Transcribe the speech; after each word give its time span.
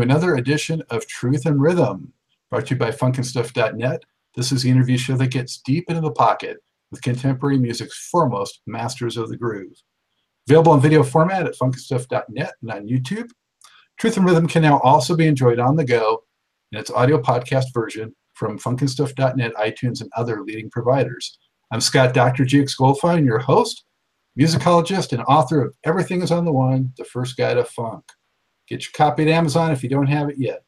Another 0.00 0.36
edition 0.36 0.82
of 0.88 1.06
Truth 1.06 1.44
and 1.44 1.60
Rhythm, 1.60 2.12
brought 2.48 2.66
to 2.66 2.74
you 2.74 2.78
by 2.78 2.90
funknstuff.net. 2.90 4.02
This 4.34 4.50
is 4.50 4.62
the 4.62 4.70
interview 4.70 4.96
show 4.96 5.16
that 5.16 5.28
gets 5.28 5.58
deep 5.58 5.90
into 5.90 6.00
the 6.00 6.10
pocket 6.10 6.58
with 6.90 7.02
contemporary 7.02 7.58
music's 7.58 8.08
foremost 8.08 8.62
masters 8.66 9.16
of 9.16 9.28
the 9.28 9.36
groove. 9.36 9.74
Available 10.48 10.72
in 10.74 10.80
video 10.80 11.02
format 11.02 11.46
at 11.46 11.54
funknstuff.net 11.54 12.52
and 12.62 12.70
on 12.70 12.88
YouTube. 12.88 13.28
Truth 13.98 14.16
and 14.16 14.24
Rhythm 14.24 14.48
can 14.48 14.62
now 14.62 14.80
also 14.80 15.14
be 15.14 15.26
enjoyed 15.26 15.58
on 15.58 15.76
the 15.76 15.84
go 15.84 16.22
in 16.72 16.78
its 16.78 16.90
audio 16.90 17.20
podcast 17.20 17.66
version 17.74 18.14
from 18.32 18.58
funknstuff.net, 18.58 19.54
iTunes, 19.54 20.00
and 20.00 20.10
other 20.16 20.42
leading 20.42 20.70
providers. 20.70 21.38
I'm 21.70 21.80
Scott 21.80 22.14
Dr. 22.14 22.44
GX 22.44 22.72
Goldfine, 22.80 23.26
your 23.26 23.38
host, 23.38 23.84
musicologist, 24.38 25.12
and 25.12 25.22
author 25.24 25.62
of 25.62 25.74
Everything 25.84 26.22
is 26.22 26.30
on 26.30 26.46
the 26.46 26.52
One, 26.52 26.94
the 26.96 27.04
first 27.04 27.36
guide 27.36 27.54
to 27.54 27.64
funk. 27.64 28.04
Get 28.70 28.84
your 28.84 28.92
copy 28.94 29.24
at 29.24 29.28
Amazon 29.28 29.72
if 29.72 29.82
you 29.82 29.88
don't 29.88 30.06
have 30.06 30.28
it 30.28 30.38
yet. 30.38 30.62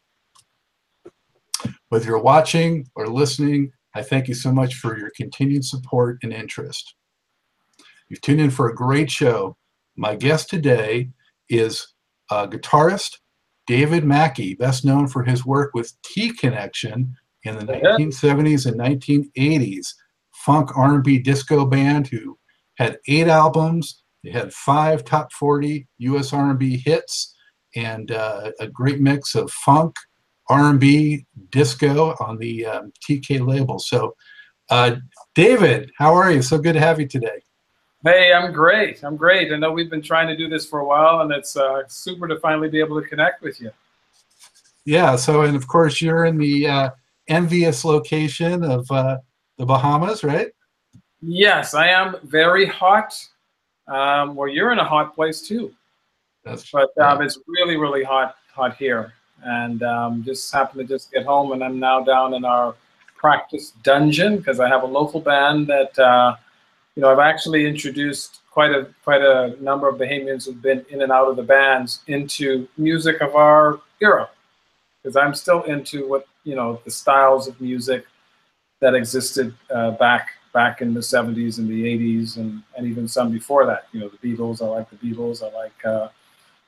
Whether 1.89 2.07
you're 2.07 2.23
watching 2.23 2.89
or 2.97 3.07
listening, 3.07 3.71
I 3.95 4.03
thank 4.03 4.27
you 4.27 4.35
so 4.35 4.51
much 4.51 4.75
for 4.75 4.99
your 4.99 5.11
continued 5.17 5.65
support 5.65 6.19
and 6.23 6.33
interest. 6.33 6.97
You've 8.09 8.21
tuned 8.21 8.41
in 8.41 8.51
for 8.51 8.69
a 8.69 8.75
great 8.75 9.11
show. 9.11 9.57
My 9.97 10.17
guest 10.17 10.51
today 10.51 11.11
is 11.49 11.95
uh, 12.31 12.49
guitarist 12.49 13.19
David 13.67 14.05
Mackey, 14.05 14.55
best 14.55 14.85
known 14.85 15.07
for 15.07 15.23
his 15.23 15.47
work 15.47 15.71
with 15.75 15.95
T 16.03 16.33
Connection 16.33 17.15
in 17.45 17.57
the 17.57 17.65
1970s 17.65 18.67
and 18.67 18.81
1980s, 18.81 19.95
funk 20.33 20.77
R&B 20.77 21.21
disco 21.21 21.65
band 21.65 22.09
who 22.09 22.37
had 22.79 22.99
eight 23.07 23.29
albums. 23.29 24.03
They 24.25 24.31
had 24.31 24.53
five 24.53 25.05
top 25.05 25.33
40 25.33 25.87
U.S. 25.99 26.33
R&B 26.33 26.83
hits 26.85 27.35
and 27.75 28.11
uh, 28.11 28.53
a 28.61 28.67
great 28.67 29.01
mix 29.01 29.35
of 29.35 29.51
funk, 29.51 29.95
R&B, 30.49 31.27
disco 31.51 32.15
on 32.21 32.39
the 32.39 32.67
um, 32.67 32.93
TK 33.07 33.47
label. 33.47 33.79
So, 33.79 34.15
uh, 34.71 34.97
David, 35.35 35.91
how 35.99 36.15
are 36.15 36.31
you? 36.31 36.43
So 36.43 36.59
good 36.59 36.75
to 36.75 36.81
have 36.81 37.01
you 37.01 37.07
today. 37.07 37.43
Hey, 38.05 38.33
I'm 38.33 38.53
great. 38.53 39.05
I'm 39.05 39.17
great. 39.17 39.53
I 39.53 39.57
know 39.57 39.71
we've 39.71 39.91
been 39.91 40.03
trying 40.03 40.27
to 40.27 40.37
do 40.37 40.49
this 40.49 40.67
for 40.67 40.81
a 40.81 40.85
while, 40.85 41.21
and 41.21 41.31
it's 41.31 41.57
uh, 41.57 41.83
super 41.87 42.27
to 42.27 42.39
finally 42.41 42.69
be 42.69 42.81
able 42.81 43.01
to 43.01 43.07
connect 43.07 43.43
with 43.43 43.61
you. 43.61 43.71
Yeah. 44.85 45.15
So, 45.17 45.43
and 45.43 45.55
of 45.55 45.69
course, 45.69 46.01
you're 46.01 46.25
in 46.25 46.37
the 46.37 46.67
uh, 46.67 46.91
envious 47.29 47.85
location 47.85 48.65
of 48.65 48.91
uh, 48.91 49.19
the 49.57 49.67
Bahamas, 49.67 50.25
right? 50.25 50.49
Yes, 51.21 51.75
I 51.75 51.89
am 51.89 52.17
very 52.25 52.67
hot. 52.67 53.15
Um, 53.87 54.35
well, 54.35 54.49
you're 54.49 54.73
in 54.73 54.81
a 54.81 54.85
hot 54.85 55.15
place 55.15 55.41
too. 55.41 55.73
That's 56.45 56.71
but 56.71 56.91
um, 56.99 57.19
yeah. 57.19 57.25
it's 57.25 57.39
really, 57.47 57.77
really 57.77 58.03
hot, 58.03 58.37
hot 58.53 58.77
here, 58.77 59.15
and 59.45 59.83
um, 59.83 60.25
just 60.25 60.53
happened 60.53 60.87
to 60.87 60.95
just 60.95 61.13
get 61.13 61.25
home, 61.25 61.53
and 61.53 61.63
I'm 61.63 61.79
now 61.79 62.03
down 62.03 62.35
in 62.35 62.45
our 62.45 62.75
practice 63.17 63.71
dungeon 63.85 64.39
because 64.39 64.59
I 64.59 64.69
have 64.69 64.83
a 64.83 64.87
local 64.87 65.21
band 65.21 65.69
that 65.69 65.97
uh, 65.99 66.35
you 66.97 67.03
know 67.03 67.13
I've 67.13 67.21
actually 67.21 67.67
introduced 67.67 68.41
quite 68.51 68.73
a 68.73 68.89
quite 69.05 69.23
a 69.23 69.57
number 69.61 69.89
of 69.89 69.97
Bahamians 69.97 70.47
who've 70.47 70.61
been 70.61 70.85
in 70.91 71.03
and 71.03 71.13
out 71.13 71.29
of 71.29 71.37
the 71.37 71.43
bands 71.43 72.01
into 72.09 72.69
music 72.77 73.21
of 73.21 73.37
our 73.37 73.81
era 74.01 74.29
because 75.03 75.17
I'm 75.17 75.35
still 75.35 75.63
into 75.63 76.09
what 76.09 76.27
you 76.45 76.57
know 76.57 76.81
the 76.85 76.91
styles 76.91 77.47
of 77.47 77.61
music 77.61 78.05
that 78.81 78.95
existed 78.95 79.55
uh, 79.73 79.93
back 79.93 80.31
back 80.53 80.83
in 80.83 80.93
the 80.93 81.01
70s 81.01 81.59
and 81.59 81.69
the 81.69 81.83
80s 81.85 82.37
and, 82.37 82.63
and 82.77 82.87
even 82.87 83.09
some 83.09 83.31
before 83.31 83.65
that. 83.65 83.87
You 83.93 84.01
know, 84.01 84.11
the 84.11 84.19
Beatles. 84.19 84.61
I 84.61 84.67
like 84.67 84.91
the 84.91 84.97
Beatles. 84.97 85.43
I 85.43 85.51
like 85.57 85.85
uh, 85.85 86.09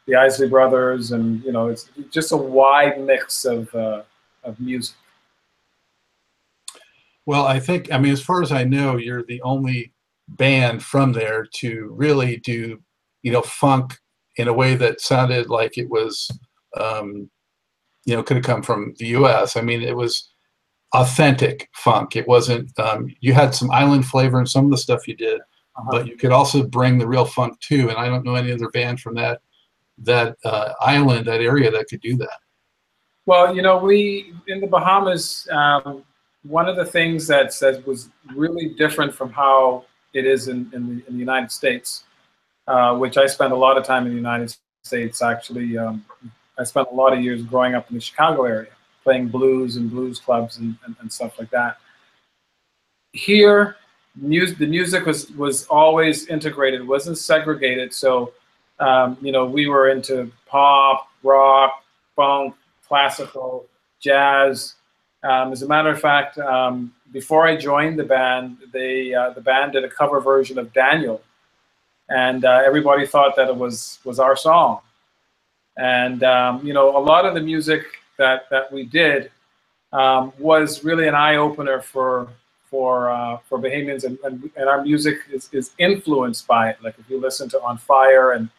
the 0.07 0.17
Isley 0.17 0.49
Brothers, 0.49 1.13
and 1.13 1.43
you 1.45 1.53
know, 1.53 1.69
it's 1.69 1.89
just 2.11 2.33
a 2.33 2.37
wide 2.37 3.01
mix 3.01 3.45
of 3.45 3.75
uh, 3.75 4.03
of 4.43 4.59
music. 4.61 4.97
Well, 7.27 7.47
I 7.47 7.59
think 7.59 7.91
I 7.93 7.99
mean, 7.99 8.13
as 8.13 8.23
far 8.23 8.43
as 8.43 8.53
I 8.53 8.65
know, 8.65 8.97
you're 8.97 9.25
the 9.25 9.41
only 9.43 9.93
band 10.29 10.83
from 10.83 11.13
there 11.13 11.47
to 11.53 11.95
really 11.97 12.39
do 12.39 12.81
you 13.23 13.33
know 13.33 13.43
funk 13.43 13.99
in 14.37 14.49
a 14.49 14.53
way 14.53 14.75
that 14.75 15.01
sounded 15.01 15.49
like 15.49 15.79
it 15.79 15.89
was 15.89 16.31
um, 16.79 17.31
you 18.05 18.15
know 18.15 18.23
could 18.23 18.37
have 18.37 18.47
come 18.47 18.63
from 18.63 18.95
the 18.99 19.07
U.S. 19.09 19.57
I 19.57 19.63
mean, 19.63 19.83
it 19.83 19.97
was 19.97 20.31
authentic 20.93 21.69
funk. 21.75 22.15
It 22.15 22.29
wasn't. 22.29 22.79
Um, 22.79 23.15
you 23.21 23.33
had 23.33 23.55
some 23.55 23.71
island 23.71 24.07
flavor 24.07 24.39
in 24.39 24.47
some 24.47 24.67
of 24.67 24.71
the 24.71 24.79
stuff 24.79 25.09
you 25.09 25.17
did, 25.17 25.41
uh-huh. 25.77 25.89
but 25.91 26.07
you 26.07 26.17
could 26.17 26.31
also 26.31 26.63
bring 26.63 26.99
the 26.99 27.09
real 27.09 27.25
funk 27.25 27.59
too. 27.61 27.89
And 27.89 27.99
I 27.99 28.09
don't 28.09 28.25
know 28.25 28.35
any 28.35 28.53
other 28.53 28.69
band 28.69 29.01
from 29.01 29.15
that 29.15 29.41
that 29.99 30.37
uh, 30.45 30.73
island, 30.81 31.27
that 31.27 31.41
area 31.41 31.71
that 31.71 31.87
could 31.89 32.01
do 32.01 32.17
that? 32.17 32.39
Well, 33.27 33.55
you 33.55 33.63
know, 33.63 33.79
we 33.79 34.35
in 34.49 34.61
the 34.61 34.67
Bahamas, 34.67 35.49
um, 35.51 36.05
one 36.43 36.69
of 36.69 36.77
the 36.77 36.85
things 36.85 37.27
that 37.29 37.53
says 37.53 37.85
was 37.87 38.11
really 38.35 38.71
different 38.75 39.15
from 39.15 39.31
how 39.31 39.85
it 40.13 40.27
is 40.27 40.49
in, 40.49 40.71
in, 40.75 40.87
the, 40.87 41.07
in 41.07 41.15
the 41.15 41.19
United 41.19 41.51
States, 41.51 42.05
uh, 42.69 42.97
which 42.97 43.17
I 43.17 43.27
spent 43.27 43.53
a 43.53 43.57
lot 43.57 43.79
of 43.79 43.85
time 43.85 44.05
in 44.05 44.11
the 44.11 44.17
United 44.17 44.55
States. 44.83 45.23
Actually, 45.23 45.79
um, 45.79 46.05
I 46.59 46.65
spent 46.65 46.89
a 46.93 46.95
lot 46.95 47.13
of 47.13 47.21
years 47.21 47.43
growing 47.43 47.75
up 47.75 47.89
in 47.89 47.95
the 47.95 48.01
Chicago 48.01 48.45
area, 48.45 48.71
playing 49.03 49.29
blues 49.29 49.77
and 49.77 49.91
blues 49.91 50.21
clubs 50.21 50.59
and, 50.59 50.77
and, 50.85 50.95
and 51.01 51.11
stuff 51.11 51.39
like 51.39 51.51
that. 51.51 51.79
Here, 53.13 53.77
music, 54.15 54.59
the 54.59 54.67
music 54.67 55.07
was 55.07 55.31
was 55.33 55.67
always 55.67 56.27
integrated, 56.27 56.87
wasn't 56.87 57.17
segregated. 57.17 57.95
So 57.95 58.33
um, 58.81 59.17
you 59.21 59.33
know, 59.33 59.45
we 59.45 59.69
were 59.69 59.89
into 59.89 60.31
pop, 60.47 61.09
rock, 61.23 61.85
funk, 62.17 62.55
classical, 62.87 63.67
jazz. 64.01 64.75
Um, 65.23 65.53
as 65.53 65.63
a 65.63 65.69
matter 65.69 65.89
of 65.89 66.01
fact, 66.01 66.39
um, 66.39 66.93
before 67.13 67.47
I 67.47 67.57
joined 67.57 67.99
the 67.99 68.05
band, 68.05 68.59
they 68.73 69.15
uh, 69.15 69.31
the 69.31 69.41
band 69.41 69.73
did 69.73 69.85
a 69.85 69.89
cover 69.89 70.21
version 70.21 70.59
of 70.59 70.73
Daniel, 70.73 71.23
and 72.09 72.45
uh, 72.45 72.63
everybody 72.65 73.07
thought 73.07 73.37
that 73.37 73.49
it 73.49 73.57
was 73.57 74.01
was 74.05 74.19
our 74.19 74.37
song. 74.37 74.81
And 75.77 76.23
um, 76.25 76.67
you 76.67 76.75
know, 76.75 76.97
a 76.97 77.01
lot 77.01 77.25
of 77.25 77.35
the 77.35 77.41
music 77.41 77.85
that 78.19 78.51
that 78.51 78.71
we 78.71 78.85
did 78.85 79.31
um, 79.93 80.33
was 80.39 80.85
really 80.85 81.09
an 81.09 81.15
eye 81.15 81.37
opener 81.37 81.81
for 81.81 82.29
for 82.69 83.09
uh, 83.09 83.39
for 83.49 83.59
Bahamians, 83.59 84.05
and, 84.05 84.19
and, 84.25 84.51
and 84.57 84.69
our 84.69 84.83
music 84.83 85.19
is, 85.33 85.49
is 85.53 85.71
influenced 85.79 86.47
by 86.47 86.71
it. 86.71 86.79
Like 86.83 86.99
if 86.99 87.09
you 87.09 87.21
listen 87.21 87.49
to 87.51 87.63
On 87.63 87.79
Fire 87.79 88.33
and 88.33 88.51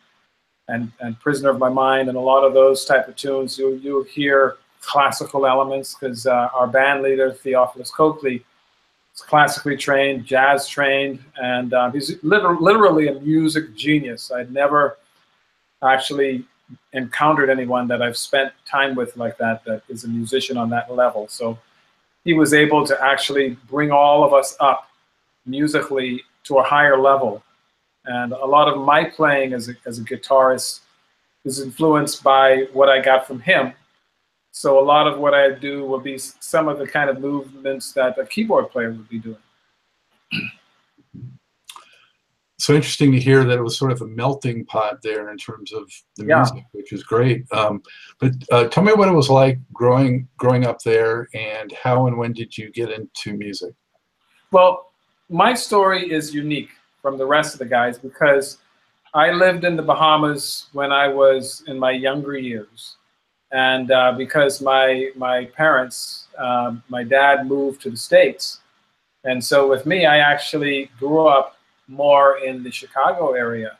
and, 0.68 0.92
and 1.00 1.20
Prisoner 1.20 1.50
of 1.50 1.60
My 1.60 1.70
Mind 1.70 2.10
and 2.10 2.18
a 2.18 2.22
lot 2.22 2.44
of 2.44 2.54
those 2.54 2.86
type 2.86 3.08
of 3.08 3.16
tunes, 3.16 3.58
you, 3.58 3.76
you'll 3.76 4.04
hear 4.04 4.58
classical 4.82 5.46
elements 5.46 5.96
because 5.96 6.26
uh, 6.26 6.50
our 6.54 6.68
band 6.68 7.04
leader, 7.04 7.32
Theophilus 7.32 7.92
Coakley, 7.92 8.44
is 9.14 9.22
classically 9.22 9.78
trained, 9.78 10.26
jazz 10.26 10.68
trained, 10.68 11.24
and 11.42 11.74
um, 11.74 11.92
he's 11.92 12.22
liter- 12.24 12.58
literally 12.60 13.08
a 13.08 13.20
music 13.20 13.76
genius. 13.76 14.32
I'd 14.32 14.52
never 14.52 14.98
actually 15.84 16.46
encountered 16.94 17.50
anyone 17.50 17.88
that 17.88 18.02
I've 18.02 18.18
spent 18.18 18.52
time 18.66 18.96
with 18.96 19.16
like 19.18 19.38
that 19.38 19.64
that 19.66 19.84
is 19.88 20.04
a 20.04 20.08
musician 20.08 20.58
on 20.58 20.70
that 20.72 20.94
level. 20.94 21.28
So 21.28 21.60
he 22.24 22.34
was 22.34 22.54
able 22.54 22.86
to 22.88 23.04
actually 23.04 23.58
bring 23.70 23.92
all 23.92 24.24
of 24.24 24.34
us 24.34 24.56
up 24.60 24.90
musically 25.46 26.24
to 26.46 26.58
a 26.58 26.64
higher 26.64 26.98
level 26.98 27.44
and 28.08 28.34
a 28.34 28.46
lot 28.46 28.68
of 28.68 28.80
my 28.80 29.06
playing 29.06 29.54
as 29.54 29.70
a, 29.70 29.74
as 29.86 30.00
a 30.00 30.04
guitarist 30.04 30.82
is 31.44 31.60
influenced 31.60 32.24
by 32.24 32.68
what 32.74 32.90
I 32.90 33.00
got 33.00 33.28
from 33.28 33.40
him. 33.40 33.74
So 34.52 34.80
a 34.80 34.86
lot 34.86 35.06
of 35.08 35.20
what 35.20 35.34
I 35.34 35.52
do 35.52 35.86
will 35.86 36.00
be 36.00 36.18
some 36.18 36.68
of 36.68 36.80
the 36.80 36.88
kind 36.88 37.10
of 37.10 37.20
movements 37.20 37.92
that 37.94 38.18
a 38.18 38.26
keyboard 38.26 38.70
player 38.72 38.92
would 38.92 39.10
be 39.10 39.20
doing. 39.20 39.38
So 42.58 42.74
interesting 42.74 43.12
to 43.12 43.20
hear 43.20 43.44
that 43.44 43.58
it 43.58 43.62
was 43.62 43.78
sort 43.78 43.92
of 43.92 44.02
a 44.02 44.08
melting 44.08 44.66
pot 44.66 45.02
there 45.04 45.30
in 45.30 45.38
terms 45.38 45.74
of 45.74 45.92
the 46.16 46.26
yeah. 46.26 46.38
music, 46.38 46.64
which 46.72 46.94
is 46.94 47.04
great. 47.04 47.46
Um, 47.52 47.84
but 48.18 48.32
uh, 48.50 48.70
tell 48.70 48.82
me 48.82 48.94
what 48.94 49.10
it 49.10 49.12
was 49.12 49.30
like 49.30 49.60
growing 49.74 50.28
growing 50.38 50.66
up 50.66 50.82
there, 50.82 51.28
and 51.34 51.72
how 51.74 52.08
and 52.08 52.18
when 52.18 52.32
did 52.32 52.58
you 52.58 52.72
get 52.72 52.90
into 52.90 53.38
music? 53.38 53.74
Well, 54.52 54.94
my 55.30 55.54
story 55.54 56.10
is 56.10 56.34
unique 56.34 56.70
from 57.06 57.20
the 57.20 57.26
rest 57.38 57.54
of 57.54 57.60
the 57.60 57.66
guys 57.80 58.00
because 58.00 58.58
I 59.14 59.30
lived 59.30 59.64
in 59.64 59.76
the 59.76 59.84
Bahamas 59.84 60.66
when 60.74 60.92
I 60.92 61.08
was 61.08 61.62
in 61.68 61.78
my 61.78 61.92
younger 61.92 62.36
years, 62.36 62.96
and 63.52 63.92
uh, 63.92 64.14
because 64.14 64.60
my 64.60 65.12
my 65.16 65.46
parents, 65.62 66.26
uh, 66.36 66.74
my 66.90 67.04
dad 67.04 67.46
moved 67.46 67.84
to 67.84 67.92
the 67.92 68.02
states, 68.10 68.62
and 69.24 69.38
so 69.50 69.70
with 69.70 69.86
me, 69.86 70.08
I 70.08 70.18
actually 70.18 70.90
grew 70.98 71.28
up 71.28 71.58
more 71.88 72.40
in 72.40 72.64
the 72.64 72.72
Chicago 72.72 73.34
area, 73.34 73.78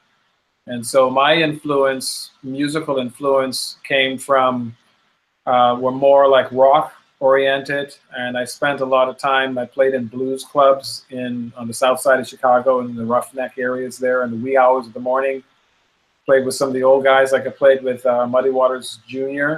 and 0.68 0.86
so 0.86 1.10
my 1.10 1.34
influence, 1.34 2.30
musical 2.44 3.00
influence, 3.00 3.78
came 3.84 4.20
from 4.20 4.78
uh, 5.48 5.76
were 5.82 5.98
more 6.08 6.30
like 6.30 6.48
rock 6.52 6.94
oriented, 7.26 7.98
and 8.16 8.38
I 8.38 8.46
spent 8.46 8.82
a 8.82 8.86
lot 8.86 9.10
of 9.10 9.18
time. 9.18 9.58
I 9.58 9.66
played 9.66 9.96
in 9.96 10.06
blues 10.06 10.44
clubs 10.44 11.06
in 11.10 11.52
on 11.58 11.68
the 11.68 11.74
south 11.74 12.00
side 12.00 12.20
of 12.20 12.28
Chicago 12.28 12.82
in 12.82 12.96
the 12.96 13.04
roughneck 13.04 13.58
areas 13.58 13.98
there 13.98 14.24
in 14.26 14.30
the 14.30 14.38
wee 14.38 14.58
hours 14.58 14.86
of 14.86 14.94
the 14.94 15.00
morning. 15.00 15.44
played 16.28 16.46
with 16.46 16.56
some 16.56 16.68
of 16.68 16.76
the 16.76 16.84
old 16.84 17.04
guys, 17.04 17.32
like 17.32 17.48
I 17.48 17.50
played 17.50 17.82
with 17.84 18.06
uh, 18.06 18.28
Muddy 18.28 18.52
Waters 18.52 19.00
Jr. 19.08 19.52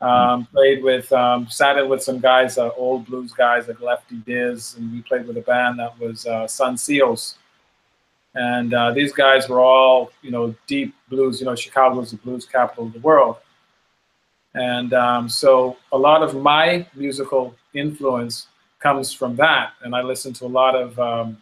Um, 0.00 0.46
played 0.46 0.82
with, 0.82 1.12
um, 1.12 1.48
sat 1.50 1.76
in 1.76 1.88
with 1.88 2.02
some 2.02 2.20
guys, 2.20 2.56
uh, 2.56 2.70
old 2.76 3.04
blues 3.06 3.32
guys 3.32 3.68
like 3.68 3.80
Lefty 3.80 4.16
Dizz, 4.28 4.76
and 4.76 4.90
we 4.92 5.02
played 5.02 5.26
with 5.26 5.36
a 5.36 5.42
band 5.42 5.78
that 5.80 5.98
was 5.98 6.26
uh, 6.26 6.46
Son 6.46 6.76
Seals. 6.76 7.36
And 8.34 8.72
uh, 8.72 8.92
these 8.92 9.12
guys 9.12 9.48
were 9.48 9.60
all, 9.60 10.10
you 10.22 10.30
know, 10.30 10.54
deep 10.66 10.94
blues. 11.10 11.40
You 11.40 11.46
know, 11.46 11.56
Chicago 11.56 11.96
was 11.98 12.12
the 12.12 12.16
blues 12.18 12.46
capital 12.46 12.86
of 12.86 12.92
the 12.92 13.00
world. 13.00 13.36
And 14.54 14.92
um, 14.94 15.28
so 15.28 15.76
a 15.92 15.98
lot 15.98 16.22
of 16.22 16.34
my 16.34 16.86
musical 16.94 17.54
influence 17.74 18.46
comes 18.80 19.12
from 19.12 19.36
that. 19.36 19.72
And 19.82 19.94
I 19.94 20.02
listen 20.02 20.32
to 20.34 20.46
a 20.46 20.48
lot 20.48 20.74
of 20.74 20.98
um, 20.98 21.38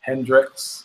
Hendrix, 0.00 0.84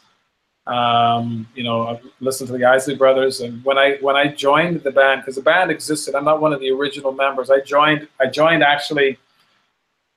um, 0.69 1.47
you 1.55 1.63
know, 1.63 1.87
I 1.87 2.01
listened 2.19 2.47
to 2.49 2.57
the 2.57 2.63
Isley 2.63 2.95
Brothers, 2.95 3.41
and 3.41 3.63
when 3.65 3.79
I 3.79 3.97
when 4.01 4.15
I 4.15 4.27
joined 4.27 4.83
the 4.83 4.91
band, 4.91 5.21
because 5.21 5.35
the 5.35 5.41
band 5.41 5.71
existed, 5.71 6.13
I'm 6.13 6.25
not 6.25 6.41
one 6.41 6.53
of 6.53 6.59
the 6.59 6.69
original 6.69 7.11
members. 7.11 7.49
I 7.49 7.59
joined 7.61 8.07
I 8.19 8.27
joined 8.27 8.61
actually 8.61 9.17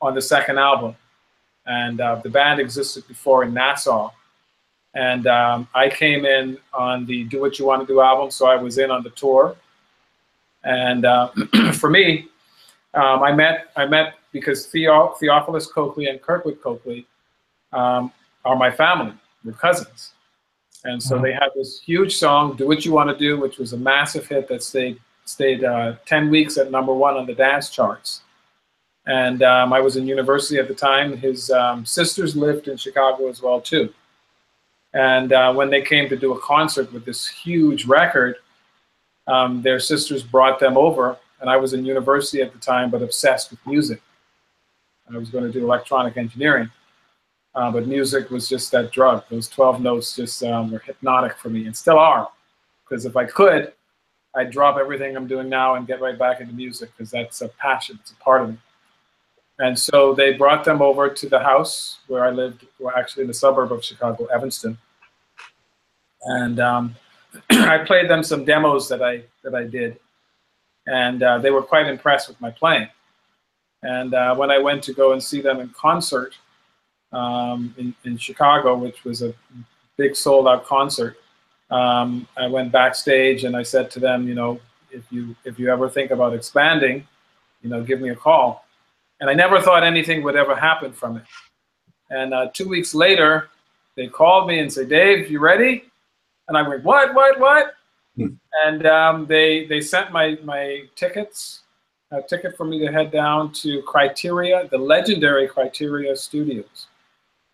on 0.02 0.14
the 0.14 0.20
second 0.20 0.58
album, 0.58 0.94
and 1.64 2.02
uh, 2.02 2.16
the 2.16 2.28
band 2.28 2.60
existed 2.60 3.08
before 3.08 3.44
in 3.44 3.54
Nassau, 3.54 4.10
and 4.94 5.26
um, 5.26 5.68
I 5.74 5.88
came 5.88 6.26
in 6.26 6.58
on 6.74 7.06
the 7.06 7.24
Do 7.24 7.40
What 7.40 7.58
You 7.58 7.64
Want 7.64 7.80
to 7.80 7.86
Do 7.86 8.02
album, 8.02 8.30
so 8.30 8.46
I 8.46 8.56
was 8.56 8.76
in 8.76 8.90
on 8.90 9.02
the 9.02 9.10
tour, 9.10 9.56
and 10.64 11.04
uh, 11.04 11.30
for 11.72 11.90
me, 11.90 12.28
um, 12.94 13.22
I 13.22 13.32
met 13.32 13.68
I 13.76 13.86
met 13.86 14.14
because 14.32 14.66
Theo, 14.66 15.14
Theophilus 15.20 15.66
Coakley 15.66 16.06
and 16.06 16.20
Kirkwood 16.20 16.60
Coakley 16.62 17.06
um, 17.72 18.12
are 18.44 18.56
my 18.56 18.70
family, 18.70 19.14
we're 19.44 19.52
cousins. 19.52 20.12
And 20.84 21.00
so 21.00 21.18
they 21.20 21.32
had 21.32 21.50
this 21.54 21.80
huge 21.80 22.16
song, 22.16 22.56
"Do 22.56 22.66
What 22.66 22.84
You 22.84 22.92
Want 22.92 23.08
to 23.10 23.16
Do," 23.16 23.38
which 23.38 23.58
was 23.58 23.72
a 23.72 23.76
massive 23.76 24.26
hit 24.26 24.48
that 24.48 24.62
stayed 24.62 24.98
stayed 25.24 25.62
uh, 25.62 25.94
ten 26.06 26.28
weeks 26.28 26.58
at 26.58 26.70
number 26.70 26.92
one 26.92 27.16
on 27.16 27.26
the 27.26 27.34
dance 27.34 27.70
charts. 27.70 28.22
And 29.06 29.42
um, 29.42 29.72
I 29.72 29.80
was 29.80 29.96
in 29.96 30.06
university 30.06 30.58
at 30.58 30.68
the 30.68 30.74
time. 30.74 31.16
His 31.16 31.50
um, 31.50 31.84
sisters 31.84 32.36
lived 32.36 32.68
in 32.68 32.76
Chicago 32.76 33.28
as 33.28 33.42
well 33.42 33.60
too. 33.60 33.92
And 34.94 35.32
uh, 35.32 35.52
when 35.54 35.70
they 35.70 35.82
came 35.82 36.08
to 36.08 36.16
do 36.16 36.34
a 36.34 36.40
concert 36.40 36.92
with 36.92 37.04
this 37.04 37.26
huge 37.26 37.86
record, 37.86 38.36
um, 39.26 39.62
their 39.62 39.78
sisters 39.80 40.22
brought 40.22 40.58
them 40.58 40.76
over, 40.76 41.16
and 41.40 41.48
I 41.48 41.56
was 41.56 41.74
in 41.74 41.84
university 41.84 42.42
at 42.42 42.52
the 42.52 42.58
time, 42.58 42.90
but 42.90 43.02
obsessed 43.02 43.50
with 43.50 43.64
music. 43.66 44.00
I 45.12 45.18
was 45.18 45.30
going 45.30 45.44
to 45.44 45.52
do 45.52 45.64
electronic 45.64 46.16
engineering. 46.16 46.70
Uh, 47.54 47.70
but 47.70 47.86
music 47.86 48.30
was 48.30 48.48
just 48.48 48.72
that 48.72 48.92
drug. 48.92 49.24
Those 49.28 49.48
12 49.48 49.80
notes 49.80 50.16
just 50.16 50.42
um, 50.42 50.70
were 50.70 50.78
hypnotic 50.78 51.36
for 51.36 51.50
me 51.50 51.66
and 51.66 51.76
still 51.76 51.98
are. 51.98 52.28
Because 52.84 53.04
if 53.04 53.16
I 53.16 53.26
could, 53.26 53.72
I'd 54.34 54.50
drop 54.50 54.78
everything 54.78 55.16
I'm 55.16 55.26
doing 55.26 55.48
now 55.48 55.74
and 55.74 55.86
get 55.86 56.00
right 56.00 56.18
back 56.18 56.40
into 56.40 56.54
music 56.54 56.90
because 56.96 57.10
that's 57.10 57.42
a 57.42 57.48
passion, 57.48 57.98
it's 58.00 58.12
a 58.12 58.16
part 58.16 58.42
of 58.42 58.50
me. 58.50 58.58
And 59.58 59.78
so 59.78 60.14
they 60.14 60.32
brought 60.32 60.64
them 60.64 60.80
over 60.80 61.10
to 61.10 61.28
the 61.28 61.38
house 61.38 61.98
where 62.06 62.24
I 62.24 62.30
lived, 62.30 62.66
well, 62.78 62.94
actually 62.96 63.22
in 63.22 63.28
the 63.28 63.34
suburb 63.34 63.70
of 63.70 63.84
Chicago, 63.84 64.24
Evanston. 64.26 64.78
And 66.22 66.58
um, 66.58 66.96
I 67.50 67.78
played 67.78 68.08
them 68.10 68.22
some 68.22 68.44
demos 68.44 68.88
that 68.88 69.02
I 69.02 69.22
that 69.42 69.54
I 69.54 69.64
did, 69.64 69.98
and 70.86 71.22
uh, 71.22 71.38
they 71.38 71.50
were 71.50 71.62
quite 71.62 71.86
impressed 71.86 72.28
with 72.28 72.40
my 72.40 72.50
playing. 72.50 72.88
And 73.82 74.14
uh, 74.14 74.34
when 74.36 74.50
I 74.50 74.58
went 74.58 74.82
to 74.84 74.92
go 74.92 75.12
and 75.12 75.22
see 75.22 75.40
them 75.40 75.58
in 75.58 75.68
concert, 75.70 76.34
um, 77.12 77.74
in, 77.78 77.94
in 78.04 78.16
Chicago, 78.16 78.76
which 78.76 79.04
was 79.04 79.22
a 79.22 79.34
big 79.96 80.16
sold 80.16 80.48
out 80.48 80.64
concert. 80.64 81.16
Um, 81.70 82.26
I 82.36 82.46
went 82.48 82.72
backstage 82.72 83.44
and 83.44 83.56
I 83.56 83.62
said 83.62 83.90
to 83.92 84.00
them, 84.00 84.28
you 84.28 84.34
know, 84.34 84.60
if 84.90 85.04
you 85.10 85.34
if 85.44 85.58
you 85.58 85.70
ever 85.70 85.88
think 85.88 86.10
about 86.10 86.34
expanding, 86.34 87.06
you 87.62 87.70
know, 87.70 87.82
give 87.82 88.00
me 88.00 88.10
a 88.10 88.16
call. 88.16 88.66
And 89.20 89.30
I 89.30 89.34
never 89.34 89.60
thought 89.60 89.84
anything 89.84 90.22
would 90.22 90.36
ever 90.36 90.54
happen 90.54 90.92
from 90.92 91.16
it. 91.16 91.24
And 92.10 92.34
uh, 92.34 92.50
two 92.52 92.68
weeks 92.68 92.94
later, 92.94 93.48
they 93.96 94.08
called 94.08 94.48
me 94.48 94.58
and 94.58 94.70
said, 94.70 94.88
Dave, 94.88 95.30
you 95.30 95.38
ready? 95.38 95.84
And 96.48 96.56
I 96.56 96.66
went, 96.66 96.84
what, 96.84 97.14
what, 97.14 97.38
what? 97.38 97.74
Hmm. 98.16 98.26
And 98.64 98.86
um, 98.86 99.26
they 99.26 99.66
they 99.66 99.80
sent 99.80 100.12
my 100.12 100.36
my 100.44 100.82
tickets, 100.96 101.60
a 102.10 102.20
ticket 102.20 102.56
for 102.56 102.66
me 102.66 102.78
to 102.80 102.92
head 102.92 103.10
down 103.10 103.52
to 103.54 103.80
Criteria, 103.82 104.68
the 104.68 104.76
legendary 104.76 105.48
Criteria 105.48 106.14
Studios. 106.14 106.88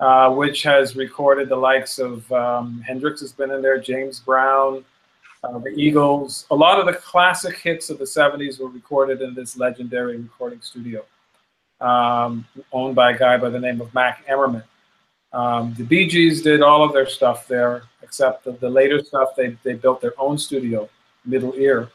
Uh, 0.01 0.31
which 0.31 0.63
has 0.63 0.95
recorded 0.95 1.49
the 1.49 1.57
likes 1.57 1.99
of 1.99 2.31
um, 2.31 2.81
Hendrix 2.87 3.21
has 3.21 3.33
been 3.33 3.51
in 3.51 3.61
there, 3.61 3.81
James 3.81 4.21
Brown, 4.21 4.85
uh, 5.43 5.59
the 5.59 5.71
Eagles. 5.71 6.47
A 6.53 6.55
lot 6.55 6.79
of 6.79 6.87
the 6.87 6.93
classic 6.93 7.59
hits 7.59 7.91
of 7.91 7.99
the 7.99 8.05
70s 8.05 8.61
were 8.61 8.69
recorded 8.69 9.23
in 9.23 9.35
this 9.35 9.57
legendary 9.57 10.17
recording 10.17 10.61
studio, 10.61 11.05
um, 11.81 12.47
owned 12.73 12.95
by 12.95 13.11
a 13.11 13.19
guy 13.19 13.37
by 13.39 13.49
the 13.49 13.59
name 13.59 13.81
of 13.81 13.93
Mack 13.93 14.25
Emerman. 14.29 14.63
Um, 15.33 15.75
the 15.77 15.85
Bee 15.85 16.07
Gees 16.07 16.43
did 16.43 16.63
all 16.63 16.83
of 16.83 16.93
their 16.93 17.09
stuff 17.09 17.47
there, 17.47 17.83
except 18.03 18.45
the, 18.45 18.53
the 18.53 18.69
later 18.69 19.03
stuff, 19.03 19.37
they, 19.37 19.57
they 19.63 19.75
built 19.75 20.01
their 20.01 20.15
own 20.19 20.39
studio, 20.39 20.89
Middle 21.25 21.55
Ear. 21.55 21.91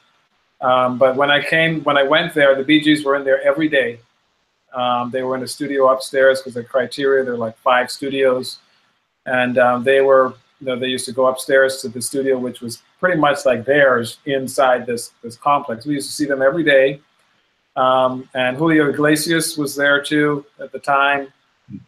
Um, 0.62 0.98
but 0.98 1.16
when 1.16 1.32
I 1.32 1.44
came, 1.44 1.84
when 1.84 1.98
I 1.98 2.04
went 2.04 2.34
there, 2.34 2.56
the 2.56 2.64
Bee 2.64 2.80
Gees 2.80 3.04
were 3.04 3.16
in 3.16 3.24
there 3.24 3.42
every 3.44 3.68
day 3.68 4.00
um, 4.74 5.12
they 5.12 5.24
were 5.24 5.36
in 5.36 5.44
a 5.44 5.48
studio 5.48 5.90
upstairs 5.90 6.40
because 6.40 6.56
the 6.56 6.64
criteria, 6.64 7.24
there 7.24 7.34
are 7.34 7.38
like 7.38 7.58
five 7.60 7.92
studios. 7.92 8.60
And 9.26 9.58
um, 9.58 9.84
they 9.84 10.02
were, 10.02 10.34
you 10.60 10.68
know, 10.68 10.78
they 10.78 10.88
used 10.88 11.06
to 11.06 11.12
go 11.12 11.28
upstairs 11.28 11.82
to 11.82 11.90
the 11.90 12.02
studio, 12.02 12.38
which 12.38 12.62
was 12.62 12.82
pretty 13.00 13.20
much 13.20 13.46
like 13.46 13.66
theirs 13.66 14.18
inside 14.26 14.86
this, 14.86 15.12
this 15.22 15.36
complex. 15.36 15.86
We 15.86 15.96
used 15.96 16.10
to 16.10 16.16
see 16.16 16.26
them 16.26 16.42
every 16.42 16.64
day. 16.64 17.00
Um, 17.76 18.30
and 18.34 18.58
Julio 18.58 18.90
Iglesias 18.90 19.58
was 19.58 19.76
there 19.76 20.02
too 20.02 20.46
at 20.60 20.72
the 20.72 20.80
time. 20.80 21.32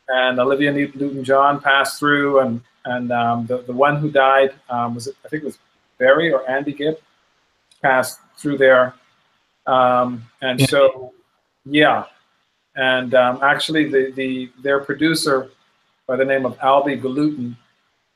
And 0.08 0.40
Olivia 0.40 0.72
Newton-John 0.72 1.62
passed 1.62 2.00
through. 2.00 2.40
And, 2.40 2.62
and 2.86 3.12
um, 3.12 3.46
the, 3.46 3.60
the 3.64 3.74
one 3.74 3.98
who 3.98 4.12
died, 4.12 4.54
um, 4.70 4.96
was 4.96 5.08
I 5.08 5.28
think 5.28 5.44
it 5.44 5.46
was 5.46 5.58
Barry 5.98 6.32
or 6.32 6.50
Andy 6.50 6.74
Gibb, 6.74 6.98
passed 7.82 8.20
through 8.38 8.58
there. 8.58 8.94
Um, 9.66 10.24
and 10.42 10.62
so, 10.62 11.14
yeah, 11.66 12.06
and 12.76 13.16
um, 13.16 13.40
actually, 13.42 13.90
the, 13.90 14.12
the 14.12 14.52
their 14.62 14.80
producer, 14.82 15.50
by 16.08 16.18
the 16.18 16.26
name 16.26 16.46
of 16.46 16.58
Albhy 16.60 17.02
Galuten, 17.02 17.56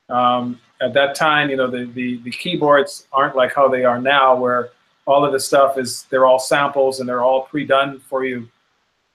um, 0.09 0.59
at 0.81 0.93
that 0.93 1.15
time, 1.15 1.49
you 1.49 1.55
know, 1.55 1.67
the, 1.67 1.85
the, 1.85 2.17
the 2.23 2.31
keyboards 2.31 3.07
aren't 3.13 3.35
like 3.35 3.53
how 3.53 3.67
they 3.67 3.85
are 3.85 4.01
now, 4.01 4.35
where 4.35 4.69
all 5.05 5.25
of 5.25 5.31
the 5.31 5.39
stuff 5.39 5.77
is, 5.77 6.03
they're 6.09 6.25
all 6.25 6.39
samples 6.39 6.99
and 6.99 7.07
they're 7.07 7.23
all 7.23 7.43
pre-done 7.43 7.99
for 7.99 8.25
you. 8.25 8.47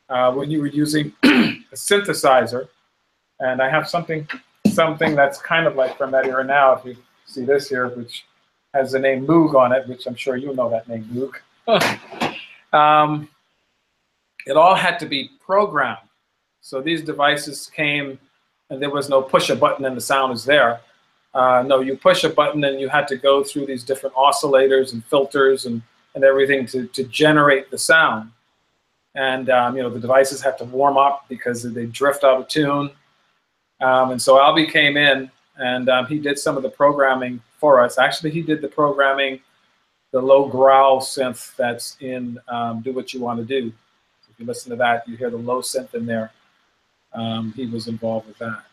Uh, 0.09 0.33
when 0.33 0.51
you 0.51 0.61
were 0.61 0.67
using 0.67 1.13
a 1.75 1.77
synthesizer, 1.77 2.69
and 3.41 3.61
I 3.61 3.69
have 3.69 3.89
something, 3.89 4.27
something 4.73 5.15
that's 5.15 5.39
kind 5.39 5.67
of 5.67 5.75
like 5.75 5.99
from 5.99 6.11
that 6.13 6.27
era 6.27 6.45
now, 6.45 6.73
if 6.73 6.85
you 6.85 6.97
see 7.27 7.45
this 7.45 7.69
here, 7.69 7.89
which 7.89 8.25
has 8.73 8.93
the 8.93 8.99
name 8.99 9.27
Moog 9.27 9.55
on 9.55 9.73
it, 9.73 9.87
which 9.89 10.07
I'm 10.07 10.15
sure 10.15 10.37
you 10.37 10.55
know 10.55 10.71
that 10.71 10.89
name, 10.89 11.05
Moog. 11.13 11.99
um, 12.73 13.29
it 14.47 14.57
all 14.57 14.75
had 14.75 14.99
to 15.01 15.07
be 15.07 15.31
programmed. 15.45 15.99
So 16.61 16.81
these 16.81 17.03
devices 17.03 17.71
came 17.75 18.19
and 18.71 18.81
there 18.81 18.91
was 18.91 19.09
no 19.09 19.21
push 19.21 19.51
a 19.51 19.57
button 19.57 19.85
and 19.85 19.97
the 19.97 20.01
sound 20.01 20.33
is 20.33 20.45
there. 20.45 20.81
Uh, 21.35 21.65
no, 21.67 21.81
you 21.81 21.97
push 21.97 22.25
a 22.25 22.29
button 22.29 22.63
and 22.65 22.81
you 22.81 22.89
had 22.89 23.09
to 23.09 23.17
go 23.17 23.43
through 23.43 23.67
these 23.67 23.85
different 23.85 24.15
oscillators 24.15 24.93
and 24.93 25.05
filters 25.07 25.67
and, 25.67 25.83
and 26.15 26.25
everything 26.25 26.67
to, 26.67 26.87
to 26.89 27.05
generate 27.05 27.71
the 27.71 27.79
sound. 27.79 28.31
And 29.15 29.49
um, 29.51 29.77
you 29.77 29.83
know 29.83 29.91
the 29.91 30.01
devices 30.01 30.43
have 30.43 30.57
to 30.59 30.65
warm 30.65 30.97
up 30.97 31.27
because 31.29 31.63
they 31.63 31.87
drift 31.87 32.25
out 32.25 32.41
of 32.41 32.49
tune. 32.49 32.91
Um, 33.81 34.11
and 34.13 34.21
so 34.21 34.37
Albhy 34.37 34.71
came 34.71 34.97
in 34.97 35.31
and 35.57 35.89
um, 35.89 36.07
he 36.07 36.19
did 36.19 36.39
some 36.39 36.57
of 36.57 36.63
the 36.63 36.71
programming 36.71 37.41
for 37.59 37.81
us. 37.83 37.99
Actually, 37.99 38.31
he 38.31 38.43
did 38.43 38.61
the 38.61 38.69
programming, 38.69 39.41
the 40.11 40.21
low 40.21 40.49
growl 40.49 41.01
synth 41.01 41.55
that's 41.57 41.97
in 42.01 42.39
um, 42.49 42.81
Do 42.81 42.93
What 42.93 43.13
You 43.13 43.21
Want 43.21 43.39
to 43.41 43.45
Do. 43.45 43.73
If 44.31 44.41
you 44.41 44.47
listen 44.47 44.71
to 44.71 44.77
that, 44.77 45.07
you 45.09 45.17
hear 45.17 45.31
the 45.31 45.37
low 45.37 45.61
synth 45.61 45.95
in 45.95 46.07
there. 46.07 46.33
Um, 47.13 47.53
he 47.55 47.67
was 47.67 47.87
involved 47.87 48.27
with 48.27 48.39
that. 48.39 48.65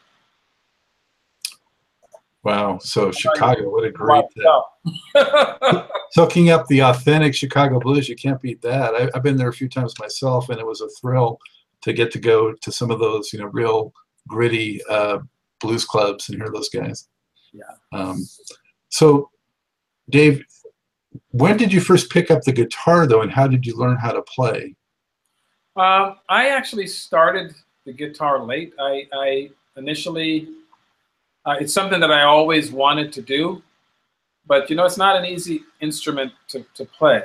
Wow. 2.44 2.80
So 2.80 3.12
Chicago, 3.12 3.70
what 3.70 3.86
a 3.86 3.92
great 3.92 4.26
soaking 6.12 6.50
up 6.50 6.66
the 6.68 6.82
authentic 6.82 7.36
Chicago 7.36 7.80
blues. 7.80 8.10
You 8.10 8.16
can't 8.16 8.42
beat 8.42 8.62
that. 8.64 8.96
I, 8.96 9.10
have 9.14 9.24
been 9.24 9.38
there 9.38 9.50
a 9.50 9.54
few 9.54 9.70
times 9.70 10.00
myself, 10.00 10.50
and 10.50 10.60
it 10.60 10.66
was 10.66 10.82
a 10.82 10.90
thrill 11.00 11.40
to 11.82 11.94
get 11.94 12.12
to 12.12 12.20
go 12.20 12.54
to 12.54 12.72
some 12.72 12.90
of 12.90 13.00
those, 13.00 13.32
you 13.32 13.40
know, 13.40 13.46
real 13.46 13.94
gritty 14.28 14.82
uh, 14.90 15.20
blues 15.60 15.86
clubs 15.86 16.30
and 16.30 16.42
hear 16.42 16.52
those 16.52 16.70
guys. 16.70 17.08
Yeah. 17.54 17.64
Um, 17.92 18.26
so, 18.90 19.30
Dave, 20.10 20.44
when 21.30 21.58
did 21.58 21.72
you 21.72 21.80
first 21.82 22.10
pick 22.10 22.32
up 22.32 22.42
the 22.42 22.52
guitar, 22.52 23.06
though, 23.06 23.22
and 23.22 23.32
how 23.32 23.48
did 23.48 23.66
you 23.66 23.76
learn 23.78 23.98
how 23.98 24.12
to 24.12 24.22
play? 24.24 24.76
Um, 25.76 26.18
I 26.28 26.50
actually 26.50 26.88
started 26.88 27.54
the 27.86 27.94
guitar 27.94 28.44
late. 28.44 28.74
I, 28.80 29.08
I 29.14 29.50
initially, 29.78 30.50
uh, 31.46 31.56
it's 31.60 31.74
something 31.74 32.00
that 32.00 32.12
I 32.12 32.24
always 32.24 32.72
wanted 32.72 33.12
to 33.14 33.22
do. 33.22 33.62
but 34.48 34.70
you 34.70 34.76
know, 34.76 34.86
it's 34.86 34.98
not 34.98 35.16
an 35.16 35.26
easy 35.26 35.64
instrument 35.80 36.32
to, 36.50 36.66
to 36.76 36.86
play. 36.86 37.24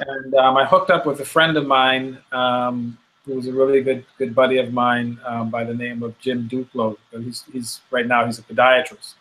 And 0.00 0.34
um, 0.34 0.56
I 0.56 0.64
hooked 0.64 0.90
up 0.90 1.06
with 1.06 1.20
a 1.20 1.24
friend 1.24 1.56
of 1.56 1.66
mine 1.66 2.18
um, 2.32 2.98
who 3.24 3.34
was 3.34 3.46
a 3.46 3.52
really 3.52 3.82
good 3.82 4.04
good 4.18 4.34
buddy 4.34 4.58
of 4.58 4.72
mine 4.72 5.18
um, 5.24 5.50
by 5.50 5.64
the 5.64 5.74
name 5.74 6.02
of 6.02 6.18
Jim 6.18 6.48
Duplo. 6.48 6.96
He's, 7.12 7.44
he's 7.52 7.80
right 7.90 8.06
now 8.06 8.26
he's 8.26 8.38
a 8.38 8.42
podiatrist. 8.42 9.14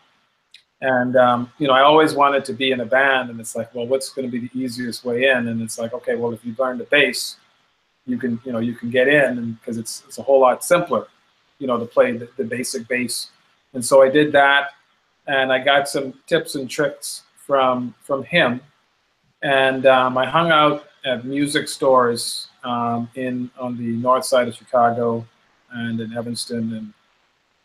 And 0.82 1.16
um, 1.18 1.52
you 1.58 1.68
know, 1.68 1.74
I 1.74 1.82
always 1.82 2.14
wanted 2.14 2.46
to 2.46 2.54
be 2.54 2.72
in 2.72 2.80
a 2.80 2.86
band, 2.86 3.30
and 3.30 3.40
it's 3.40 3.56
like, 3.56 3.76
well, 3.76 3.86
what's 3.86 4.10
going 4.10 4.30
to 4.30 4.32
be 4.32 4.48
the 4.48 4.60
easiest 4.60 5.04
way 5.04 5.26
in? 5.26 5.50
And 5.50 5.62
it's 5.62 5.78
like, 5.78 5.94
okay, 5.94 6.16
well, 6.16 6.32
if 6.32 6.44
you 6.46 6.56
learn 6.58 6.78
the 6.78 6.86
bass, 6.86 7.36
you 8.06 8.18
can, 8.18 8.40
you 8.46 8.54
know, 8.54 8.60
you 8.60 8.74
can 8.74 8.90
get 8.90 9.08
in, 9.10 9.54
because 9.54 9.78
it's 9.78 10.04
it's 10.08 10.20
a 10.20 10.24
whole 10.24 10.40
lot 10.40 10.64
simpler, 10.64 11.08
you 11.60 11.68
know, 11.68 11.78
to 11.78 11.86
play 11.86 12.14
the, 12.14 12.30
the 12.38 12.46
basic 12.46 12.88
bass. 12.88 13.30
And 13.74 13.84
so 13.84 14.02
I 14.02 14.10
did 14.10 14.32
that, 14.32 14.72
and 15.28 15.52
I 15.54 15.60
got 15.60 15.88
some 15.88 16.14
tips 16.28 16.56
and 16.56 16.70
tricks 16.70 17.24
from 17.36 17.94
from 18.04 18.24
him, 18.24 18.62
and 19.42 19.86
um, 19.86 20.18
I 20.18 20.26
hung 20.26 20.52
out 20.52 20.86
at 21.06 21.24
music 21.26 21.68
stores 21.68 22.48
um, 22.64 23.10
in 23.16 23.50
on 23.60 23.78
the 23.78 23.92
north 23.98 24.26
side 24.26 24.48
of 24.48 24.56
Chicago 24.56 25.26
and 25.72 26.00
in 26.00 26.18
Evanston, 26.18 26.74
and 26.74 26.94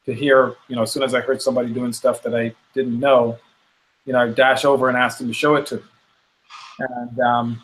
to 0.04 0.12
hear, 0.12 0.54
you 0.68 0.76
know, 0.76 0.82
as 0.82 0.92
soon 0.92 1.02
as 1.02 1.14
I 1.14 1.20
heard 1.20 1.40
somebody 1.40 1.72
doing 1.72 1.92
stuff 1.92 2.22
that 2.22 2.34
I 2.34 2.54
didn't 2.74 3.00
know, 3.00 3.38
you 4.04 4.12
know, 4.12 4.20
I'd 4.20 4.34
dash 4.34 4.64
over 4.64 4.88
and 4.88 4.98
ask 4.98 5.18
them 5.18 5.28
to 5.28 5.34
show 5.34 5.54
it 5.54 5.66
to 5.66 5.76
me. 5.76 5.82
And, 6.78 7.20
um, 7.20 7.62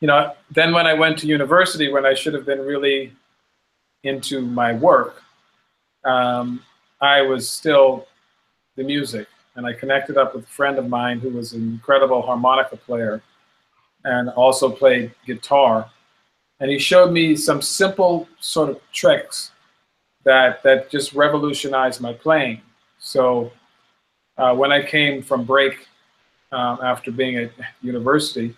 you 0.00 0.08
know, 0.08 0.34
then 0.50 0.72
when 0.72 0.86
I 0.86 0.94
went 0.94 1.18
to 1.20 1.26
university, 1.26 1.90
when 1.90 2.04
I 2.04 2.14
should 2.14 2.34
have 2.34 2.44
been 2.44 2.60
really 2.60 3.12
into 4.02 4.42
my 4.42 4.74
work, 4.74 5.22
um, 6.04 6.62
I 7.00 7.22
was 7.22 7.48
still 7.48 8.06
the 8.76 8.84
music. 8.84 9.26
And 9.56 9.66
I 9.66 9.72
connected 9.72 10.16
up 10.16 10.34
with 10.34 10.44
a 10.44 10.48
friend 10.48 10.78
of 10.78 10.88
mine 10.88 11.18
who 11.18 11.30
was 11.30 11.52
an 11.52 11.62
incredible 11.62 12.22
harmonica 12.22 12.76
player 12.76 13.20
and 14.04 14.30
also 14.30 14.70
played 14.70 15.12
guitar. 15.26 15.90
And 16.60 16.70
he 16.70 16.78
showed 16.78 17.12
me 17.12 17.34
some 17.34 17.60
simple 17.60 18.28
sort 18.40 18.70
of 18.70 18.80
tricks 18.92 19.50
that 20.24 20.62
that 20.62 20.90
just 20.90 21.12
revolutionized 21.12 22.00
my 22.00 22.12
playing. 22.12 22.60
So 22.98 23.50
uh, 24.36 24.54
when 24.54 24.70
I 24.70 24.82
came 24.82 25.22
from 25.22 25.44
break 25.44 25.86
um, 26.52 26.78
after 26.82 27.10
being 27.10 27.36
at 27.36 27.50
university, 27.82 28.54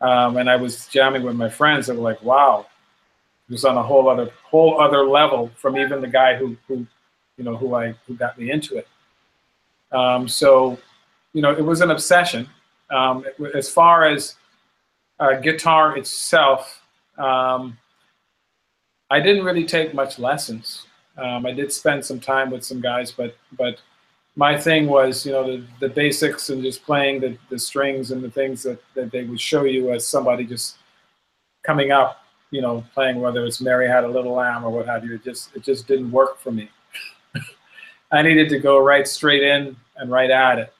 um, 0.00 0.36
and 0.38 0.48
I 0.48 0.56
was 0.56 0.86
jamming 0.88 1.22
with 1.22 1.36
my 1.36 1.48
friends, 1.48 1.86
they 1.86 1.94
were 1.94 2.02
like, 2.02 2.22
"Wow, 2.22 2.66
just 3.50 3.64
on 3.64 3.76
a 3.76 3.82
whole 3.82 4.08
other 4.08 4.30
whole 4.42 4.80
other 4.80 5.06
level 5.06 5.50
from 5.56 5.76
even 5.76 6.00
the 6.00 6.08
guy 6.08 6.34
who 6.36 6.56
who 6.68 6.86
you 7.36 7.44
know 7.44 7.56
who 7.56 7.74
I 7.74 7.94
who 8.06 8.14
got 8.14 8.38
me 8.38 8.50
into 8.50 8.76
it." 8.76 8.88
Um, 9.92 10.28
so 10.28 10.78
you 11.32 11.42
know, 11.42 11.50
it 11.50 11.64
was 11.64 11.80
an 11.80 11.90
obsession. 11.90 12.48
Um, 12.90 13.24
as 13.54 13.68
far 13.68 14.04
as 14.04 14.36
uh, 15.18 15.34
guitar 15.40 15.96
itself, 15.96 16.82
um, 17.18 17.76
I 19.10 19.20
didn't 19.20 19.44
really 19.44 19.64
take 19.64 19.94
much 19.94 20.18
lessons. 20.18 20.86
Um, 21.16 21.46
I 21.46 21.52
did 21.52 21.72
spend 21.72 22.04
some 22.04 22.20
time 22.20 22.50
with 22.50 22.64
some 22.64 22.80
guys, 22.80 23.12
but 23.12 23.36
but 23.56 23.80
my 24.36 24.58
thing 24.58 24.86
was, 24.86 25.24
you 25.24 25.32
know, 25.32 25.44
the, 25.44 25.64
the 25.80 25.88
basics 25.88 26.50
and 26.50 26.62
just 26.62 26.84
playing 26.84 27.20
the, 27.20 27.38
the 27.50 27.58
strings 27.58 28.10
and 28.10 28.22
the 28.22 28.30
things 28.30 28.64
that, 28.64 28.82
that 28.94 29.12
they 29.12 29.22
would 29.24 29.40
show 29.40 29.62
you 29.62 29.92
as 29.92 30.06
somebody 30.06 30.44
just 30.44 30.78
coming 31.62 31.92
up, 31.92 32.24
you 32.50 32.60
know, 32.60 32.84
playing 32.94 33.20
whether 33.20 33.44
it's 33.44 33.60
Mary 33.60 33.86
Had 33.86 34.02
a 34.02 34.08
Little 34.08 34.32
Lamb 34.32 34.64
or 34.64 34.70
what 34.70 34.86
have 34.86 35.04
you. 35.04 35.14
It 35.14 35.24
just 35.24 35.54
it 35.54 35.62
just 35.62 35.86
didn't 35.86 36.10
work 36.10 36.40
for 36.40 36.50
me. 36.50 36.70
I 38.10 38.22
needed 38.22 38.48
to 38.50 38.58
go 38.58 38.78
right 38.78 39.06
straight 39.06 39.42
in 39.42 39.76
and 39.96 40.10
right 40.10 40.30
at 40.30 40.58
it. 40.58 40.72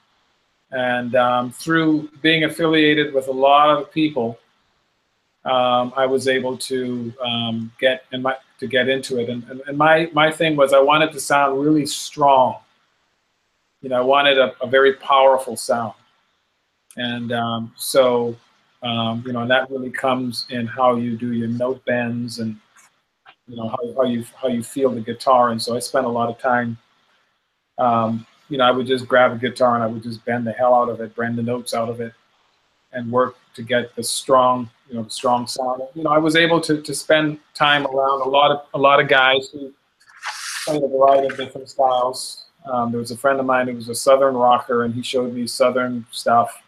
And 0.71 1.15
um, 1.15 1.51
through 1.51 2.09
being 2.21 2.43
affiliated 2.43 3.13
with 3.13 3.27
a 3.27 3.31
lot 3.31 3.69
of 3.69 3.91
people, 3.91 4.39
um, 5.45 5.93
I 5.95 6.05
was 6.05 6.27
able 6.27 6.57
to 6.57 7.13
um, 7.23 7.71
get 7.79 8.03
in 8.11 8.21
my 8.21 8.35
to 8.59 8.67
get 8.67 8.89
into 8.89 9.19
it. 9.19 9.29
And, 9.29 9.43
and, 9.49 9.61
and, 9.67 9.77
my 9.77 10.09
my 10.11 10.31
thing 10.31 10.55
was 10.55 10.73
I 10.73 10.79
wanted 10.79 11.11
to 11.11 11.19
sound 11.19 11.61
really 11.61 11.85
strong. 11.85 12.57
You 13.81 13.89
know, 13.89 13.97
I 13.97 14.01
wanted 14.01 14.39
a, 14.39 14.55
a 14.61 14.67
very 14.67 14.93
powerful 14.93 15.55
sound, 15.55 15.93
and 16.97 17.31
um, 17.31 17.73
so 17.77 18.35
um, 18.81 19.23
you 19.25 19.33
know, 19.33 19.41
and 19.41 19.51
that 19.51 19.69
really 19.69 19.89
comes 19.89 20.45
in 20.49 20.67
how 20.67 20.95
you 20.95 21.17
do 21.17 21.33
your 21.33 21.47
note 21.47 21.83
bends 21.85 22.39
and 22.39 22.55
you 23.47 23.55
know 23.55 23.69
how, 23.69 23.77
how 23.95 24.03
you 24.03 24.25
how 24.39 24.47
you 24.47 24.63
feel 24.63 24.89
the 24.91 25.01
guitar. 25.01 25.49
And 25.49 25.61
so 25.61 25.75
I 25.75 25.79
spent 25.79 26.05
a 26.05 26.09
lot 26.09 26.29
of 26.29 26.39
time. 26.39 26.77
Um, 27.77 28.25
you 28.49 28.57
know, 28.57 28.65
I 28.65 28.71
would 28.71 28.87
just 28.87 29.07
grab 29.07 29.31
a 29.31 29.37
guitar 29.37 29.75
and 29.75 29.83
I 29.83 29.87
would 29.87 30.03
just 30.03 30.23
bend 30.25 30.45
the 30.45 30.51
hell 30.51 30.73
out 30.73 30.89
of 30.89 31.01
it, 31.01 31.15
bend 31.15 31.37
the 31.37 31.43
notes 31.43 31.73
out 31.73 31.89
of 31.89 31.99
it, 31.99 32.13
and 32.93 33.11
work 33.11 33.35
to 33.55 33.63
get 33.63 33.95
the 33.95 34.03
strong 34.03 34.69
you 34.89 34.95
know, 34.95 35.07
strong 35.07 35.47
sound. 35.47 35.81
You 35.93 36.03
know, 36.03 36.11
I 36.11 36.17
was 36.17 36.35
able 36.35 36.61
to, 36.61 36.81
to 36.81 36.93
spend 36.93 37.39
time 37.53 37.85
around 37.87 38.21
a 38.21 38.29
lot 38.29 38.51
of 38.51 38.65
a 38.73 38.77
lot 38.77 38.99
of 38.99 39.07
guys 39.07 39.49
who 39.51 39.73
played 40.65 40.83
a 40.83 40.87
variety 40.87 41.27
of 41.27 41.37
different 41.37 41.69
styles. 41.69 42.45
Um, 42.65 42.91
there 42.91 42.99
was 42.99 43.11
a 43.11 43.17
friend 43.17 43.39
of 43.39 43.45
mine 43.45 43.67
who 43.67 43.75
was 43.75 43.89
a 43.89 43.95
Southern 43.95 44.35
rocker, 44.35 44.83
and 44.83 44.93
he 44.93 45.01
showed 45.01 45.33
me 45.33 45.47
Southern 45.47 46.05
stuff. 46.11 46.61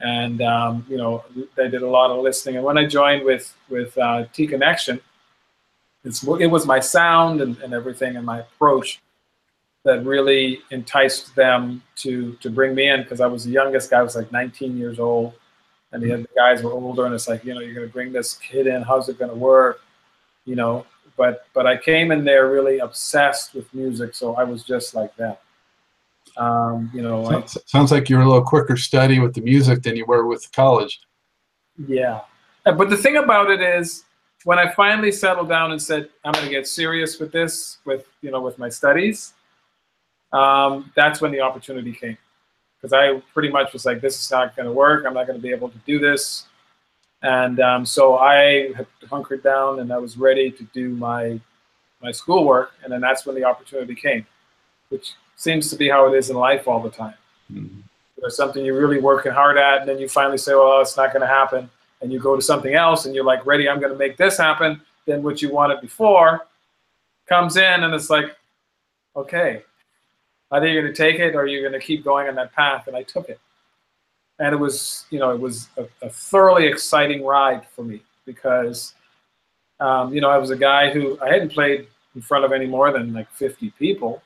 And 0.00 0.42
um, 0.42 0.84
you 0.88 0.98
know, 0.98 1.24
they 1.56 1.68
did 1.68 1.82
a 1.82 1.88
lot 1.88 2.10
of 2.10 2.22
listening. 2.22 2.56
And 2.56 2.64
when 2.64 2.76
I 2.76 2.86
joined 2.86 3.24
with 3.24 3.54
with 3.68 3.96
uh, 3.96 4.26
T 4.32 4.46
Connection, 4.46 5.00
it 6.04 6.50
was 6.50 6.66
my 6.66 6.80
sound 6.80 7.40
and, 7.40 7.56
and 7.58 7.72
everything 7.72 8.16
and 8.16 8.24
my 8.24 8.40
approach 8.40 9.00
that 9.86 10.04
really 10.04 10.60
enticed 10.70 11.34
them 11.34 11.82
to 11.96 12.34
to 12.42 12.50
bring 12.50 12.74
me 12.74 12.88
in 12.88 13.02
because 13.02 13.20
I 13.20 13.26
was 13.26 13.44
the 13.44 13.50
youngest 13.50 13.90
guy. 13.90 14.00
I 14.00 14.02
was 14.02 14.16
like 14.16 14.30
19 14.30 14.76
years 14.76 14.98
old 14.98 15.34
and 15.92 16.02
the 16.02 16.12
other 16.12 16.28
guys 16.36 16.62
were 16.62 16.72
older, 16.72 17.06
and 17.06 17.14
it's 17.14 17.28
like, 17.28 17.44
you 17.44 17.54
know, 17.54 17.60
you're 17.60 17.74
going 17.74 17.86
to 17.86 17.92
bring 17.92 18.12
this 18.12 18.34
kid 18.34 18.66
in. 18.66 18.82
How's 18.82 19.08
it 19.08 19.18
going 19.18 19.30
to 19.30 19.36
work? 19.36 19.80
You 20.44 20.56
know, 20.56 20.86
but 21.16 21.46
but 21.54 21.66
I 21.66 21.76
came 21.76 22.12
in 22.12 22.24
there 22.24 22.50
really 22.50 22.78
obsessed 22.78 23.54
with 23.54 23.72
music, 23.74 24.14
so 24.14 24.34
I 24.36 24.44
was 24.44 24.62
just 24.62 24.94
like 24.94 25.14
that. 25.16 25.40
Um, 26.36 26.90
you 26.92 27.02
know, 27.02 27.28
sounds, 27.30 27.56
I, 27.56 27.60
sounds 27.66 27.92
like 27.92 28.08
you're 28.08 28.20
a 28.20 28.26
little 28.26 28.44
quicker 28.44 28.76
study 28.76 29.20
with 29.20 29.34
the 29.34 29.40
music 29.40 29.82
than 29.82 29.96
you 29.96 30.04
were 30.04 30.26
with 30.26 30.50
college. 30.52 31.00
Yeah, 31.86 32.20
uh, 32.64 32.72
but 32.72 32.90
the 32.90 32.96
thing 32.96 33.16
about 33.16 33.50
it 33.50 33.60
is, 33.60 34.04
when 34.44 34.58
I 34.58 34.72
finally 34.72 35.12
settled 35.12 35.48
down 35.48 35.72
and 35.72 35.80
said 35.80 36.10
I'm 36.24 36.32
going 36.32 36.44
to 36.44 36.50
get 36.50 36.66
serious 36.66 37.18
with 37.18 37.32
this, 37.32 37.78
with 37.84 38.06
you 38.22 38.30
know, 38.30 38.40
with 38.40 38.58
my 38.58 38.68
studies, 38.68 39.32
um, 40.32 40.92
that's 40.96 41.20
when 41.20 41.32
the 41.32 41.40
opportunity 41.40 41.92
came 41.92 42.18
because 42.80 42.92
I 42.92 43.20
pretty 43.32 43.48
much 43.48 43.72
was 43.72 43.86
like, 43.86 44.00
this 44.00 44.20
is 44.20 44.30
not 44.30 44.54
going 44.54 44.66
to 44.66 44.72
work. 44.72 45.04
I'm 45.06 45.14
not 45.14 45.26
going 45.26 45.38
to 45.38 45.42
be 45.42 45.50
able 45.50 45.68
to 45.68 45.78
do 45.86 45.98
this. 45.98 46.44
And 47.22 47.58
um, 47.60 47.86
so 47.86 48.18
I 48.18 48.72
hunkered 49.08 49.42
down 49.42 49.80
and 49.80 49.92
I 49.92 49.98
was 49.98 50.16
ready 50.16 50.50
to 50.50 50.64
do 50.72 50.90
my 50.90 51.40
my 52.02 52.12
schoolwork. 52.12 52.72
And 52.84 52.92
then 52.92 53.00
that's 53.00 53.24
when 53.24 53.34
the 53.34 53.44
opportunity 53.44 53.94
came, 53.94 54.26
which 54.90 55.14
seems 55.34 55.70
to 55.70 55.76
be 55.76 55.88
how 55.88 56.12
it 56.12 56.16
is 56.16 56.30
in 56.30 56.36
life 56.36 56.68
all 56.68 56.80
the 56.80 56.90
time. 56.90 57.14
Mm-hmm. 57.52 57.80
There's 58.18 58.36
something 58.36 58.64
you're 58.64 58.78
really 58.78 59.00
working 59.00 59.32
hard 59.32 59.56
at, 59.58 59.80
and 59.80 59.88
then 59.88 59.98
you 59.98 60.08
finally 60.08 60.38
say, 60.38 60.54
well, 60.54 60.80
it's 60.80 60.96
not 60.96 61.12
going 61.12 61.22
to 61.22 61.26
happen. 61.26 61.68
And 62.00 62.12
you 62.12 62.20
go 62.20 62.36
to 62.36 62.42
something 62.42 62.74
else 62.74 63.06
and 63.06 63.14
you're 63.14 63.24
like, 63.24 63.44
ready, 63.46 63.68
I'm 63.68 63.80
going 63.80 63.92
to 63.92 63.98
make 63.98 64.16
this 64.16 64.36
happen. 64.36 64.80
Then 65.06 65.22
what 65.22 65.40
you 65.40 65.50
wanted 65.52 65.80
before 65.80 66.46
comes 67.26 67.56
in, 67.56 67.82
and 67.84 67.94
it's 67.94 68.10
like, 68.10 68.36
okay, 69.16 69.62
either 70.52 70.68
you're 70.68 70.82
going 70.82 70.94
to 70.94 70.96
take 70.96 71.20
it 71.20 71.34
or 71.34 71.46
you're 71.46 71.68
going 71.68 71.78
to 71.78 71.84
keep 71.84 72.04
going 72.04 72.28
on 72.28 72.34
that 72.36 72.52
path. 72.52 72.86
And 72.86 72.96
I 72.96 73.02
took 73.02 73.28
it. 73.28 73.40
And 74.38 74.54
it 74.54 74.58
was, 74.58 75.06
you 75.10 75.18
know, 75.18 75.30
it 75.30 75.40
was 75.40 75.68
a, 75.76 75.86
a 76.02 76.10
thoroughly 76.10 76.66
exciting 76.66 77.24
ride 77.24 77.66
for 77.68 77.82
me 77.84 78.02
because, 78.26 78.94
um, 79.80 80.12
you 80.12 80.20
know, 80.20 80.30
I 80.30 80.36
was 80.38 80.50
a 80.50 80.56
guy 80.56 80.90
who 80.90 81.18
I 81.20 81.30
hadn't 81.30 81.52
played 81.52 81.88
in 82.14 82.22
front 82.22 82.44
of 82.44 82.52
any 82.52 82.66
more 82.66 82.92
than 82.92 83.12
like 83.12 83.30
50 83.32 83.70
people. 83.78 84.22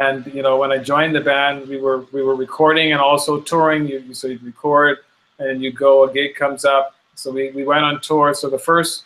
And 0.00 0.26
you 0.32 0.42
know, 0.42 0.56
when 0.56 0.72
I 0.72 0.78
joined 0.78 1.14
the 1.14 1.20
band, 1.20 1.68
we 1.68 1.78
were 1.78 2.06
we 2.10 2.22
were 2.22 2.34
recording 2.34 2.92
and 2.92 3.00
also 3.00 3.40
touring. 3.40 3.86
You, 3.86 4.14
so 4.14 4.28
you 4.28 4.40
record 4.42 4.98
and 5.38 5.62
you 5.62 5.72
go. 5.72 6.04
A 6.04 6.12
gig 6.12 6.34
comes 6.34 6.64
up. 6.64 6.94
So 7.14 7.30
we, 7.30 7.50
we 7.50 7.64
went 7.64 7.84
on 7.84 8.00
tour. 8.00 8.34
So 8.34 8.48
the 8.48 8.58
first 8.58 9.04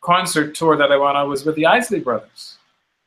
concert 0.00 0.54
tour 0.54 0.76
that 0.76 0.92
I 0.92 0.96
went 0.96 1.16
on 1.16 1.28
was 1.28 1.44
with 1.44 1.56
the 1.56 1.66
Isley 1.66 2.00
Brothers. 2.00 2.58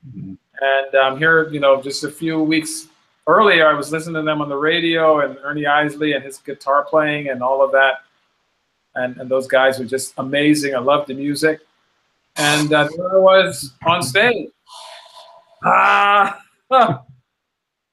Mm-hmm. 0.07 0.33
And 0.61 0.95
um, 0.95 1.17
here, 1.17 1.49
you 1.49 1.59
know, 1.59 1.81
just 1.81 2.03
a 2.03 2.11
few 2.11 2.41
weeks 2.41 2.87
earlier, 3.25 3.67
I 3.67 3.73
was 3.73 3.91
listening 3.91 4.15
to 4.15 4.21
them 4.21 4.41
on 4.41 4.49
the 4.49 4.55
radio 4.55 5.21
and 5.21 5.37
Ernie 5.43 5.65
Isley 5.65 6.13
and 6.13 6.23
his 6.23 6.37
guitar 6.37 6.85
playing 6.85 7.29
and 7.29 7.41
all 7.41 7.65
of 7.65 7.71
that. 7.71 8.03
And, 8.93 9.17
and 9.17 9.29
those 9.29 9.47
guys 9.47 9.79
were 9.79 9.85
just 9.85 10.13
amazing. 10.17 10.75
I 10.75 10.79
loved 10.79 11.07
the 11.07 11.15
music. 11.15 11.61
And 12.35 12.71
uh, 12.71 12.87
there 12.95 13.17
I 13.17 13.19
was 13.19 13.73
on 13.85 14.03
stage. 14.03 14.49
Ah! 15.63 16.39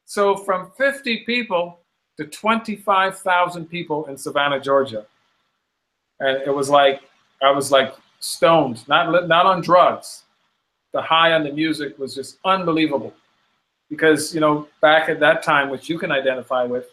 so 0.05 0.37
from 0.37 0.71
50 0.77 1.25
people 1.25 1.81
to 2.19 2.27
25,000 2.27 3.67
people 3.67 4.07
in 4.07 4.17
Savannah, 4.17 4.61
Georgia. 4.61 5.07
And 6.21 6.43
it 6.43 6.55
was 6.55 6.69
like, 6.69 7.01
I 7.43 7.51
was 7.51 7.71
like 7.73 7.95
stoned, 8.21 8.87
not, 8.89 9.29
not 9.29 9.47
on 9.47 9.63
drugs, 9.63 10.25
the 10.93 11.03
high 11.03 11.33
on 11.33 11.43
the 11.43 11.53
music 11.53 11.99
was 11.99 12.15
just 12.15 12.39
unbelievable 12.45 13.13
because 13.91 14.35
you 14.35 14.41
know 14.41 14.67
back 14.81 15.09
at 15.09 15.21
that 15.21 15.43
time 15.43 15.71
which 15.71 15.89
you 15.89 15.99
can 15.99 16.11
identify 16.11 16.65
with 16.65 16.87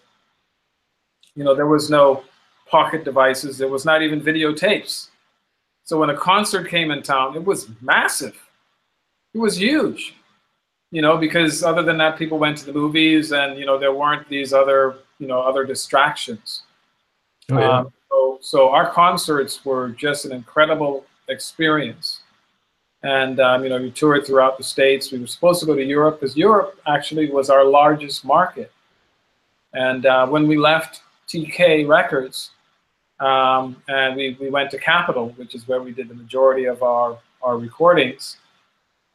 You 1.36 1.44
know, 1.44 1.54
there 1.54 1.68
was 1.68 1.90
no 1.90 2.24
pocket 2.66 3.04
devices. 3.04 3.58
There 3.58 3.68
was 3.68 3.84
not 3.84 4.02
even 4.02 4.22
videotapes. 4.22 5.10
So 5.84 6.00
when 6.00 6.10
a 6.10 6.16
concert 6.16 6.70
came 6.70 6.92
in 6.92 7.04
town, 7.04 7.36
it 7.36 7.44
was 7.44 7.68
massive. 7.82 8.40
It 9.34 9.40
was 9.40 9.60
huge. 9.60 10.16
You 10.92 11.02
know, 11.02 11.18
because 11.18 11.62
other 11.62 11.84
than 11.84 11.98
that, 11.98 12.18
people 12.18 12.40
went 12.40 12.58
to 12.60 12.66
the 12.66 12.72
movies, 12.72 13.34
and 13.34 13.60
you 13.60 13.66
know, 13.66 13.78
there 13.78 13.92
weren't 13.92 14.30
these 14.30 14.54
other, 14.54 14.96
you 15.20 15.28
know, 15.28 15.42
other 15.42 15.66
distractions. 15.66 16.64
Oh, 17.52 17.60
yeah. 17.60 17.80
Um, 17.80 17.94
so, 18.10 18.38
so 18.42 18.70
our 18.70 18.90
concerts 18.90 19.66
were 19.66 19.90
just 19.90 20.24
an 20.26 20.32
incredible 20.32 21.06
experience. 21.28 22.22
And 23.04 23.40
um, 23.40 23.64
you 23.64 23.70
know, 23.70 23.80
we 23.80 23.92
toured 23.92 24.26
throughout 24.26 24.58
the 24.58 24.64
states. 24.64 25.12
We 25.12 25.20
were 25.20 25.28
supposed 25.28 25.60
to 25.60 25.66
go 25.66 25.76
to 25.76 25.84
Europe 25.84 26.20
because 26.20 26.36
Europe 26.36 26.80
actually 26.88 27.30
was 27.30 27.50
our 27.50 27.64
largest 27.64 28.26
market. 28.26 28.72
And 29.74 30.06
uh, 30.06 30.28
when 30.28 30.48
we 30.48 30.58
left 30.58 31.02
TK 31.28 31.88
Records, 31.88 32.52
um, 33.20 33.82
and 33.88 34.16
we, 34.16 34.38
we 34.40 34.50
went 34.50 34.72
to 34.72 34.78
Capitol, 34.78 35.30
which 35.38 35.56
is 35.56 35.68
where 35.68 35.82
we 35.82 35.92
did 35.92 36.10
the 36.10 36.16
majority 36.16 36.66
of 36.66 36.84
our, 36.84 37.18
our 37.42 37.58
recordings. 37.58 38.38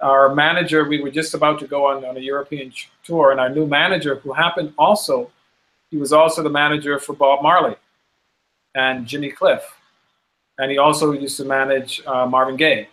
Our 0.01 0.35
manager, 0.35 0.85
we 0.85 1.03
were 1.03 1.11
just 1.11 1.35
about 1.35 1.59
to 1.61 1.67
go 1.67 1.87
on, 1.87 2.05
on 2.05 2.17
a 2.17 2.21
European 2.21 2.73
tour, 3.05 3.33
and 3.33 3.41
our 3.41 3.51
new 3.51 3.67
manager, 3.67 4.17
who 4.17 4.33
happened 4.33 4.73
also, 4.79 5.31
he 5.91 5.99
was 5.99 6.13
also 6.13 6.43
the 6.43 6.51
manager 6.51 6.99
for 6.99 7.13
Bob 7.13 7.43
Marley 7.43 7.77
and 8.75 9.07
Jimmy 9.07 9.31
Cliff. 9.31 9.63
And 10.59 10.71
he 10.71 10.79
also 10.79 11.13
used 11.13 11.37
to 11.39 11.45
manage 11.45 12.03
uh, 12.07 12.27
Marvin 12.27 12.57
Gaye, 12.57 12.89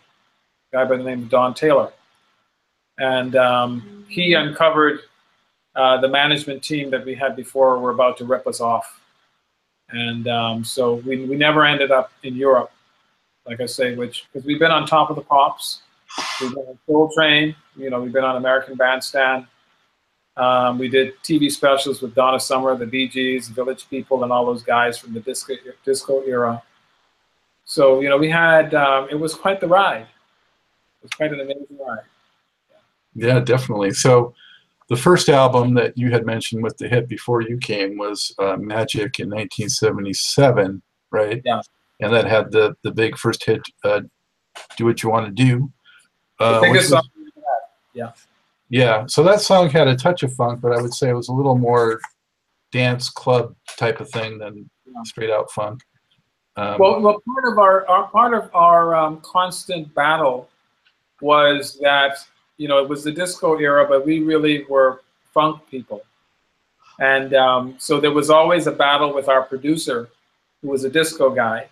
guy 0.72 0.86
by 0.86 0.98
the 0.98 1.04
name 1.04 1.24
of 1.24 1.30
Don 1.30 1.54
Taylor. 1.54 1.92
And 2.98 3.36
um, 3.36 4.06
he 4.10 4.34
uncovered 4.34 5.02
uh, 5.76 6.02
the 6.02 6.08
management 6.08 6.64
team 6.64 6.90
that 6.92 7.06
we 7.06 7.14
had 7.16 7.36
before 7.36 7.78
were 7.80 7.92
about 7.92 8.18
to 8.18 8.26
rip 8.26 8.48
us 8.48 8.60
off. 8.60 9.00
And 9.90 10.28
um, 10.28 10.64
so 10.64 10.96
we, 10.96 11.26
we 11.26 11.36
never 11.36 11.64
ended 11.64 11.92
up 11.92 12.12
in 12.24 12.36
Europe, 12.36 12.72
like 13.46 13.62
I 13.62 13.66
say, 13.66 13.96
which, 13.96 14.26
because 14.32 14.46
we've 14.46 14.60
been 14.60 14.72
on 14.72 14.86
top 14.86 15.10
of 15.10 15.16
the 15.16 15.22
pops. 15.22 15.82
We've 16.42 16.54
been 16.54 16.64
on 16.64 16.80
Soul 16.88 17.12
Train, 17.16 17.56
you 17.76 17.90
know, 17.90 18.02
we've 18.02 18.14
been 18.14 18.24
on 18.24 18.38
American 18.38 18.76
Bandstand. 18.76 19.46
Um, 20.36 20.78
we 20.78 20.88
did 20.88 21.14
TV 21.24 21.52
specials 21.52 22.02
with 22.02 22.16
Donna 22.16 22.40
Summer, 22.40 22.76
the 22.76 22.86
Bee 22.86 23.08
Gees, 23.08 23.48
Village 23.48 23.90
People, 23.90 24.24
and 24.24 24.32
all 24.32 24.46
those 24.46 24.64
guys 24.64 24.98
from 24.98 25.14
the 25.14 25.20
disco, 25.20 25.54
disco 25.84 26.22
era. 26.22 26.62
So, 27.66 28.02
you 28.02 28.10
know, 28.10 28.18
we 28.18 28.30
had, 28.30 28.74
um, 28.74 29.08
it 29.10 29.16
was 29.16 29.34
quite 29.34 29.60
the 29.60 29.68
ride. 29.68 30.08
It 31.02 31.04
was 31.04 31.12
quite 31.12 31.32
an 31.34 31.40
amazing 31.42 31.78
ride. 31.80 32.04
Yeah, 33.16 33.40
definitely. 33.40 33.92
So 33.92 34.34
the 34.90 34.96
first 34.96 35.30
album 35.30 35.74
that 35.76 35.98
you 35.98 36.12
had 36.12 36.26
mentioned 36.26 36.64
with 36.64 36.78
the 36.78 36.88
hit 36.88 37.08
before 37.08 37.42
you 37.42 37.58
came 37.58 37.98
was 37.98 38.34
uh, 38.40 38.56
Magic 38.58 39.20
in 39.20 39.30
1977, 39.30 40.82
right? 41.12 41.42
Yeah. 41.44 41.62
And 42.00 42.14
that 42.14 42.26
had 42.26 42.52
the, 42.52 42.76
the 42.84 42.92
big 42.92 43.18
first 43.18 43.44
hit, 43.44 43.62
uh, 43.84 44.02
Do 44.78 44.86
What 44.86 45.02
You 45.02 45.10
Want 45.10 45.26
to 45.26 45.32
Do. 45.44 45.72
Uh, 46.40 46.60
The 46.60 46.68
biggest 46.68 46.90
song. 46.90 47.08
Yeah. 47.94 48.12
Yeah, 48.70 49.06
so 49.08 49.24
that 49.24 49.40
song 49.42 49.70
had 49.70 49.88
a 49.88 49.96
touch 49.96 50.24
of 50.24 50.34
funk, 50.34 50.60
but 50.62 50.74
I 50.78 50.82
would 50.82 50.94
say 50.94 51.10
it 51.10 51.14
was 51.14 51.30
a 51.30 51.34
little 51.34 51.58
more 51.58 52.00
dance 52.72 53.10
club 53.10 53.56
type 53.78 54.02
of 54.02 54.10
thing 54.12 54.38
than 54.38 54.70
Yeah. 54.86 55.02
straight 55.06 55.32
out 55.32 55.50
funk. 55.52 55.82
Um, 56.58 56.78
Well, 56.80 57.00
well, 57.02 57.22
part 57.26 57.52
of 57.52 57.58
our, 57.58 57.88
our 57.88 58.08
part 58.10 58.34
of 58.34 58.50
our 58.54 58.94
um, 58.96 59.22
constant 59.22 59.94
battle 59.96 60.50
was 61.22 61.78
that 61.82 62.18
you 62.58 62.68
know 62.68 62.80
it 62.80 62.90
was 62.90 63.04
the 63.04 63.12
disco 63.12 63.58
era, 63.58 63.86
but 63.88 64.06
we 64.06 64.22
really 64.22 64.66
were 64.66 65.02
funk 65.34 65.62
people, 65.70 66.04
and 67.00 67.34
um, 67.34 67.76
so 67.78 68.00
there 68.00 68.12
was 68.12 68.30
always 68.30 68.68
a 68.68 68.72
battle 68.72 69.14
with 69.14 69.30
our 69.30 69.44
producer, 69.44 70.10
who 70.62 70.70
was 70.70 70.84
a 70.84 70.90
disco 70.90 71.30
guy, 71.30 71.68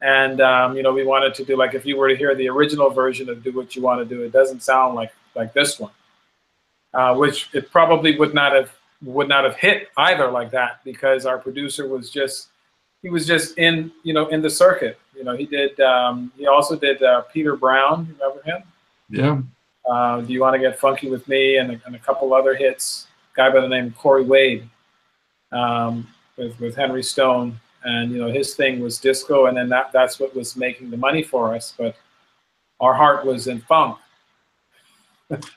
and 0.00 0.40
um, 0.40 0.76
you 0.76 0.82
know 0.82 0.92
we 0.92 1.04
wanted 1.04 1.34
to 1.34 1.44
do 1.44 1.56
like 1.56 1.74
if 1.74 1.84
you 1.86 1.96
were 1.96 2.08
to 2.08 2.16
hear 2.16 2.34
the 2.34 2.48
original 2.48 2.90
version 2.90 3.28
of 3.28 3.42
"Do 3.42 3.52
What 3.52 3.74
You 3.74 3.82
Want 3.82 4.00
to 4.00 4.14
Do," 4.14 4.22
it 4.22 4.32
doesn't 4.32 4.62
sound 4.62 4.94
like 4.94 5.12
like 5.34 5.52
this 5.52 5.78
one, 5.78 5.92
uh, 6.92 7.14
which 7.14 7.48
it 7.52 7.70
probably 7.70 8.18
would 8.18 8.34
not 8.34 8.52
have 8.52 8.70
would 9.02 9.28
not 9.28 9.44
have 9.44 9.56
hit 9.56 9.88
either 9.96 10.30
like 10.30 10.50
that 10.50 10.82
because 10.84 11.26
our 11.26 11.38
producer 11.38 11.88
was 11.88 12.10
just 12.10 12.48
he 13.04 13.10
was 13.10 13.26
just 13.26 13.58
in 13.58 13.92
you 14.02 14.14
know 14.14 14.26
in 14.28 14.40
the 14.42 14.50
circuit. 14.50 14.98
You 15.14 15.22
know, 15.22 15.36
he 15.36 15.46
did. 15.46 15.78
Um, 15.78 16.32
he 16.36 16.46
also 16.46 16.74
did 16.74 17.00
uh, 17.02 17.20
Peter 17.32 17.54
Brown. 17.54 18.06
You 18.08 18.14
remember 18.18 18.42
him? 18.42 18.62
yeah, 19.10 19.40
Uh, 19.88 20.22
Do 20.22 20.32
you 20.32 20.40
want 20.40 20.54
to 20.54 20.58
get 20.58 20.78
funky 20.78 21.08
with 21.08 21.28
me? 21.28 21.58
And 21.58 21.70
a, 21.72 21.80
and 21.86 21.94
a 21.94 21.98
couple 21.98 22.34
other 22.34 22.54
hits. 22.56 23.06
Guy 23.36 23.50
by 23.50 23.60
the 23.60 23.68
name 23.68 23.88
of 23.88 23.96
Cory 23.96 24.24
Wade 24.24 24.68
um, 25.52 26.08
with 26.36 26.58
with 26.58 26.74
Henry 26.74 27.02
Stone, 27.02 27.60
and 27.84 28.10
you 28.10 28.18
know 28.18 28.30
his 28.30 28.54
thing 28.54 28.80
was 28.80 28.98
disco, 28.98 29.46
and 29.46 29.56
then 29.56 29.68
that 29.68 29.92
that's 29.92 30.18
what 30.18 30.34
was 30.34 30.56
making 30.56 30.90
the 30.90 30.96
money 30.96 31.22
for 31.22 31.54
us. 31.54 31.74
But 31.76 31.94
our 32.80 32.94
heart 32.94 33.26
was 33.26 33.46
in 33.48 33.60
funk. 33.60 33.98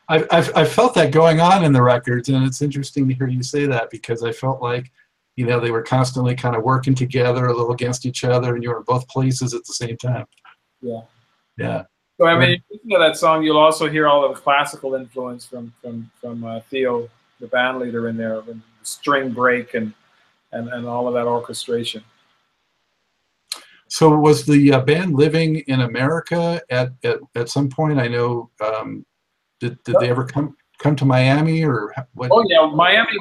I've, 0.09 0.25
I've, 0.31 0.49
I've 0.55 0.71
felt 0.71 0.95
that 0.95 1.11
going 1.11 1.39
on 1.39 1.63
in 1.63 1.71
the 1.73 1.81
records, 1.81 2.29
and 2.29 2.43
it's 2.45 2.61
interesting 2.61 3.07
to 3.07 3.13
hear 3.13 3.27
you 3.27 3.43
say 3.43 3.67
that 3.67 3.89
because 3.89 4.23
I 4.23 4.31
felt 4.31 4.61
like, 4.61 4.91
you 5.37 5.45
know, 5.45 5.59
they 5.59 5.71
were 5.71 5.83
constantly 5.83 6.35
kind 6.35 6.55
of 6.55 6.63
working 6.63 6.95
together, 6.95 7.45
a 7.45 7.53
little 7.53 7.71
against 7.71 8.05
each 8.05 8.23
other, 8.23 8.55
and 8.55 8.63
you 8.63 8.69
were 8.69 8.77
in 8.77 8.83
both 8.83 9.07
places 9.07 9.53
at 9.53 9.63
the 9.65 9.73
same 9.73 9.95
time. 9.95 10.25
Yeah. 10.81 11.01
Yeah, 11.57 11.83
So 12.19 12.27
I 12.27 12.37
mean, 12.37 12.49
you 12.49 12.57
listen 12.69 12.89
to 12.89 12.99
that 12.99 13.17
song, 13.17 13.43
you'll 13.43 13.57
also 13.57 13.89
hear 13.89 14.07
all 14.07 14.23
of 14.23 14.35
the 14.35 14.41
classical 14.41 14.93
influence 14.93 15.45
from 15.45 15.73
from 15.81 16.11
from 16.21 16.43
uh, 16.43 16.59
Theo, 16.69 17.09
the 17.39 17.47
band 17.47 17.79
leader, 17.79 18.09
in 18.09 18.17
there, 18.17 18.39
and 18.41 18.61
string 18.83 19.31
break 19.31 19.73
and 19.73 19.93
and 20.51 20.69
and 20.69 20.85
all 20.85 21.07
of 21.07 21.15
that 21.15 21.25
orchestration. 21.25 22.03
So 23.89 24.15
was 24.15 24.45
the 24.45 24.73
uh, 24.73 24.81
band 24.81 25.15
living 25.15 25.57
in 25.67 25.81
America 25.81 26.61
at, 26.69 26.91
at, 27.03 27.19
at 27.35 27.49
some 27.49 27.69
point? 27.69 27.99
I 27.99 28.07
know. 28.07 28.51
Um, 28.63 29.05
did 29.59 29.81
did 29.83 29.95
they 29.99 30.09
ever 30.09 30.25
come 30.25 30.55
come 30.77 30.95
to 30.95 31.05
Miami 31.05 31.63
or 31.63 31.93
what? 32.13 32.29
Oh 32.31 32.43
yeah, 32.47 32.69
Miami 32.73 33.13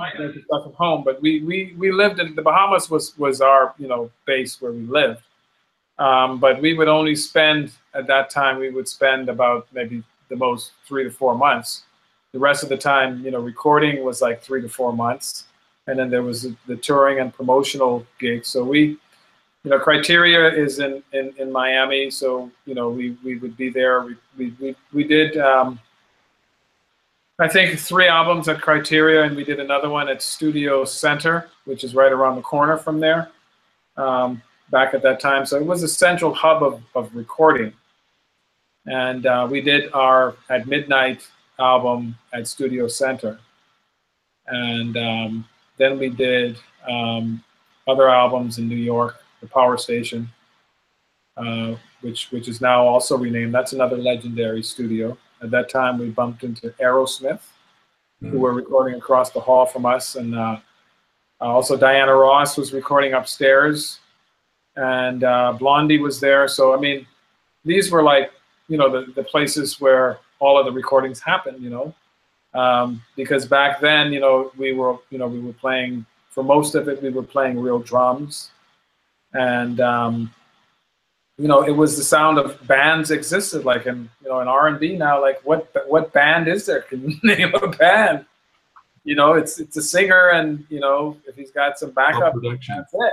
stuff 0.44 0.66
at 0.66 0.74
home, 0.74 1.02
but 1.04 1.20
we 1.20 1.40
we 1.42 1.74
we 1.78 1.90
lived 1.90 2.20
in 2.20 2.34
the 2.34 2.42
Bahamas 2.42 2.90
was 2.90 3.16
was 3.18 3.40
our 3.40 3.74
you 3.78 3.88
know 3.88 4.10
base 4.26 4.60
where 4.60 4.72
we 4.72 4.82
lived. 4.82 5.22
Um, 5.98 6.38
but 6.38 6.60
we 6.60 6.74
would 6.74 6.88
only 6.88 7.16
spend 7.16 7.72
at 7.94 8.06
that 8.06 8.28
time 8.28 8.58
we 8.58 8.70
would 8.70 8.86
spend 8.86 9.28
about 9.28 9.66
maybe 9.72 10.02
the 10.28 10.36
most 10.36 10.72
three 10.86 11.04
to 11.04 11.10
four 11.10 11.36
months. 11.36 11.84
The 12.32 12.38
rest 12.38 12.62
of 12.62 12.68
the 12.68 12.76
time, 12.76 13.24
you 13.24 13.30
know, 13.30 13.40
recording 13.40 14.04
was 14.04 14.20
like 14.20 14.42
three 14.42 14.60
to 14.60 14.68
four 14.68 14.92
months, 14.92 15.46
and 15.86 15.98
then 15.98 16.10
there 16.10 16.22
was 16.22 16.42
the, 16.42 16.56
the 16.66 16.76
touring 16.76 17.20
and 17.20 17.32
promotional 17.32 18.06
gigs. 18.18 18.48
So 18.48 18.62
we, 18.62 18.98
you 19.64 19.70
know, 19.70 19.78
Criteria 19.78 20.52
is 20.52 20.78
in 20.78 21.02
in, 21.12 21.32
in 21.38 21.50
Miami, 21.50 22.10
so 22.10 22.50
you 22.66 22.74
know 22.74 22.90
we 22.90 23.16
we 23.24 23.38
would 23.38 23.56
be 23.56 23.70
there. 23.70 24.04
We 24.04 24.16
we 24.36 24.54
we, 24.60 24.76
we 24.92 25.04
did. 25.04 25.38
Um, 25.38 25.80
I 27.38 27.48
think 27.48 27.78
three 27.78 28.08
albums 28.08 28.48
at 28.48 28.62
Criteria, 28.62 29.24
and 29.24 29.36
we 29.36 29.44
did 29.44 29.60
another 29.60 29.90
one 29.90 30.08
at 30.08 30.22
Studio 30.22 30.86
Center, 30.86 31.50
which 31.66 31.84
is 31.84 31.94
right 31.94 32.10
around 32.10 32.36
the 32.36 32.42
corner 32.42 32.78
from 32.78 32.98
there. 32.98 33.30
Um, 33.96 34.42
back 34.70 34.94
at 34.94 35.02
that 35.02 35.20
time, 35.20 35.46
so 35.46 35.56
it 35.56 35.64
was 35.64 35.82
a 35.82 35.88
central 35.88 36.34
hub 36.34 36.62
of, 36.62 36.82
of 36.94 37.14
recording. 37.14 37.72
And 38.86 39.26
uh, 39.26 39.46
we 39.50 39.60
did 39.60 39.92
our 39.92 40.34
at 40.50 40.66
midnight 40.66 41.26
album 41.58 42.16
at 42.32 42.48
Studio 42.48 42.88
Center, 42.88 43.38
and 44.46 44.96
um, 44.96 45.48
then 45.78 45.98
we 45.98 46.08
did 46.08 46.58
um, 46.88 47.42
other 47.86 48.08
albums 48.08 48.58
in 48.58 48.68
New 48.68 48.76
York, 48.76 49.16
the 49.40 49.46
Power 49.46 49.76
Station, 49.76 50.28
uh, 51.36 51.74
which 52.00 52.30
which 52.30 52.48
is 52.48 52.60
now 52.60 52.86
also 52.86 53.16
renamed. 53.16 53.54
That's 53.54 53.72
another 53.72 53.96
legendary 53.96 54.62
studio. 54.62 55.16
At 55.42 55.50
that 55.50 55.68
time, 55.68 55.98
we 55.98 56.08
bumped 56.08 56.44
into 56.44 56.70
Aerosmith, 56.80 57.40
who 58.20 58.38
were 58.38 58.52
recording 58.52 58.94
across 58.98 59.30
the 59.30 59.40
hall 59.40 59.66
from 59.66 59.84
us, 59.84 60.16
and 60.16 60.34
uh, 60.34 60.58
also 61.40 61.76
Diana 61.76 62.14
Ross 62.14 62.56
was 62.56 62.72
recording 62.72 63.12
upstairs, 63.12 64.00
and 64.76 65.24
uh, 65.24 65.52
Blondie 65.52 65.98
was 65.98 66.20
there. 66.20 66.48
So 66.48 66.74
I 66.74 66.78
mean, 66.78 67.06
these 67.64 67.90
were 67.90 68.02
like 68.02 68.32
you 68.68 68.78
know 68.78 68.88
the, 68.90 69.12
the 69.12 69.22
places 69.22 69.80
where 69.80 70.18
all 70.38 70.58
of 70.58 70.66
the 70.66 70.72
recordings 70.72 71.20
happened. 71.20 71.62
You 71.62 71.70
know, 71.70 71.94
um, 72.54 73.02
because 73.16 73.46
back 73.46 73.80
then 73.80 74.12
you 74.12 74.20
know 74.20 74.50
we 74.56 74.72
were 74.72 74.96
you 75.10 75.18
know 75.18 75.26
we 75.26 75.40
were 75.40 75.52
playing 75.52 76.06
for 76.30 76.42
most 76.42 76.74
of 76.74 76.88
it 76.88 77.02
we 77.02 77.10
were 77.10 77.22
playing 77.22 77.60
real 77.60 77.78
drums, 77.78 78.50
and 79.34 79.80
um, 79.80 80.32
you 81.38 81.48
know, 81.48 81.62
it 81.62 81.70
was 81.72 81.96
the 81.96 82.02
sound 82.02 82.38
of 82.38 82.64
bands 82.66 83.10
existed. 83.10 83.64
Like 83.64 83.86
in 83.86 84.08
you 84.22 84.28
know 84.28 84.40
in 84.40 84.48
R 84.48 84.68
and 84.68 84.80
B 84.80 84.96
now, 84.96 85.20
like 85.20 85.40
what 85.44 85.70
what 85.86 86.12
band 86.12 86.48
is 86.48 86.66
there? 86.66 86.82
Can 86.82 87.10
you 87.10 87.16
name 87.22 87.54
a 87.54 87.68
band? 87.68 88.24
You 89.04 89.14
know, 89.14 89.34
it's 89.34 89.60
it's 89.60 89.76
a 89.76 89.82
singer, 89.82 90.30
and 90.30 90.64
you 90.68 90.80
know 90.80 91.16
if 91.26 91.36
he's 91.36 91.50
got 91.50 91.78
some 91.78 91.90
Oh, 91.90 91.92
backup, 91.92 92.32
production. 92.34 92.76
that's 92.76 92.92
it. 92.94 93.12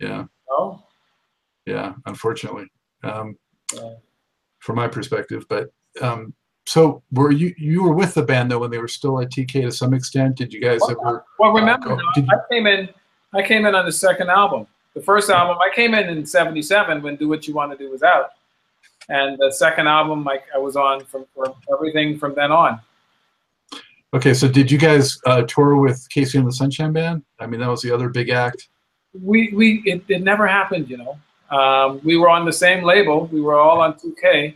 Yeah, 0.00 0.18
You 0.18 0.28
know? 0.50 0.82
yeah. 1.66 1.94
Unfortunately, 2.06 2.66
um, 3.04 3.38
Yeah. 3.74 3.94
from 4.58 4.76
my 4.76 4.88
perspective, 4.88 5.46
but 5.48 5.72
um, 6.02 6.34
so 6.66 7.02
were 7.12 7.30
you 7.30 7.54
you 7.56 7.82
were 7.84 7.94
with 7.94 8.14
the 8.14 8.22
band 8.22 8.50
though 8.50 8.58
when 8.58 8.70
they 8.70 8.78
were 8.78 8.88
still 8.88 9.20
at 9.20 9.30
TK 9.30 9.62
to 9.62 9.70
some 9.72 9.94
extent? 9.94 10.36
Did 10.36 10.52
you 10.52 10.60
guys 10.60 10.80
ever? 10.90 11.24
Well, 11.38 11.52
remember, 11.52 11.90
go- 11.90 11.98
did 12.14 12.28
I 12.28 12.36
came 12.50 12.66
in. 12.66 12.88
I 13.32 13.42
came 13.42 13.64
in 13.64 13.74
on 13.74 13.84
the 13.86 13.92
second 13.92 14.28
album. 14.30 14.66
The 14.94 15.02
first 15.02 15.28
album, 15.28 15.58
I 15.58 15.74
came 15.74 15.92
in 15.94 16.08
in 16.08 16.24
77 16.24 17.02
when 17.02 17.16
Do 17.16 17.28
What 17.28 17.46
You 17.48 17.54
Want 17.54 17.72
to 17.72 17.78
Do 17.78 17.90
was 17.90 18.02
out. 18.02 18.30
And 19.08 19.36
the 19.38 19.52
second 19.52 19.88
album, 19.88 20.26
I, 20.28 20.38
I 20.54 20.58
was 20.58 20.76
on 20.76 21.04
from, 21.04 21.26
from 21.34 21.52
everything 21.72 22.18
from 22.18 22.34
then 22.34 22.52
on. 22.52 22.80
Okay, 24.14 24.32
so 24.32 24.46
did 24.46 24.70
you 24.70 24.78
guys 24.78 25.18
uh, 25.26 25.42
tour 25.42 25.76
with 25.76 26.06
KC 26.08 26.38
and 26.38 26.46
the 26.46 26.52
Sunshine 26.52 26.92
Band? 26.92 27.24
I 27.40 27.46
mean, 27.46 27.60
that 27.60 27.68
was 27.68 27.82
the 27.82 27.90
other 27.90 28.08
big 28.08 28.30
act. 28.30 28.68
We, 29.20 29.52
we 29.52 29.82
it, 29.84 30.04
it 30.08 30.22
never 30.22 30.46
happened, 30.46 30.88
you 30.88 30.96
know. 30.96 31.18
Um, 31.50 32.00
we 32.04 32.16
were 32.16 32.28
on 32.28 32.44
the 32.44 32.52
same 32.52 32.84
label. 32.84 33.26
We 33.26 33.40
were 33.40 33.58
all 33.58 33.80
on 33.80 33.94
TK. 33.94 34.54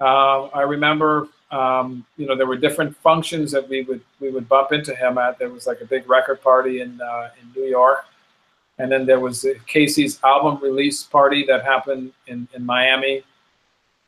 Uh, 0.00 0.44
I 0.46 0.62
remember, 0.62 1.28
um, 1.50 2.04
you 2.16 2.26
know, 2.26 2.36
there 2.36 2.46
were 2.46 2.56
different 2.56 2.96
functions 2.98 3.50
that 3.52 3.68
we 3.68 3.82
would 3.82 4.00
we 4.20 4.30
would 4.30 4.48
bump 4.48 4.72
into 4.72 4.94
him 4.94 5.18
at. 5.18 5.38
There 5.38 5.48
was 5.48 5.66
like 5.66 5.80
a 5.80 5.84
big 5.84 6.08
record 6.08 6.40
party 6.40 6.80
in 6.80 7.00
uh, 7.00 7.30
in 7.42 7.60
New 7.60 7.68
York, 7.68 8.04
and 8.78 8.90
then 8.90 9.06
there 9.06 9.20
was 9.20 9.44
KC's 9.72 10.20
album 10.22 10.62
release 10.62 11.02
party 11.02 11.44
that 11.46 11.64
happened 11.64 12.12
in 12.26 12.48
in 12.54 12.64
Miami, 12.64 13.22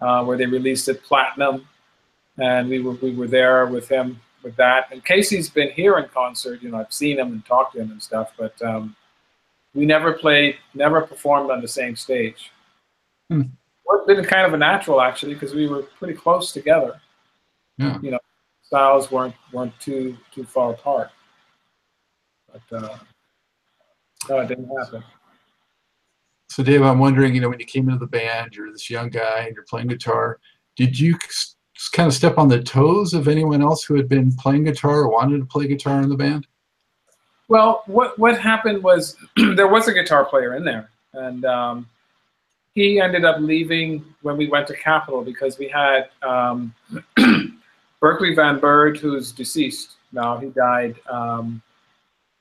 uh, 0.00 0.24
where 0.24 0.36
they 0.36 0.46
released 0.46 0.88
it 0.88 1.02
platinum, 1.02 1.68
and 2.38 2.68
we 2.68 2.80
were 2.80 2.92
we 2.92 3.14
were 3.14 3.28
there 3.28 3.66
with 3.66 3.88
him 3.88 4.20
with 4.42 4.56
that. 4.56 4.90
And 4.92 5.04
KC's 5.04 5.50
been 5.50 5.70
here 5.70 5.98
in 5.98 6.08
concert. 6.08 6.62
You 6.62 6.70
know, 6.70 6.78
I've 6.78 6.92
seen 6.92 7.18
him 7.18 7.28
and 7.28 7.44
talked 7.44 7.74
to 7.74 7.80
him 7.80 7.90
and 7.90 8.02
stuff, 8.02 8.32
but 8.38 8.60
um, 8.62 8.96
we 9.74 9.86
never 9.86 10.12
played, 10.12 10.56
never 10.74 11.02
performed 11.02 11.50
on 11.50 11.60
the 11.60 11.68
same 11.68 11.96
stage. 11.96 12.50
Hmm. 13.28 13.42
It's 13.92 14.06
been 14.06 14.24
kind 14.24 14.46
of 14.46 14.54
a 14.54 14.56
natural 14.56 15.00
actually 15.00 15.34
because 15.34 15.52
we 15.52 15.68
were 15.68 15.82
pretty 15.82 16.14
close 16.14 16.52
together. 16.52 17.00
Yeah. 17.76 17.98
You 18.00 18.12
know, 18.12 18.18
styles 18.62 19.10
weren't 19.10 19.34
weren't 19.52 19.78
too 19.80 20.16
too 20.32 20.44
far 20.44 20.70
apart. 20.72 21.10
But 22.52 22.84
uh, 22.84 22.98
no, 24.28 24.40
it 24.40 24.48
didn't 24.48 24.68
happen. 24.78 25.02
So, 26.48 26.62
Dave, 26.62 26.82
I'm 26.82 26.98
wondering, 26.98 27.34
you 27.34 27.40
know, 27.40 27.48
when 27.48 27.60
you 27.60 27.66
came 27.66 27.88
into 27.88 28.00
the 28.00 28.06
band, 28.06 28.54
you're 28.54 28.72
this 28.72 28.90
young 28.90 29.08
guy 29.08 29.44
and 29.46 29.54
you're 29.54 29.64
playing 29.64 29.86
guitar. 29.86 30.40
Did 30.76 30.98
you 30.98 31.16
kind 31.92 32.06
of 32.06 32.14
step 32.14 32.38
on 32.38 32.48
the 32.48 32.62
toes 32.62 33.14
of 33.14 33.28
anyone 33.28 33.62
else 33.62 33.84
who 33.84 33.94
had 33.94 34.08
been 34.08 34.34
playing 34.36 34.64
guitar 34.64 34.98
or 34.98 35.08
wanted 35.08 35.38
to 35.38 35.46
play 35.46 35.66
guitar 35.66 36.02
in 36.02 36.08
the 36.08 36.16
band? 36.16 36.46
Well, 37.48 37.82
what 37.86 38.18
what 38.18 38.38
happened 38.38 38.82
was 38.82 39.16
there 39.36 39.68
was 39.68 39.88
a 39.88 39.92
guitar 39.92 40.24
player 40.24 40.54
in 40.54 40.64
there, 40.64 40.90
and 41.14 41.44
um, 41.44 41.88
he 42.74 43.00
ended 43.00 43.24
up 43.24 43.40
leaving 43.40 44.04
when 44.22 44.36
we 44.36 44.48
went 44.48 44.66
to 44.68 44.76
Capitol 44.76 45.22
because 45.22 45.58
we 45.58 45.68
had 45.68 46.10
um, 46.22 46.74
Berkley 48.00 48.34
Van 48.34 48.60
Byrd, 48.60 48.98
who's 48.98 49.32
deceased 49.32 49.92
now. 50.12 50.38
He 50.38 50.50
died 50.50 50.96
um, 51.08 51.60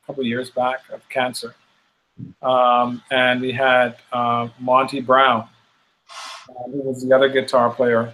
a 0.04 0.08
couple 0.08 0.24
years 0.24 0.52
back 0.52 0.82
of 0.92 1.08
cancer, 1.10 1.56
um, 2.42 3.02
and 3.12 3.42
we 3.42 3.52
had 3.52 3.98
uh, 4.12 4.50
Monty 4.60 5.02
Brown, 5.02 5.48
uh, 6.50 6.64
who 6.72 6.82
was 6.82 7.06
the 7.06 7.16
other 7.16 7.30
guitar 7.30 7.70
player 7.70 8.14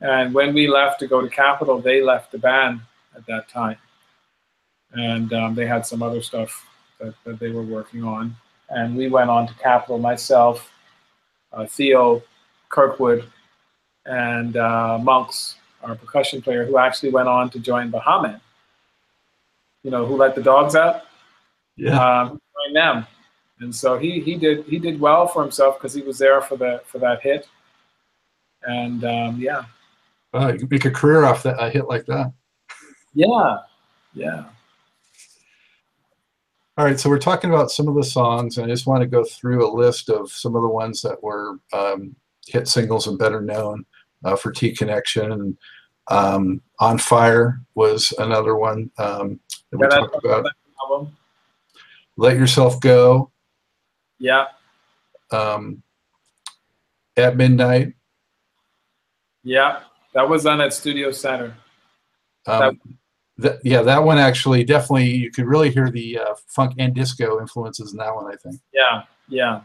and 0.00 0.34
when 0.34 0.52
we 0.52 0.66
left 0.66 1.00
to 1.00 1.06
go 1.06 1.20
to 1.22 1.28
Capitol, 1.28 1.80
they 1.80 2.02
left 2.02 2.32
the 2.32 2.38
band 2.38 2.80
at 3.16 3.26
that 3.26 3.48
time. 3.48 3.76
And 4.92 5.32
um, 5.32 5.54
they 5.54 5.66
had 5.66 5.86
some 5.86 6.02
other 6.02 6.22
stuff 6.22 6.66
that, 7.00 7.14
that, 7.24 7.38
they 7.38 7.50
were 7.50 7.62
working 7.62 8.04
on. 8.04 8.36
And 8.68 8.96
we 8.96 9.08
went 9.08 9.30
on 9.30 9.46
to 9.46 9.54
Capitol, 9.54 9.98
myself, 9.98 10.70
uh, 11.52 11.66
Theo 11.66 12.22
Kirkwood, 12.68 13.24
and 14.04 14.56
uh, 14.56 14.98
Monks, 15.00 15.56
our 15.82 15.94
percussion 15.94 16.42
player, 16.42 16.64
who 16.64 16.78
actually 16.78 17.10
went 17.10 17.28
on 17.28 17.50
to 17.50 17.58
join 17.58 17.90
Baha 17.90 18.22
Men. 18.22 18.40
You 19.82 19.90
know, 19.90 20.04
who 20.04 20.16
let 20.16 20.34
the 20.34 20.42
dogs 20.42 20.74
out? 20.74 21.02
Yeah. 21.76 22.22
Um, 22.22 22.40
joined 22.64 22.76
them. 22.76 23.06
And 23.60 23.74
so 23.74 23.98
he, 23.98 24.20
he 24.20 24.36
did 24.36 24.66
he 24.66 24.78
did 24.78 25.00
well 25.00 25.26
for 25.26 25.42
himself 25.42 25.78
because 25.78 25.94
he 25.94 26.02
was 26.02 26.18
there 26.18 26.40
for 26.42 26.56
the 26.56 26.82
for 26.86 26.98
that 26.98 27.22
hit. 27.22 27.48
And 28.62 29.04
um, 29.04 29.40
yeah, 29.40 29.64
Wow, 30.36 30.48
you 30.48 30.58
can 30.58 30.68
make 30.70 30.84
a 30.84 30.90
career 30.90 31.24
off 31.24 31.42
that 31.44 31.56
a 31.58 31.70
hit 31.70 31.88
like 31.88 32.04
that. 32.06 32.30
Yeah, 33.14 33.58
yeah. 34.12 34.44
All 36.76 36.84
right, 36.84 37.00
so 37.00 37.08
we're 37.08 37.18
talking 37.18 37.48
about 37.48 37.70
some 37.70 37.88
of 37.88 37.94
the 37.94 38.04
songs, 38.04 38.58
and 38.58 38.66
I 38.66 38.68
just 38.68 38.86
want 38.86 39.00
to 39.00 39.06
go 39.06 39.24
through 39.24 39.66
a 39.66 39.72
list 39.74 40.10
of 40.10 40.30
some 40.30 40.54
of 40.54 40.60
the 40.60 40.68
ones 40.68 41.00
that 41.00 41.22
were 41.22 41.58
um, 41.72 42.14
hit 42.46 42.68
singles 42.68 43.06
and 43.06 43.18
better 43.18 43.40
known 43.40 43.86
uh, 44.26 44.36
for 44.36 44.52
T 44.52 44.72
Connection. 44.72 45.32
And 45.32 45.58
um, 46.08 46.60
On 46.80 46.98
Fire 46.98 47.62
was 47.74 48.12
another 48.18 48.56
one 48.56 48.90
um, 48.98 49.40
that 49.70 49.78
we 49.78 49.86
talked 49.86 50.22
about. 50.22 50.44
album. 50.82 51.16
Let 52.18 52.36
Yourself 52.36 52.78
Go, 52.80 53.30
Yeah, 54.18 54.46
um, 55.30 55.82
At 57.16 57.36
Midnight. 57.36 57.94
yeah. 59.42 59.80
That 60.14 60.26
was 60.26 60.46
on 60.46 60.62
at 60.62 60.72
Studio 60.72 61.10
Center. 61.10 61.54
Um, 62.46 62.80
that, 63.36 63.58
yeah, 63.62 63.82
that 63.82 64.02
one 64.02 64.16
actually 64.16 64.64
definitely 64.64 65.10
you 65.10 65.30
could 65.30 65.44
really 65.44 65.70
hear 65.70 65.90
the 65.90 66.18
uh, 66.18 66.34
funk 66.46 66.72
and 66.78 66.94
disco 66.94 67.38
influences 67.38 67.92
in 67.92 67.98
that 67.98 68.14
one. 68.14 68.32
I 68.32 68.36
think 68.36 68.56
Yeah, 68.72 69.02
yeah. 69.28 69.60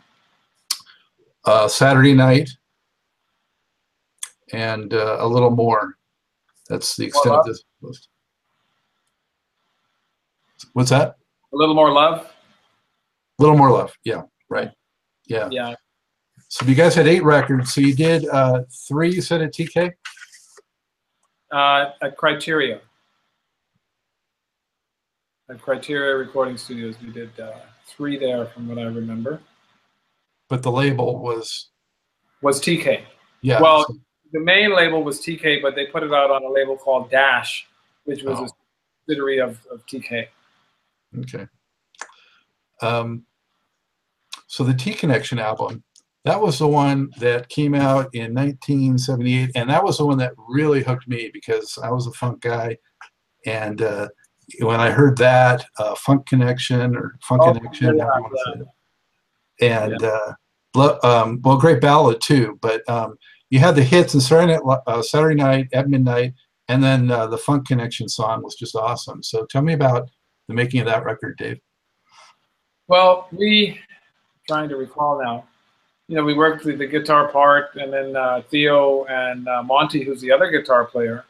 uh, 1.46 1.70
Saturday 1.70 2.14
Night 2.14 2.50
and 4.52 4.94
uh, 4.94 5.18
a 5.22 5.28
little 5.28 5.52
more. 5.52 5.96
That's 6.68 6.98
the 6.98 7.06
extent 7.06 7.34
of 7.36 7.46
this 7.46 7.64
list. 7.82 8.10
What's 10.74 10.90
that? 10.90 11.16
A 11.54 11.56
little 11.56 11.76
more 11.76 11.94
love. 11.94 12.30
A 13.40 13.42
little 13.42 13.58
more 13.58 13.72
love. 13.72 13.94
Yeah, 14.04 14.24
right. 14.52 14.72
Yeah. 15.28 15.48
Yeah, 15.50 15.76
So 16.50 16.66
you 16.66 16.76
guys 16.76 16.94
had 16.94 17.08
eight 17.08 17.24
records. 17.24 17.74
So 17.74 17.82
you 17.82 17.96
did 17.96 18.28
uh, 18.30 18.64
three. 18.88 19.12
You 19.14 19.22
said 19.22 19.42
at 19.42 19.54
TK. 19.54 19.92
uh, 21.52 21.86
at 22.02 22.18
Criteria. 22.18 22.82
At 25.50 25.62
Criteria 25.62 26.16
Recording 26.16 26.58
Studios, 26.58 26.96
we 27.02 27.12
did 27.12 27.38
uh, 27.40 27.52
three 27.88 28.18
there, 28.18 28.46
from 28.48 28.68
what 28.68 28.78
I 28.78 28.84
remember. 28.84 29.42
but 30.50 30.64
the 30.64 30.72
label 30.72 31.20
was 31.22 31.70
Was 32.42 32.62
TK. 32.62 33.04
yeah. 33.42 33.62
Well, 33.62 33.86
so- 33.88 33.96
the 34.34 34.40
main 34.40 34.74
label 34.74 35.04
was 35.04 35.20
TK, 35.20 35.62
but 35.62 35.76
they 35.76 35.88
put 35.88 36.04
it 36.04 36.14
out 36.14 36.32
on 36.32 36.42
a 36.46 36.50
label 36.50 36.78
called 36.78 37.12
Dash, 37.12 37.68
which 38.06 38.24
was 38.24 38.40
Oh. 38.40 38.46
a 38.46 38.48
subsidiary 39.06 39.40
of, 39.40 39.60
of 39.70 39.86
TK. 39.88 40.28
okay. 41.20 41.48
Um, 42.82 43.26
so 44.52 44.66
the 44.66 44.74
T 44.74 44.94
Connection 44.94 45.40
album, 45.40 45.82
that 46.26 46.42
was 46.42 46.60
the 46.60 46.68
one 46.68 47.10
that 47.20 47.48
came 47.48 47.74
out 47.74 48.14
in 48.14 48.34
1978, 48.34 49.52
and 49.56 49.70
that 49.70 49.82
was 49.82 49.98
the 49.98 50.06
one 50.06 50.18
that 50.18 50.34
really 50.38 50.84
hooked 50.84 51.08
me 51.08 51.32
because 51.34 51.80
I 51.82 51.90
was 51.90 52.06
a 52.06 52.12
funk 52.12 52.42
guy, 52.42 52.76
and 53.46 53.82
uh, 53.82 54.10
when 54.60 54.82
I 54.82 54.92
heard 54.92 55.18
that 55.20 55.66
uh, 55.80 55.96
Funk 55.96 56.26
Connection 56.26 56.98
or 56.98 57.18
Funk 57.24 57.44
Oh, 57.46 57.54
Connection, 57.54 57.98
yeah, 57.98 58.04
however 58.04 58.18
you 58.18 58.24
want 58.24 58.34
to 58.34 58.66
say 59.60 59.68
it, 59.68 59.72
and 59.72 60.04
uh, 60.04 60.98
um, 61.02 61.40
well, 61.46 61.58
great 61.58 61.80
ballad 61.80 62.20
too, 62.20 62.60
but 62.62 62.88
um, 62.90 63.16
you 63.52 63.60
had 63.60 63.78
the 63.78 63.84
hits 63.84 64.16
and 64.16 64.22
Saturday 64.22 64.60
night, 64.62 64.80
uh, 64.86 65.02
Saturday 65.02 65.36
night 65.36 65.70
at 65.72 65.88
midnight, 65.88 66.34
and 66.68 66.84
then 66.84 67.10
uh, 67.10 67.26
the 67.26 67.38
Funk 67.38 67.70
Connection 67.70 68.10
song 68.10 68.44
was 68.44 68.56
just 68.56 68.76
awesome. 68.76 69.24
So 69.24 69.46
tell 69.46 69.62
me 69.62 69.72
about 69.72 70.10
the 70.50 70.54
making 70.54 70.82
of 70.82 70.88
that 70.88 71.06
record, 71.06 71.38
Dave. 71.38 71.62
Well, 72.90 73.30
we 73.32 73.80
trying 74.52 74.68
to 74.68 74.76
recall 74.76 75.18
now. 75.22 75.46
You 76.10 76.18
know, 76.18 76.26
we 76.26 76.34
worked 76.34 76.66
with 76.66 76.78
the 76.78 76.86
guitar 76.86 77.30
part, 77.30 77.76
and 77.76 77.94
then 77.94 78.18
uh, 78.18 78.42
Theo 78.50 79.06
and 79.06 79.48
uh, 79.48 79.64
Monty, 79.64 80.04
who's 80.04 80.20
the 80.20 80.30
other 80.30 80.52
guitar 80.52 80.84
player. 80.84 81.24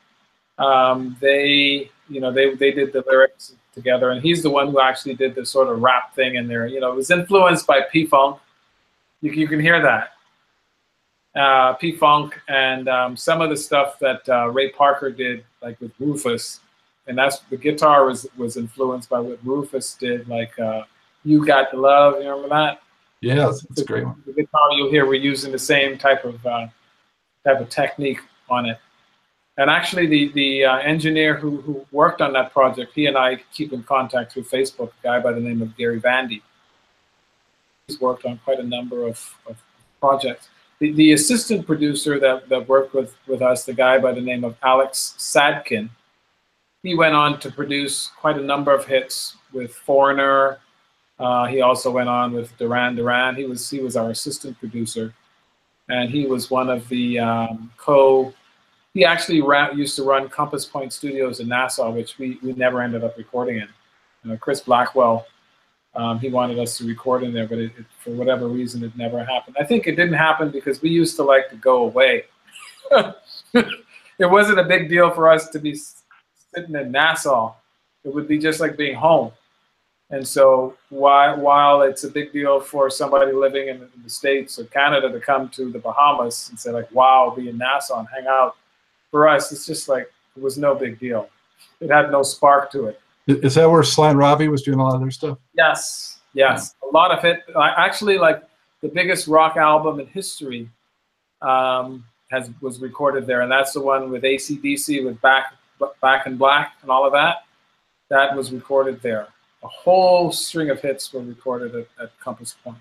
Um, 0.57 1.15
they, 1.21 1.91
you 2.09 2.19
know, 2.19 2.31
they 2.31 2.55
they 2.55 2.71
did 2.71 2.91
the 2.91 3.03
lyrics 3.07 3.53
together, 3.75 4.09
and 4.09 4.23
he's 4.23 4.41
the 4.41 4.49
one 4.49 4.71
who 4.71 4.81
actually 4.81 5.13
did 5.13 5.35
the 5.35 5.45
sort 5.45 5.67
of 5.67 5.83
rap 5.83 6.15
thing 6.15 6.33
in 6.33 6.47
there. 6.47 6.65
You 6.65 6.79
know, 6.79 6.91
it 6.91 6.95
was 6.95 7.11
influenced 7.11 7.67
by 7.67 7.81
P 7.91 8.07
Funk. 8.07 8.39
You, 9.21 9.31
you 9.33 9.47
can 9.47 9.59
hear 9.59 9.79
that. 9.83 10.13
Uh, 11.39 11.73
P 11.73 11.91
Funk 11.91 12.41
and 12.47 12.89
um, 12.89 13.15
some 13.15 13.39
of 13.39 13.51
the 13.51 13.57
stuff 13.57 13.99
that 13.99 14.27
uh, 14.29 14.49
Ray 14.49 14.71
Parker 14.71 15.11
did, 15.11 15.45
like 15.61 15.79
with 15.79 15.91
Rufus, 15.99 16.59
and 17.05 17.15
that's 17.15 17.37
the 17.51 17.57
guitar 17.57 18.07
was 18.07 18.25
was 18.35 18.57
influenced 18.57 19.09
by 19.09 19.19
what 19.19 19.37
Rufus 19.43 19.93
did, 19.93 20.27
like 20.27 20.57
uh, 20.57 20.85
"You 21.23 21.45
Got 21.45 21.69
the 21.69 21.77
Love." 21.77 22.15
You 22.15 22.29
remember 22.31 22.49
that? 22.49 22.81
Yeah, 23.21 23.49
it's, 23.49 23.63
it's 23.65 23.81
a 23.81 23.85
great 23.85 24.03
one. 24.03 24.21
The 24.25 24.33
guitar 24.33 24.71
you'll 24.73 24.89
hear, 24.89 25.05
we're 25.05 25.13
using 25.13 25.51
the 25.51 25.59
same 25.59 25.97
type 25.97 26.25
of 26.25 26.43
uh, 26.45 26.67
type 27.45 27.61
of 27.61 27.69
technique 27.69 28.19
on 28.49 28.65
it. 28.65 28.77
And 29.57 29.69
actually, 29.69 30.07
the 30.07 30.31
the 30.33 30.65
uh, 30.65 30.77
engineer 30.79 31.35
who, 31.35 31.61
who 31.61 31.85
worked 31.91 32.21
on 32.21 32.33
that 32.33 32.51
project, 32.51 32.93
he 32.95 33.05
and 33.05 33.17
I 33.17 33.37
keep 33.53 33.73
in 33.73 33.83
contact 33.83 34.33
through 34.33 34.43
Facebook. 34.43 34.89
A 34.89 35.03
guy 35.03 35.19
by 35.19 35.33
the 35.33 35.39
name 35.39 35.61
of 35.61 35.77
Gary 35.77 36.01
Vandy. 36.01 36.41
He's 37.87 38.01
worked 38.01 38.25
on 38.25 38.39
quite 38.43 38.59
a 38.59 38.63
number 38.63 39.05
of, 39.05 39.35
of 39.47 39.61
projects. 39.99 40.49
The, 40.79 40.91
the 40.93 41.13
assistant 41.13 41.67
producer 41.67 42.19
that, 42.19 42.49
that 42.49 42.67
worked 42.67 42.93
with, 42.93 43.15
with 43.27 43.41
us, 43.41 43.65
the 43.65 43.73
guy 43.73 43.99
by 43.99 44.13
the 44.13 44.21
name 44.21 44.43
of 44.43 44.55
Alex 44.63 45.13
Sadkin, 45.17 45.89
he 46.81 46.95
went 46.95 47.13
on 47.13 47.39
to 47.41 47.51
produce 47.51 48.07
quite 48.19 48.37
a 48.37 48.41
number 48.41 48.73
of 48.73 48.85
hits 48.85 49.35
with 49.53 49.75
Foreigner, 49.75 50.59
Uh, 51.21 51.45
he 51.45 51.61
also 51.61 51.91
went 51.91 52.09
on 52.09 52.33
with 52.33 52.57
Duran 52.57 52.95
Duran. 52.95 53.35
He 53.35 53.45
was 53.45 53.69
he 53.69 53.79
was 53.79 53.95
our 53.95 54.09
assistant 54.09 54.57
producer, 54.57 55.13
and 55.87 56.09
he 56.09 56.25
was 56.25 56.49
one 56.49 56.67
of 56.67 56.87
the 56.89 57.19
um, 57.19 57.71
co. 57.77 58.33
He 58.95 59.05
actually 59.05 59.41
ran, 59.41 59.77
used 59.77 59.95
to 59.97 60.03
run 60.03 60.27
Compass 60.29 60.65
Point 60.65 60.91
Studios 60.91 61.39
in 61.39 61.47
Nassau, 61.47 61.91
which 61.91 62.17
we, 62.17 62.39
we 62.41 62.53
never 62.53 62.81
ended 62.81 63.03
up 63.03 63.17
recording 63.17 63.57
in. 63.57 63.67
You 64.23 64.31
know, 64.31 64.37
Chris 64.37 64.61
Blackwell, 64.61 65.27
um, 65.95 66.19
he 66.19 66.29
wanted 66.29 66.59
us 66.59 66.77
to 66.79 66.85
record 66.85 67.23
in 67.23 67.33
there, 67.33 67.47
but 67.47 67.59
it, 67.59 67.71
it, 67.77 67.85
for 67.99 68.09
whatever 68.11 68.47
reason, 68.47 68.83
it 68.83 68.97
never 68.97 69.23
happened. 69.23 69.55
I 69.59 69.63
think 69.63 69.87
it 69.87 69.95
didn't 69.95 70.15
happen 70.15 70.49
because 70.49 70.81
we 70.81 70.89
used 70.89 71.15
to 71.17 71.23
like 71.23 71.49
to 71.51 71.55
go 71.55 71.83
away. 71.83 72.25
it 73.53 74.29
wasn't 74.29 74.59
a 74.59 74.63
big 74.63 74.89
deal 74.89 75.11
for 75.11 75.29
us 75.29 75.49
to 75.49 75.59
be 75.59 75.75
sitting 75.75 76.75
in 76.75 76.91
Nassau. 76.91 77.53
It 78.03 78.13
would 78.13 78.27
be 78.27 78.39
just 78.39 78.59
like 78.59 78.75
being 78.75 78.95
home. 78.95 79.31
And 80.11 80.27
so 80.27 80.75
while, 80.89 81.39
while 81.39 81.81
it's 81.83 82.03
a 82.03 82.09
big 82.09 82.33
deal 82.33 82.59
for 82.59 82.89
somebody 82.89 83.31
living 83.31 83.69
in 83.69 83.87
the 84.03 84.09
States 84.09 84.59
or 84.59 84.65
Canada 84.65 85.09
to 85.09 85.19
come 85.21 85.47
to 85.49 85.71
the 85.71 85.79
Bahamas 85.79 86.49
and 86.49 86.59
say 86.59 86.71
like, 86.71 86.91
wow, 86.91 87.33
be 87.35 87.47
in 87.47 87.57
Nassau 87.57 87.99
and 87.99 88.07
hang 88.13 88.27
out, 88.27 88.57
for 89.09 89.27
us, 89.27 89.51
it's 89.51 89.65
just 89.65 89.87
like, 89.87 90.11
it 90.35 90.41
was 90.41 90.57
no 90.57 90.75
big 90.75 90.99
deal. 90.99 91.29
It 91.79 91.89
had 91.89 92.11
no 92.11 92.23
spark 92.23 92.71
to 92.71 92.85
it. 92.85 92.99
Is 93.27 93.55
that 93.55 93.69
where 93.69 93.83
Sly 93.83 94.09
and 94.09 94.19
Robbie 94.19 94.49
was 94.49 94.63
doing 94.63 94.79
a 94.79 94.83
lot 94.83 94.95
of 94.95 95.01
their 95.01 95.11
stuff? 95.11 95.37
Yes, 95.53 96.19
yes. 96.33 96.75
Yeah. 96.83 96.89
A 96.89 96.91
lot 96.91 97.17
of 97.17 97.23
it, 97.23 97.43
actually 97.57 98.17
like 98.17 98.43
the 98.81 98.89
biggest 98.89 99.27
rock 99.27 99.55
album 99.55 100.01
in 100.01 100.07
history 100.07 100.69
um, 101.41 102.03
has 102.29 102.49
was 102.59 102.79
recorded 102.79 103.27
there. 103.27 103.41
And 103.41 103.51
that's 103.51 103.71
the 103.73 103.81
one 103.81 104.09
with 104.09 104.25
AC/DC 104.25 105.05
with 105.05 105.21
Back, 105.21 105.53
Back 106.01 106.27
in 106.27 106.37
Black 106.37 106.73
and 106.81 106.91
all 106.91 107.05
of 107.05 107.13
that. 107.13 107.45
That 108.09 108.35
was 108.35 108.51
recorded 108.51 109.01
there 109.01 109.27
a 109.63 109.67
whole 109.67 110.31
string 110.31 110.69
of 110.69 110.81
hits 110.81 111.13
were 111.13 111.21
recorded 111.21 111.75
at, 111.75 111.87
at 112.01 112.19
Compass 112.19 112.55
Point. 112.63 112.77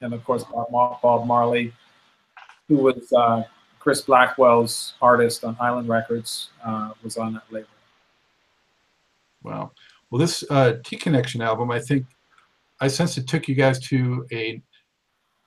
And 0.00 0.12
of 0.14 0.24
course, 0.24 0.44
Bob, 0.44 1.26
Marley, 1.26 1.72
who 2.68 2.76
was 2.76 3.12
uh, 3.12 3.42
Chris 3.78 4.00
Blackwell's 4.00 4.94
artist 5.00 5.44
on 5.44 5.56
Island 5.60 5.88
Records, 5.88 6.50
uh, 6.64 6.92
was 7.02 7.16
on 7.16 7.34
that 7.34 7.44
label. 7.50 7.68
Wow. 9.42 9.72
Well, 10.10 10.18
this 10.18 10.44
uh, 10.50 10.74
T 10.84 10.96
Connection 10.96 11.40
album, 11.42 11.70
I 11.70 11.80
think, 11.80 12.06
I 12.80 12.88
sense 12.88 13.16
it 13.16 13.28
took 13.28 13.46
you 13.46 13.54
guys 13.54 13.78
to 13.88 14.26
a 14.32 14.60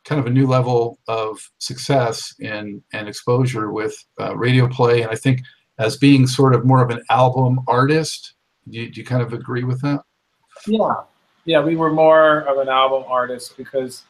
kind 0.05 0.19
of 0.19 0.27
a 0.27 0.29
new 0.29 0.47
level 0.47 0.99
of 1.07 1.39
success 1.57 2.33
and, 2.41 2.81
and 2.93 3.09
exposure 3.09 3.71
with 3.71 3.95
uh, 4.19 4.35
radio 4.37 4.67
play. 4.67 5.01
And 5.01 5.11
I 5.11 5.15
think 5.15 5.41
as 5.79 5.97
being 5.97 6.27
sort 6.27 6.55
of 6.55 6.65
more 6.65 6.81
of 6.81 6.91
an 6.91 7.03
album 7.09 7.59
artist, 7.67 8.35
do 8.69 8.79
you, 8.79 8.91
do 8.91 9.01
you 9.01 9.05
kind 9.05 9.21
of 9.21 9.33
agree 9.33 9.63
with 9.63 9.81
that? 9.81 10.01
Yeah, 10.67 10.93
yeah, 11.45 11.63
we 11.63 11.75
were 11.75 11.91
more 11.91 12.41
of 12.41 12.57
an 12.57 12.69
album 12.69 13.03
artist 13.07 13.55
because, 13.55 14.03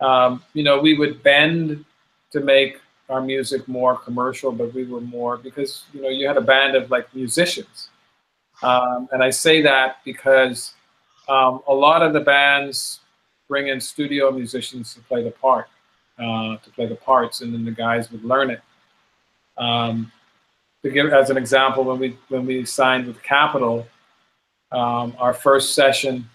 um, 0.00 0.42
you 0.54 0.62
know, 0.62 0.78
we 0.78 0.96
would 0.96 1.22
bend 1.22 1.84
to 2.30 2.40
make 2.40 2.80
our 3.08 3.20
music 3.20 3.66
more 3.66 3.96
commercial, 3.96 4.52
but 4.52 4.72
we 4.72 4.84
were 4.84 5.00
more 5.00 5.36
because 5.36 5.84
you 5.92 6.00
know 6.00 6.08
you 6.08 6.28
had 6.28 6.36
a 6.36 6.40
band 6.40 6.76
of 6.76 6.90
like 6.90 7.12
musicians, 7.14 7.88
um, 8.62 9.08
and 9.12 9.22
I 9.22 9.30
say 9.30 9.60
that 9.62 9.98
because 10.04 10.74
um, 11.28 11.60
a 11.66 11.74
lot 11.74 12.02
of 12.02 12.12
the 12.12 12.20
bands 12.20 13.00
bring 13.48 13.66
in 13.66 13.80
studio 13.80 14.30
musicians 14.30 14.94
to 14.94 15.00
play 15.00 15.24
the 15.24 15.32
part, 15.32 15.66
uh, 16.18 16.56
to 16.56 16.70
play 16.74 16.86
the 16.86 16.94
parts, 16.94 17.40
and 17.40 17.52
then 17.52 17.64
the 17.64 17.72
guys 17.72 18.12
would 18.12 18.24
learn 18.24 18.50
it. 18.50 18.60
Um, 19.58 20.12
to 20.82 20.90
give 20.90 21.12
as 21.12 21.30
an 21.30 21.36
example, 21.36 21.84
when 21.84 21.98
we 21.98 22.16
when 22.28 22.46
we 22.46 22.64
signed 22.64 23.06
with 23.08 23.20
Capitol, 23.24 23.86
um, 24.72 25.14
our 25.18 25.34
first 25.34 25.74
session 25.74 26.28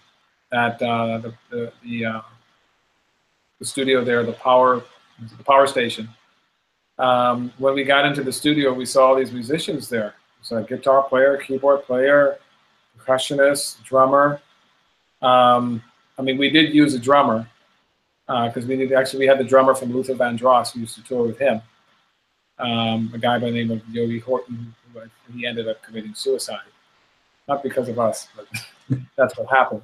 at 0.52 0.80
uh, 0.82 1.18
the 1.18 1.34
the, 1.50 1.72
the, 1.82 2.04
uh, 2.04 2.20
the, 3.58 3.64
studio 3.64 4.04
there, 4.04 4.22
the 4.22 4.32
power 4.32 4.82
the 5.36 5.44
power 5.44 5.66
station. 5.66 6.08
Um, 6.98 7.52
when 7.58 7.74
we 7.74 7.84
got 7.84 8.06
into 8.06 8.22
the 8.22 8.32
studio, 8.32 8.72
we 8.72 8.86
saw 8.86 9.08
all 9.08 9.16
these 9.16 9.32
musicians 9.32 9.88
there. 9.88 10.14
So 10.42 10.56
a 10.58 10.62
guitar 10.62 11.02
player, 11.02 11.36
keyboard 11.36 11.84
player, 11.84 12.38
percussionist, 12.98 13.82
drummer. 13.82 14.40
Um, 15.20 15.82
I 16.18 16.22
mean, 16.22 16.38
we 16.38 16.50
did 16.50 16.74
use 16.74 16.94
a 16.94 16.98
drummer 16.98 17.48
because 18.26 18.64
uh, 18.64 18.68
we 18.68 18.76
did 18.76 18.92
actually 18.92 19.20
we 19.20 19.26
had 19.26 19.38
the 19.38 19.44
drummer 19.44 19.74
from 19.74 19.92
Luther 19.92 20.14
Vandross 20.14 20.72
who 20.72 20.80
used 20.80 20.94
to 20.96 21.02
tour 21.02 21.26
with 21.26 21.38
him. 21.38 21.60
Um, 22.58 23.10
a 23.14 23.18
guy 23.18 23.38
by 23.38 23.46
the 23.46 23.52
name 23.52 23.70
of 23.70 23.86
Yogi 23.90 24.18
Horton, 24.18 24.74
who 24.94 25.00
he 25.34 25.46
ended 25.46 25.68
up 25.68 25.82
committing 25.82 26.14
suicide 26.14 26.60
not 27.48 27.62
because 27.62 27.88
of 27.88 27.98
us, 27.98 28.28
but 28.36 28.46
that's 29.16 29.36
what 29.38 29.48
happened. 29.48 29.82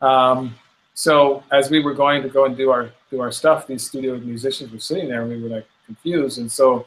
Um, 0.00 0.54
so 0.94 1.42
as 1.52 1.70
we 1.70 1.80
were 1.80 1.94
going 1.94 2.22
to 2.22 2.28
go 2.28 2.44
and 2.44 2.56
do 2.56 2.70
our 2.70 2.90
do 3.10 3.20
our 3.20 3.32
stuff, 3.32 3.66
these 3.66 3.86
studio 3.86 4.16
musicians 4.18 4.72
were 4.72 4.80
sitting 4.80 5.08
there, 5.08 5.22
and 5.22 5.30
we 5.30 5.42
were 5.42 5.48
like 5.48 5.66
confused. 5.86 6.38
And 6.38 6.50
so 6.50 6.86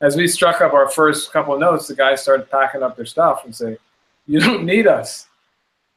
as 0.00 0.16
we 0.16 0.26
struck 0.26 0.60
up 0.60 0.72
our 0.72 0.88
first 0.88 1.32
couple 1.32 1.54
of 1.54 1.60
notes, 1.60 1.88
the 1.88 1.94
guys 1.94 2.22
started 2.22 2.50
packing 2.50 2.82
up 2.82 2.96
their 2.96 3.06
stuff 3.06 3.44
and 3.44 3.54
say, 3.54 3.76
"You 4.26 4.40
don't 4.40 4.64
need 4.64 4.86
us," 4.86 5.26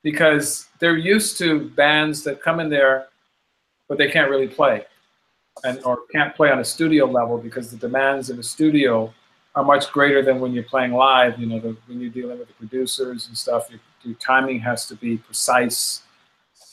because 0.04 0.68
they're 0.80 0.98
used 0.98 1.38
to 1.38 1.70
bands 1.70 2.24
that 2.24 2.42
come 2.42 2.60
in 2.60 2.70
there, 2.70 3.08
but 3.88 3.98
they 3.98 4.10
can't 4.10 4.30
really 4.30 4.48
play, 4.48 4.86
and 5.64 5.82
or 5.84 6.00
can't 6.12 6.36
play 6.36 6.52
on 6.52 6.60
a 6.60 6.66
studio 6.66 7.06
level 7.06 7.38
because 7.38 7.72
the 7.72 7.78
demands 7.78 8.30
in 8.30 8.40
a 8.40 8.44
studio 8.44 9.14
are 9.56 9.64
much 9.64 9.92
greater 9.92 10.22
than 10.22 10.40
when 10.40 10.54
you're 10.54 10.64
playing 10.64 10.94
live. 10.94 11.40
You 11.40 11.48
know, 11.48 11.60
the, 11.60 11.76
when 11.88 12.00
you're 12.00 12.10
dealing 12.10 12.40
with 12.40 12.48
the 12.48 12.54
producers 12.54 13.28
and 13.28 13.38
stuff, 13.38 13.70
your, 13.70 13.80
your 14.04 14.16
timing 14.16 14.60
has 14.60 14.86
to 14.88 14.96
be 14.96 15.18
precise, 15.18 16.04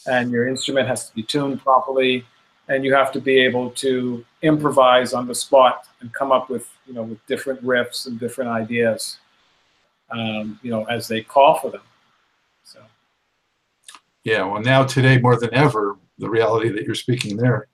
and 0.06 0.30
your 0.30 0.48
instrument 0.48 0.88
has 0.88 1.08
to 1.08 1.14
be 1.14 1.22
tuned 1.22 1.62
properly, 1.62 2.24
and 2.68 2.84
you 2.84 2.94
have 2.94 3.12
to 3.12 3.20
be 3.20 3.38
able 3.40 3.70
to 3.70 4.24
improvise 4.42 5.12
on 5.12 5.26
the 5.26 5.34
spot 5.34 5.86
and 6.00 6.12
come 6.12 6.30
up 6.30 6.48
with 6.48 6.68
you 6.86 6.94
know 6.94 7.02
with 7.02 7.24
different 7.26 7.62
riffs 7.64 8.06
and 8.06 8.20
different 8.20 8.50
ideas. 8.50 9.18
Um, 10.10 10.58
you 10.62 10.70
know, 10.70 10.84
as 10.84 11.06
they 11.06 11.20
call 11.20 11.56
for 11.56 11.70
them. 11.70 11.82
So. 12.64 12.80
Yeah, 14.24 14.44
well, 14.44 14.62
now 14.62 14.84
today 14.84 15.18
more 15.18 15.38
than 15.38 15.52
ever, 15.52 15.98
the 16.16 16.30
reality 16.30 16.70
that 16.70 16.84
you're 16.84 16.94
speaking 16.94 17.36
there. 17.36 17.68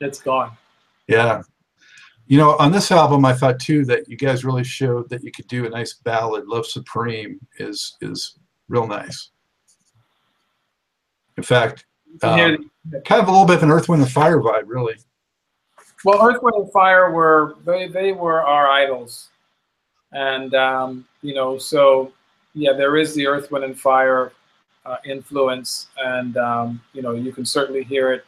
It's 0.00 0.20
gone. 0.20 0.56
Yeah, 1.08 1.42
you 2.26 2.38
know, 2.38 2.56
on 2.58 2.72
this 2.72 2.90
album, 2.90 3.24
I 3.24 3.32
thought 3.32 3.60
too 3.60 3.84
that 3.86 4.08
you 4.08 4.16
guys 4.16 4.44
really 4.44 4.64
showed 4.64 5.08
that 5.10 5.22
you 5.22 5.32
could 5.32 5.48
do 5.48 5.66
a 5.66 5.68
nice 5.68 5.94
ballad. 5.94 6.46
"Love 6.46 6.66
Supreme" 6.66 7.40
is 7.58 7.96
is 8.00 8.38
real 8.68 8.86
nice. 8.86 9.30
In 11.36 11.42
fact, 11.42 11.86
um, 12.22 12.70
kind 13.04 13.22
of 13.22 13.28
a 13.28 13.30
little 13.30 13.46
bit 13.46 13.56
of 13.56 13.62
an 13.62 13.70
Earth, 13.70 13.88
Wind, 13.88 14.02
and 14.02 14.10
Fire 14.10 14.40
vibe, 14.40 14.64
really. 14.66 14.94
Well, 16.04 16.26
Earth, 16.26 16.42
Wind, 16.42 16.56
and 16.56 16.72
Fire 16.72 17.10
were 17.10 17.56
they 17.64 17.88
they 17.88 18.12
were 18.12 18.42
our 18.42 18.68
idols, 18.68 19.30
and 20.12 20.54
um, 20.54 21.06
you 21.22 21.34
know, 21.34 21.58
so 21.58 22.12
yeah, 22.54 22.72
there 22.72 22.96
is 22.96 23.14
the 23.14 23.26
Earth, 23.26 23.50
Wind, 23.50 23.64
and 23.64 23.78
Fire 23.78 24.32
uh, 24.84 24.96
influence, 25.04 25.88
and 25.98 26.36
um, 26.36 26.80
you 26.92 27.02
know, 27.02 27.12
you 27.12 27.32
can 27.32 27.44
certainly 27.44 27.84
hear 27.84 28.12
it 28.12 28.24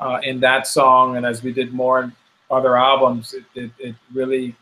uh, 0.00 0.20
in 0.22 0.40
that 0.40 0.66
song. 0.66 1.16
And 1.16 1.26
as 1.26 1.42
we 1.42 1.52
did 1.52 1.72
more 1.72 2.12
other 2.50 2.76
albums, 2.76 3.34
it, 3.34 3.44
it, 3.54 3.70
it, 3.78 3.94
really 4.12 4.54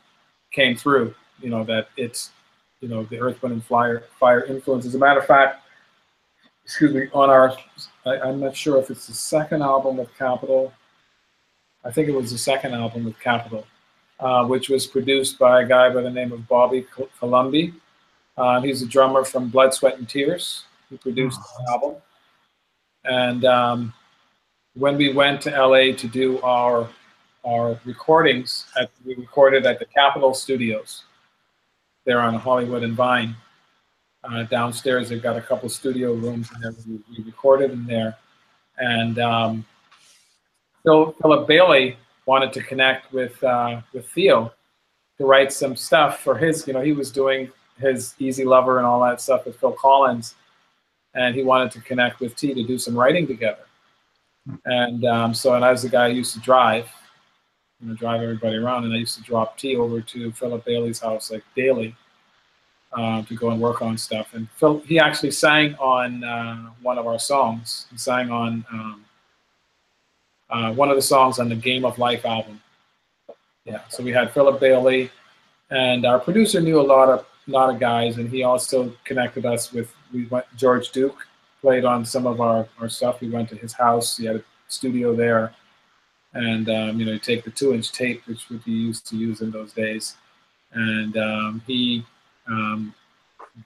came 0.50 0.76
through. 0.76 1.14
You 1.40 1.50
know 1.50 1.64
that 1.64 1.88
it's 1.96 2.30
you 2.80 2.88
know 2.88 3.04
the 3.04 3.18
Earth, 3.18 3.42
Wind, 3.42 3.54
and 3.54 3.64
Fire 3.64 4.04
fire 4.18 4.44
influence. 4.44 4.86
As 4.86 4.94
a 4.94 4.98
matter 4.98 5.20
of 5.20 5.26
fact, 5.26 5.62
excuse 6.64 6.94
me, 6.94 7.08
on 7.12 7.30
our 7.30 7.56
I, 8.06 8.28
am 8.28 8.40
not 8.40 8.56
sure 8.56 8.78
if 8.78 8.90
it's 8.90 9.06
the 9.06 9.14
second 9.14 9.62
album 9.62 9.96
with 9.96 10.16
Capitol. 10.16 10.72
I 11.84 11.90
think 11.90 12.08
it 12.08 12.14
was 12.14 12.32
the 12.32 12.38
second 12.38 12.74
album 12.74 13.04
with 13.04 13.18
Capitol, 13.20 13.66
uh, 14.20 14.46
which 14.46 14.68
was 14.68 14.86
produced 14.86 15.38
by 15.38 15.62
a 15.62 15.66
guy 15.66 15.90
by 15.90 16.00
the 16.00 16.10
name 16.10 16.32
of 16.32 16.46
Bobby 16.48 16.86
Colomby. 17.20 17.74
Uh, 18.36 18.60
he's 18.60 18.82
a 18.82 18.86
drummer 18.86 19.24
from 19.24 19.48
Blood, 19.48 19.74
Sweat, 19.74 19.98
and 19.98 20.08
Tears. 20.08 20.64
He 20.90 20.96
produced 20.96 21.40
the 21.40 21.70
album. 21.70 21.96
And 23.04 23.44
um, 23.44 23.92
when 24.74 24.96
we 24.96 25.12
went 25.12 25.40
to 25.42 25.50
LA 25.50 25.94
to 25.96 26.08
do 26.08 26.40
our 26.40 26.88
our 27.44 27.78
recordings. 27.84 28.66
At, 28.78 28.90
we 29.04 29.14
recorded 29.14 29.66
at 29.66 29.78
the 29.78 29.84
Capitol 29.84 30.34
Studios 30.34 31.04
there 32.04 32.20
on 32.20 32.34
Hollywood 32.34 32.82
and 32.82 32.94
Vine. 32.94 33.36
Uh, 34.22 34.44
downstairs, 34.44 35.08
they've 35.08 35.22
got 35.22 35.36
a 35.36 35.42
couple 35.42 35.68
studio 35.68 36.14
rooms 36.14 36.48
and. 36.62 36.76
We, 36.86 37.00
we 37.16 37.24
recorded 37.24 37.70
in 37.70 37.86
there. 37.86 38.16
And 38.78 39.18
um, 39.18 39.66
Phil, 40.82 41.14
Philip 41.20 41.46
Bailey 41.46 41.96
wanted 42.26 42.52
to 42.54 42.62
connect 42.62 43.12
with, 43.12 43.42
uh, 43.44 43.82
with 43.92 44.08
Theo 44.10 44.52
to 45.18 45.26
write 45.26 45.52
some 45.52 45.76
stuff 45.76 46.20
for 46.20 46.36
his, 46.36 46.66
you 46.66 46.72
know, 46.72 46.80
he 46.80 46.92
was 46.92 47.10
doing 47.10 47.50
his 47.78 48.14
Easy 48.18 48.44
Lover 48.44 48.78
and 48.78 48.86
all 48.86 49.00
that 49.02 49.20
stuff 49.20 49.44
with 49.46 49.58
Phil 49.60 49.72
Collins. 49.72 50.34
And 51.14 51.34
he 51.34 51.44
wanted 51.44 51.70
to 51.72 51.80
connect 51.80 52.20
with 52.20 52.34
T 52.34 52.54
to 52.54 52.64
do 52.64 52.78
some 52.78 52.96
writing 52.96 53.26
together. 53.26 53.66
And 54.64 55.04
um, 55.04 55.34
so, 55.34 55.54
and 55.54 55.64
I 55.64 55.70
was 55.70 55.82
the 55.82 55.88
guy 55.88 56.10
who 56.10 56.16
used 56.16 56.34
to 56.34 56.40
drive 56.40 56.88
you 57.84 57.90
know, 57.90 57.96
drive 57.96 58.22
everybody 58.22 58.56
around. 58.56 58.84
And 58.84 58.94
I 58.94 58.96
used 58.96 59.16
to 59.18 59.22
drop 59.22 59.58
T 59.58 59.76
over 59.76 60.00
to 60.00 60.32
Philip 60.32 60.64
Bailey's 60.64 61.00
house 61.00 61.30
like 61.30 61.44
daily. 61.54 61.94
uh, 62.94 63.22
to 63.22 63.34
go 63.34 63.50
and 63.50 63.60
work 63.60 63.82
on 63.82 63.98
stuff. 63.98 64.34
And 64.34 64.48
Phil, 64.50 64.80
he 64.86 64.98
actually 64.98 65.32
sang 65.32 65.74
on 65.76 66.22
uh, 66.24 66.70
one 66.82 66.98
of 66.98 67.06
our 67.06 67.18
songs. 67.18 67.86
He 67.90 67.98
sang 67.98 68.30
on 68.30 68.64
um, 68.72 69.04
uh, 70.50 70.72
one 70.72 70.90
of 70.90 70.96
the 70.96 71.02
songs 71.02 71.38
on 71.38 71.48
the 71.48 71.56
Game 71.56 71.84
of 71.84 71.98
Life 71.98 72.24
album. 72.24 72.60
Yeah, 73.64 73.80
so 73.88 74.02
we 74.02 74.12
had 74.12 74.32
Philip 74.32 74.60
Bailey, 74.60 75.10
and 75.70 76.04
our 76.04 76.18
producer 76.18 76.60
knew 76.60 76.80
a 76.80 76.82
lot 76.82 77.08
of 77.08 77.26
lot 77.46 77.68
of 77.68 77.78
guys, 77.78 78.16
and 78.16 78.28
he 78.30 78.42
also 78.42 78.92
connected 79.04 79.44
us 79.44 79.72
with 79.72 79.92
we 80.12 80.26
went 80.26 80.46
George 80.56 80.90
Duke 80.90 81.26
played 81.60 81.84
on 81.84 82.04
some 82.04 82.26
of 82.26 82.40
our, 82.40 82.68
our 82.78 82.88
stuff. 82.88 83.20
We 83.20 83.30
went 83.30 83.48
to 83.50 83.56
his 83.56 83.72
house. 83.72 84.16
He 84.18 84.26
had 84.26 84.36
a 84.36 84.44
studio 84.68 85.14
there, 85.16 85.54
and 86.34 86.68
um, 86.68 86.98
you 86.98 87.06
know, 87.06 87.12
you 87.12 87.18
take 87.18 87.44
the 87.44 87.50
two-inch 87.50 87.92
tape, 87.92 88.26
which 88.26 88.48
would 88.50 88.64
be 88.64 88.72
used 88.72 89.06
to 89.06 89.16
use 89.16 89.40
in 89.40 89.50
those 89.50 89.72
days, 89.72 90.16
and 90.72 91.16
um, 91.16 91.62
he 91.66 92.04
um, 92.48 92.94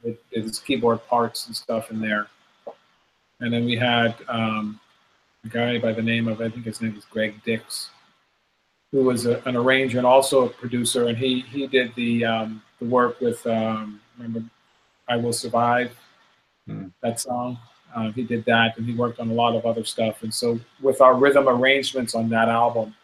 did, 0.05 0.19
his 0.31 0.59
keyboard 0.59 1.05
parts 1.07 1.47
and 1.47 1.57
stuff 1.57 1.91
in 1.91 2.01
there. 2.01 2.29
And 3.41 3.53
then 3.53 3.65
we 3.65 3.77
had 3.77 4.15
um, 4.29 4.79
a 5.45 5.49
guy 5.49 5.79
by 5.79 5.93
the 5.93 6.03
name 6.03 6.29
of 6.29 6.41
I 6.41 6.49
think 6.51 6.67
his 6.67 6.81
name 6.81 6.97
is 6.97 7.05
Greg 7.05 7.43
Dix, 7.45 7.91
who 8.93 9.05
was 9.05 9.27
a, 9.27 9.43
an 9.47 9.57
arranger 9.57 9.99
and 9.99 10.07
also 10.07 10.47
a 10.47 10.49
producer, 10.49 11.09
and 11.09 11.17
he 11.17 11.41
he 11.41 11.67
did 11.67 11.95
the 11.95 12.25
um, 12.25 12.63
the 12.81 12.85
work 12.85 13.21
with 13.21 13.47
um, 13.47 14.01
remember 14.17 14.43
I 15.09 15.17
Will 15.17 15.33
Survive 15.33 15.97
mm. 16.69 16.93
that 17.03 17.21
song. 17.21 17.59
Uh, 17.99 18.13
he 18.13 18.23
did 18.23 18.45
that, 18.45 18.79
and 18.79 18.87
he 18.87 18.95
worked 18.95 19.19
on 19.19 19.29
a 19.29 19.33
lot 19.33 19.57
of 19.57 19.67
other 19.67 19.85
stuff. 19.85 20.23
And 20.23 20.33
so, 20.33 20.61
with 20.81 21.01
our 21.01 21.17
rhythm 21.17 21.49
arrangements 21.49 22.15
on 22.15 22.29
that 22.29 22.49
album, 22.49 22.95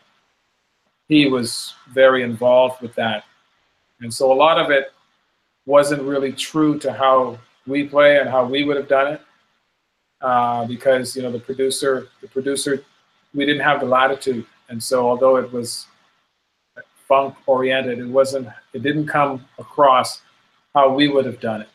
he 1.08 1.26
was 1.26 1.74
very 1.90 2.22
involved 2.22 2.80
with 2.80 2.94
that. 2.94 3.24
And 4.00 4.14
so, 4.14 4.32
a 4.32 4.38
lot 4.46 4.56
of 4.56 4.70
it 4.70 4.92
wasn't 5.66 6.02
really 6.02 6.32
true 6.32 6.78
to 6.78 6.92
how 6.92 7.38
we 7.66 7.88
play 7.88 8.20
and 8.20 8.28
how 8.28 8.44
we 8.44 8.62
would 8.62 8.76
have 8.76 8.86
done 8.86 9.14
it, 9.14 9.20
uh, 10.20 10.64
because 10.66 11.16
you 11.16 11.22
know 11.22 11.32
the 11.32 11.40
producer, 11.40 12.06
the 12.20 12.28
producer, 12.28 12.84
we 13.34 13.44
didn't 13.44 13.62
have 13.62 13.80
the 13.80 13.86
latitude. 13.86 14.46
And 14.68 14.80
so, 14.80 15.08
although 15.08 15.36
it 15.38 15.52
was 15.52 15.88
funk 17.08 17.34
oriented, 17.46 17.98
it 17.98 18.06
wasn't. 18.06 18.46
It 18.72 18.84
didn't 18.84 19.08
come 19.08 19.44
across 19.58 20.22
how 20.72 20.94
we 20.94 21.08
would 21.08 21.26
have 21.26 21.40
done 21.40 21.62
it. 21.62 21.68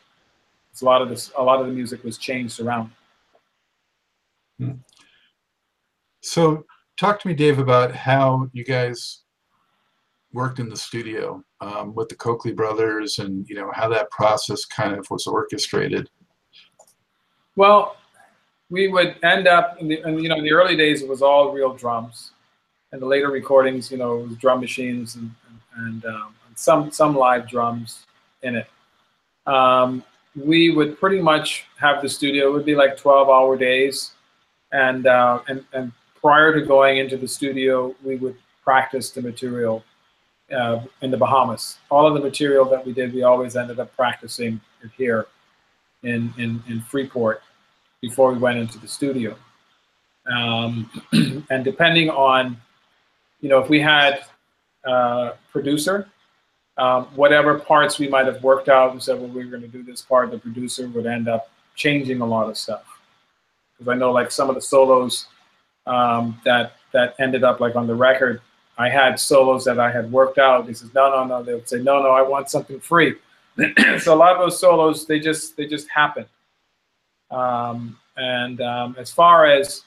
It's 0.72 0.84
a 0.84 0.86
lot 0.86 1.02
of 1.02 1.10
this. 1.10 1.34
A 1.38 1.44
lot 1.44 1.60
of 1.60 1.68
the 1.68 1.74
music 1.74 2.02
was 2.06 2.18
changed 2.18 2.62
around. 2.62 2.92
So, 6.22 6.66
talk 7.00 7.20
to 7.22 7.28
me, 7.28 7.34
Dave, 7.34 7.60
about 7.60 7.96
how 7.96 8.50
you 8.52 8.64
guys 8.64 9.22
worked 10.34 10.60
in 10.60 10.70
the 10.70 10.78
studio 10.78 11.44
um, 11.62 11.96
with 11.96 12.10
the 12.10 12.16
Coakley 12.16 12.52
brothers, 12.52 13.20
and 13.20 13.48
you 13.48 13.56
know 13.56 13.72
how 13.74 13.90
that 13.90 14.12
process 14.12 14.66
kind 14.66 14.94
of 14.96 15.08
was 15.10 15.28
orchestrated. 15.28 16.10
Well, 17.56 17.98
we 18.70 18.88
would 18.88 19.16
end 19.24 19.48
up 19.48 19.78
in 19.80 19.88
the, 19.88 20.08
in, 20.08 20.20
you 20.20 20.30
know, 20.30 20.38
in 20.38 20.44
the 20.44 20.52
early 20.52 20.76
days, 20.76 21.02
it 21.02 21.10
was 21.10 21.22
all 21.22 21.52
real 21.52 21.74
drums, 21.74 22.32
and 22.92 23.02
the 23.02 23.06
later 23.06 23.30
recordings, 23.30 23.92
you 23.92 23.98
know, 23.98 24.20
it 24.20 24.28
was 24.28 24.38
drum 24.38 24.60
machines 24.60 25.16
and 25.16 25.32
and, 25.78 26.04
and 26.04 26.06
um, 26.06 26.36
some 26.56 26.92
some 26.92 27.16
live 27.16 27.48
drums 27.48 28.06
in 28.44 28.56
it. 28.56 28.68
Um, 29.48 30.04
we 30.36 30.70
would 30.70 31.00
pretty 31.00 31.22
much 31.22 31.66
have 31.78 32.02
the 32.02 32.10
studio. 32.10 32.50
It 32.50 32.54
would 32.54 32.66
be 32.66 32.76
like 32.76 32.98
12-hour 32.98 33.58
days 33.58 34.12
and, 34.72 35.08
uh, 35.08 35.42
and, 35.48 35.66
and 35.74 35.92
prior 36.22 36.54
to 36.54 36.66
going 36.66 36.98
into 36.98 37.18
the 37.18 37.28
studio, 37.28 37.96
we 38.04 38.16
would 38.18 38.36
practice 38.64 39.12
the 39.12 39.22
material 39.22 39.84
uh, 40.56 40.82
in 41.02 41.12
the 41.12 41.18
Bahamas. 41.18 41.78
All 41.90 42.08
of 42.08 42.14
the 42.14 42.20
material 42.20 42.66
that 42.66 42.86
we 42.86 42.94
did, 42.94 43.14
we 43.14 43.24
always 43.24 43.56
ended 43.56 43.80
up 43.80 43.96
practicing 43.96 44.60
here 44.98 45.28
in, 46.04 46.34
in, 46.38 46.62
in 46.68 46.82
Freeport 46.82 47.42
before 48.02 48.32
we 48.32 48.40
went 48.40 48.58
into 48.58 48.78
the 48.80 48.88
studio. 48.88 49.36
Um, 50.32 50.90
and 51.50 51.64
depending 51.64 52.10
on, 52.10 52.58
you 53.42 53.50
know, 53.50 53.60
if 53.60 53.70
we 53.70 53.80
had 53.80 54.24
a 54.86 55.34
producer, 55.52 56.08
um, 56.78 57.06
whatever 57.16 57.60
parts 57.60 58.00
we 58.00 58.08
might 58.08 58.26
have 58.26 58.42
worked 58.42 58.70
out 58.70 58.92
and 58.92 59.04
said, 59.04 59.20
well, 59.20 59.28
we 59.28 59.44
we're 59.44 59.50
going 59.50 59.62
to 59.62 59.68
do 59.68 59.84
this 59.84 60.02
part, 60.02 60.32
the 60.32 60.38
producer 60.38 60.88
would 60.90 61.06
end 61.06 61.28
up 61.28 61.50
changing 61.76 62.22
a 62.22 62.26
lot 62.26 62.50
of 62.50 62.58
stuff 62.58 62.89
because 63.80 63.92
I 63.92 63.96
know 63.96 64.12
like 64.12 64.32
some 64.32 64.50
of 64.50 64.56
the 64.56 64.62
solos 64.62 65.28
um, 65.88 66.40
that 66.46 66.74
that 66.92 67.16
ended 67.20 67.44
up 67.44 67.60
like 67.60 67.76
on 67.76 67.88
the 67.88 67.96
record, 67.96 68.42
I 68.78 68.90
had 68.90 69.20
solos 69.20 69.64
that 69.66 69.80
I 69.80 69.92
had 69.92 70.12
worked 70.12 70.38
out. 70.38 70.68
He 70.68 70.74
says, 70.74 70.94
no, 70.94 71.10
no, 71.10 71.24
no. 71.24 71.44
They 71.44 71.54
would 71.54 71.70
say, 71.70 71.82
no, 71.82 72.02
no, 72.02 72.10
I 72.10 72.22
want 72.22 72.50
something 72.50 72.80
free. 72.80 73.16
so 74.00 74.14
a 74.14 74.16
lot 74.16 74.34
of 74.36 74.40
those 74.40 74.60
solos, 74.60 75.06
they 75.06 75.20
just 75.20 75.56
they 75.58 75.66
just 75.66 75.90
happen. 75.90 76.26
Um, 77.32 77.98
and 78.18 78.60
um, 78.62 78.96
as 79.00 79.12
far 79.12 79.46
as 79.46 79.84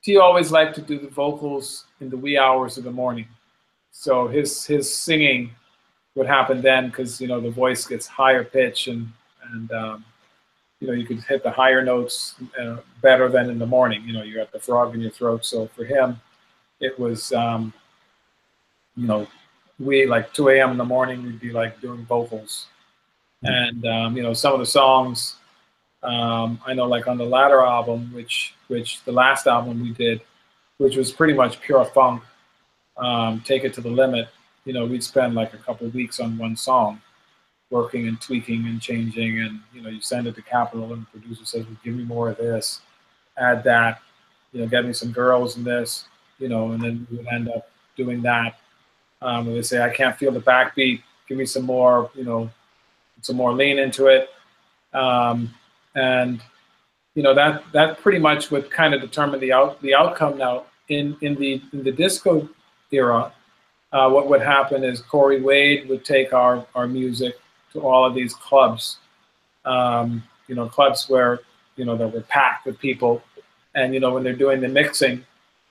he 0.00 0.18
always 0.18 0.50
liked 0.50 0.74
to 0.74 0.82
do 0.82 0.98
the 0.98 1.08
vocals 1.08 1.86
in 2.00 2.10
the 2.10 2.16
wee 2.16 2.36
hours 2.36 2.76
of 2.76 2.84
the 2.84 2.90
morning. 2.90 3.26
So 3.90 4.28
his 4.28 4.66
his 4.66 4.92
singing 4.92 5.50
would 6.14 6.26
happen 6.26 6.60
then 6.60 6.88
because 6.88 7.20
you 7.20 7.28
know 7.28 7.40
the 7.40 7.50
voice 7.50 7.86
gets 7.86 8.06
higher 8.06 8.44
pitch 8.44 8.88
and 8.88 9.08
and 9.52 9.70
um, 9.72 10.04
you 10.84 10.90
know, 10.90 10.96
you 10.98 11.06
could 11.06 11.24
hit 11.24 11.42
the 11.42 11.50
higher 11.50 11.82
notes 11.82 12.34
uh, 12.60 12.76
better 13.00 13.30
than 13.30 13.48
in 13.48 13.58
the 13.58 13.66
morning. 13.66 14.02
You 14.04 14.12
know, 14.12 14.22
you 14.22 14.34
got 14.34 14.52
the 14.52 14.60
frog 14.60 14.94
in 14.94 15.00
your 15.00 15.10
throat. 15.10 15.42
So 15.46 15.66
for 15.68 15.82
him, 15.82 16.20
it 16.78 16.98
was, 16.98 17.32
um, 17.32 17.72
you 18.94 19.06
know, 19.06 19.26
we 19.78 20.04
like 20.04 20.34
2 20.34 20.50
a.m. 20.50 20.72
in 20.72 20.76
the 20.76 20.84
morning, 20.84 21.22
we'd 21.22 21.40
be 21.40 21.52
like 21.52 21.80
doing 21.80 22.04
vocals. 22.04 22.66
And, 23.42 23.86
um, 23.86 24.14
you 24.14 24.22
know, 24.22 24.34
some 24.34 24.52
of 24.52 24.58
the 24.58 24.66
songs, 24.66 25.36
um, 26.02 26.60
I 26.66 26.74
know 26.74 26.84
like 26.84 27.08
on 27.08 27.16
the 27.16 27.24
latter 27.24 27.62
album, 27.62 28.12
which, 28.12 28.54
which 28.68 29.02
the 29.04 29.12
last 29.12 29.46
album 29.46 29.80
we 29.80 29.92
did, 29.92 30.20
which 30.76 30.96
was 30.96 31.12
pretty 31.12 31.32
much 31.32 31.62
pure 31.62 31.86
funk, 31.86 32.22
um, 32.98 33.40
Take 33.40 33.64
It 33.64 33.72
to 33.74 33.80
the 33.80 33.88
Limit, 33.88 34.28
you 34.66 34.74
know, 34.74 34.84
we'd 34.84 35.02
spend 35.02 35.34
like 35.34 35.54
a 35.54 35.58
couple 35.58 35.88
weeks 35.88 36.20
on 36.20 36.36
one 36.36 36.56
song 36.56 37.00
working 37.70 38.08
and 38.08 38.20
tweaking 38.20 38.66
and 38.66 38.80
changing. 38.80 39.40
And 39.40 39.60
you 39.72 39.82
know, 39.82 39.90
you 39.90 40.00
send 40.00 40.26
it 40.26 40.34
to 40.36 40.42
Capitol, 40.42 40.92
and 40.92 41.02
the 41.02 41.18
producer 41.18 41.44
says, 41.44 41.66
well, 41.66 41.76
"Give 41.84 41.94
me 41.94 42.04
more 42.04 42.30
of 42.30 42.36
this, 42.36 42.80
add 43.38 43.64
that, 43.64 44.00
you 44.52 44.60
know, 44.60 44.68
get 44.68 44.84
me 44.84 44.92
some 44.92 45.12
girls 45.12 45.56
in 45.56 45.64
this, 45.64 46.06
you 46.38 46.48
know," 46.48 46.72
and 46.72 46.82
then 46.82 47.06
we 47.10 47.18
would 47.18 47.26
end 47.28 47.48
up 47.48 47.68
doing 47.96 48.22
that. 48.22 48.58
Um, 49.22 49.48
and 49.48 49.56
they 49.56 49.62
say, 49.62 49.82
"I 49.82 49.90
can't 49.90 50.16
feel 50.16 50.32
the 50.32 50.40
backbeat. 50.40 51.02
Give 51.28 51.38
me 51.38 51.46
some 51.46 51.64
more, 51.64 52.10
you 52.14 52.24
know, 52.24 52.50
some 53.22 53.36
more 53.36 53.52
lean 53.52 53.78
into 53.78 54.06
it." 54.06 54.30
Um, 54.92 55.52
and 55.94 56.40
you 57.14 57.22
know 57.22 57.34
that 57.34 57.62
that 57.72 58.00
pretty 58.00 58.18
much 58.18 58.50
would 58.50 58.70
kind 58.70 58.94
of 58.94 59.00
determine 59.00 59.40
the 59.40 59.52
out 59.52 59.80
the 59.82 59.94
outcome 59.94 60.38
now 60.38 60.64
in 60.88 61.16
in 61.20 61.34
the 61.36 61.62
in 61.72 61.82
the 61.84 61.92
disco 61.92 62.48
era. 62.90 63.32
Uh, 63.92 64.10
what 64.10 64.28
would 64.28 64.42
happen 64.42 64.82
is 64.82 65.00
Cory 65.00 65.40
Wade 65.40 65.88
would 65.88 66.04
take 66.04 66.32
our 66.32 66.66
our 66.74 66.86
music 66.86 67.36
to 67.74 67.80
all 67.80 68.04
of 68.04 68.14
these 68.14 68.34
clubs, 68.34 68.96
um, 69.64 70.22
you 70.48 70.54
know, 70.54 70.66
clubs 70.66 71.08
where, 71.08 71.40
you 71.76 71.84
know, 71.84 71.96
that 71.96 72.08
were 72.08 72.22
packed 72.22 72.66
with 72.66 72.78
people. 72.78 73.22
And, 73.74 73.92
you 73.92 74.00
know, 74.00 74.14
when 74.14 74.22
they're 74.22 74.32
doing 74.32 74.60
the 74.60 74.68
mixing, 74.68 75.24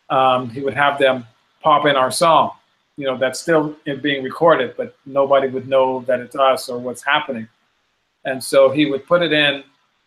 um, 0.09 0.49
he 0.49 0.61
would 0.61 0.73
have 0.73 0.99
them 0.99 1.25
pop 1.61 1.85
in 1.85 1.95
our 1.95 2.11
song, 2.11 2.51
you 2.97 3.05
know, 3.05 3.17
that's 3.17 3.39
still 3.39 3.75
being 4.01 4.23
recorded, 4.23 4.75
but 4.77 4.95
nobody 5.05 5.47
would 5.47 5.67
know 5.67 6.01
that 6.01 6.19
it's 6.19 6.35
us 6.35 6.69
or 6.69 6.77
what's 6.77 7.01
happening. 7.01 7.47
And 8.25 8.43
so 8.43 8.69
he 8.69 8.85
would 8.85 9.07
put 9.07 9.21
it 9.21 9.31
in, 9.31 9.63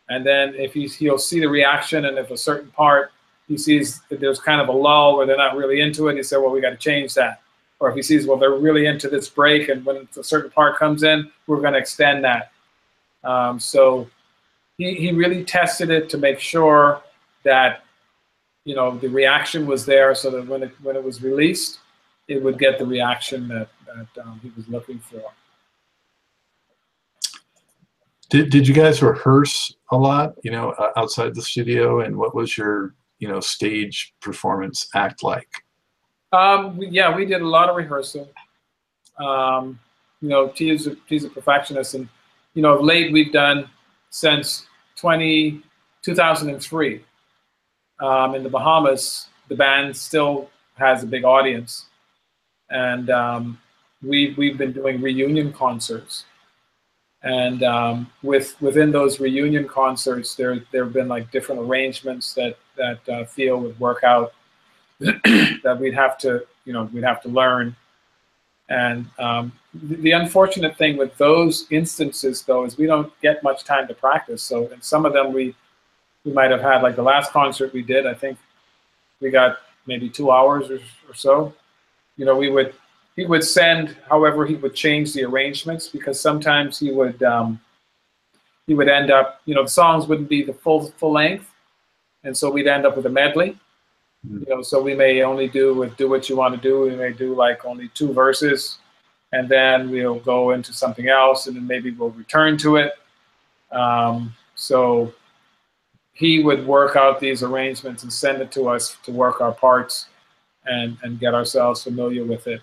and 0.08 0.24
then 0.24 0.54
if 0.54 0.74
he's, 0.74 0.94
he'll 0.94 1.18
see 1.18 1.40
the 1.40 1.48
reaction, 1.48 2.04
and 2.04 2.18
if 2.18 2.30
a 2.30 2.36
certain 2.36 2.70
part 2.70 3.10
he 3.48 3.56
sees 3.56 4.02
that 4.08 4.20
there's 4.20 4.40
kind 4.40 4.60
of 4.60 4.68
a 4.68 4.72
lull 4.72 5.16
where 5.16 5.26
they're 5.26 5.36
not 5.36 5.56
really 5.56 5.80
into 5.80 6.08
it, 6.08 6.16
he 6.16 6.22
said, 6.22 6.38
well, 6.38 6.50
we 6.50 6.60
got 6.60 6.70
to 6.70 6.76
change 6.76 7.14
that 7.14 7.40
or 7.78 7.90
if 7.90 7.96
he 7.96 8.02
sees, 8.02 8.26
well, 8.26 8.38
they're 8.38 8.54
really 8.54 8.86
into 8.86 9.08
this 9.08 9.28
break, 9.28 9.68
and 9.68 9.84
when 9.84 10.08
a 10.18 10.24
certain 10.24 10.50
part 10.50 10.78
comes 10.78 11.02
in, 11.02 11.30
we're 11.46 11.60
going 11.60 11.74
to 11.74 11.78
extend 11.78 12.24
that. 12.24 12.52
Um, 13.22 13.60
so 13.60 14.08
he, 14.78 14.94
he 14.94 15.12
really 15.12 15.44
tested 15.44 15.90
it 15.90 16.08
to 16.10 16.18
make 16.18 16.40
sure 16.40 17.02
that 17.44 17.84
you 18.64 18.74
know 18.74 18.96
the 18.98 19.08
reaction 19.08 19.66
was 19.66 19.86
there, 19.86 20.14
so 20.14 20.30
that 20.30 20.46
when 20.46 20.62
it 20.62 20.72
when 20.82 20.96
it 20.96 21.04
was 21.04 21.22
released, 21.22 21.80
it 22.28 22.42
would 22.42 22.58
get 22.58 22.78
the 22.78 22.86
reaction 22.86 23.46
that 23.48 23.68
that 23.86 24.24
um, 24.24 24.40
he 24.42 24.50
was 24.56 24.68
looking 24.68 24.98
for. 24.98 25.22
Did 28.30 28.50
Did 28.50 28.66
you 28.66 28.74
guys 28.74 29.02
rehearse 29.02 29.76
a 29.90 29.96
lot? 29.96 30.34
You 30.42 30.50
know, 30.50 30.74
outside 30.96 31.34
the 31.34 31.42
studio, 31.42 32.00
and 32.00 32.16
what 32.16 32.34
was 32.34 32.56
your 32.56 32.94
you 33.18 33.28
know 33.28 33.40
stage 33.40 34.14
performance 34.20 34.88
act 34.94 35.22
like? 35.22 35.48
Um, 36.36 36.76
we, 36.76 36.88
yeah, 36.88 37.14
we 37.16 37.24
did 37.24 37.40
a 37.40 37.48
lot 37.48 37.70
of 37.70 37.76
rehearsal. 37.76 38.28
Um, 39.18 39.80
you 40.20 40.28
know, 40.28 40.48
T 40.48 40.70
is 40.70 40.86
a, 40.86 40.94
T 41.08 41.16
is 41.16 41.24
a 41.24 41.30
perfectionist, 41.30 41.94
and 41.94 42.08
you 42.52 42.62
know, 42.62 42.78
late 42.78 43.10
we've 43.12 43.32
done 43.32 43.70
since 44.10 44.66
20, 44.96 45.62
2003 46.02 47.04
um, 48.00 48.34
in 48.34 48.42
the 48.42 48.50
Bahamas. 48.50 49.28
The 49.48 49.54
band 49.54 49.96
still 49.96 50.50
has 50.74 51.02
a 51.02 51.06
big 51.06 51.24
audience, 51.24 51.86
and 52.68 53.08
um, 53.08 53.58
we 54.02 54.34
we've 54.36 54.58
been 54.58 54.72
doing 54.72 55.00
reunion 55.00 55.52
concerts, 55.54 56.26
And 57.22 57.62
um, 57.62 58.10
with 58.22 58.60
within 58.60 58.90
those 58.92 59.20
reunion 59.20 59.66
concerts, 59.66 60.34
there 60.34 60.60
there 60.70 60.84
have 60.84 60.92
been 60.92 61.08
like 61.08 61.30
different 61.30 61.62
arrangements 61.62 62.34
that 62.34 62.58
that 62.76 63.08
uh, 63.08 63.24
Theo 63.24 63.56
would 63.56 63.80
work 63.80 64.04
out 64.04 64.34
that 65.00 65.76
we'd 65.80 65.94
have 65.94 66.16
to 66.18 66.46
you 66.64 66.72
know 66.72 66.84
we'd 66.92 67.04
have 67.04 67.22
to 67.22 67.28
learn. 67.28 67.74
And 68.68 69.06
um, 69.18 69.52
the, 69.74 69.96
the 69.96 70.10
unfortunate 70.12 70.76
thing 70.76 70.96
with 70.96 71.16
those 71.18 71.66
instances, 71.70 72.42
though, 72.42 72.64
is 72.64 72.76
we 72.76 72.86
don't 72.86 73.12
get 73.20 73.42
much 73.44 73.62
time 73.62 73.86
to 73.86 73.94
practice. 73.94 74.42
So 74.42 74.66
in 74.68 74.82
some 74.82 75.06
of 75.06 75.12
them, 75.12 75.32
we 75.32 75.54
we 76.24 76.32
might 76.32 76.50
have 76.50 76.60
had 76.60 76.82
like 76.82 76.96
the 76.96 77.02
last 77.02 77.32
concert 77.32 77.72
we 77.72 77.82
did. 77.82 78.06
I 78.06 78.14
think 78.14 78.38
we 79.20 79.30
got 79.30 79.58
maybe 79.86 80.08
two 80.08 80.30
hours 80.30 80.70
or, 80.70 80.80
or 81.08 81.14
so. 81.14 81.54
You 82.16 82.24
know, 82.24 82.36
we 82.36 82.50
would 82.50 82.74
he 83.16 83.24
would 83.24 83.44
send, 83.44 83.96
however, 84.08 84.44
he 84.44 84.56
would 84.56 84.74
change 84.74 85.14
the 85.14 85.24
arrangements 85.24 85.88
because 85.88 86.20
sometimes 86.20 86.78
he 86.78 86.90
would 86.90 87.22
um, 87.22 87.60
he 88.66 88.74
would 88.74 88.88
end 88.88 89.10
up, 89.10 89.40
you 89.46 89.54
know, 89.54 89.62
the 89.62 89.70
songs 89.70 90.06
wouldn't 90.06 90.28
be 90.28 90.42
the 90.42 90.52
full 90.52 90.90
full 90.98 91.12
length, 91.12 91.50
and 92.24 92.36
so 92.36 92.50
we'd 92.50 92.66
end 92.66 92.84
up 92.84 92.96
with 92.96 93.06
a 93.06 93.10
medley. 93.10 93.56
Mm-hmm. 94.24 94.38
You 94.38 94.56
know, 94.56 94.62
so 94.62 94.80
we 94.80 94.94
may 94.94 95.22
only 95.22 95.48
do 95.48 95.74
with 95.74 95.96
"Do 95.96 96.08
What 96.08 96.28
You 96.28 96.36
Want 96.36 96.54
to 96.54 96.60
Do." 96.60 96.82
We 96.82 96.94
may 96.94 97.12
do 97.12 97.34
like 97.34 97.64
only 97.64 97.88
two 97.88 98.12
verses, 98.12 98.78
and 99.32 99.48
then 99.48 99.90
we'll 99.90 100.20
go 100.20 100.52
into 100.52 100.72
something 100.72 101.08
else, 101.08 101.48
and 101.48 101.56
then 101.56 101.66
maybe 101.66 101.90
we'll 101.90 102.10
return 102.10 102.56
to 102.58 102.76
it. 102.76 102.92
Um, 103.72 104.32
so 104.54 105.12
he 106.12 106.42
would 106.42 106.66
work 106.66 106.96
out 106.96 107.20
these 107.20 107.42
arrangements 107.42 108.02
and 108.02 108.12
send 108.12 108.40
it 108.40 108.50
to 108.52 108.68
us 108.68 108.96
to 109.02 109.12
work 109.12 109.42
our 109.42 109.52
parts 109.52 110.06
and, 110.64 110.96
and 111.02 111.20
get 111.20 111.34
ourselves 111.34 111.84
familiar 111.84 112.24
with 112.24 112.46
it. 112.46 112.62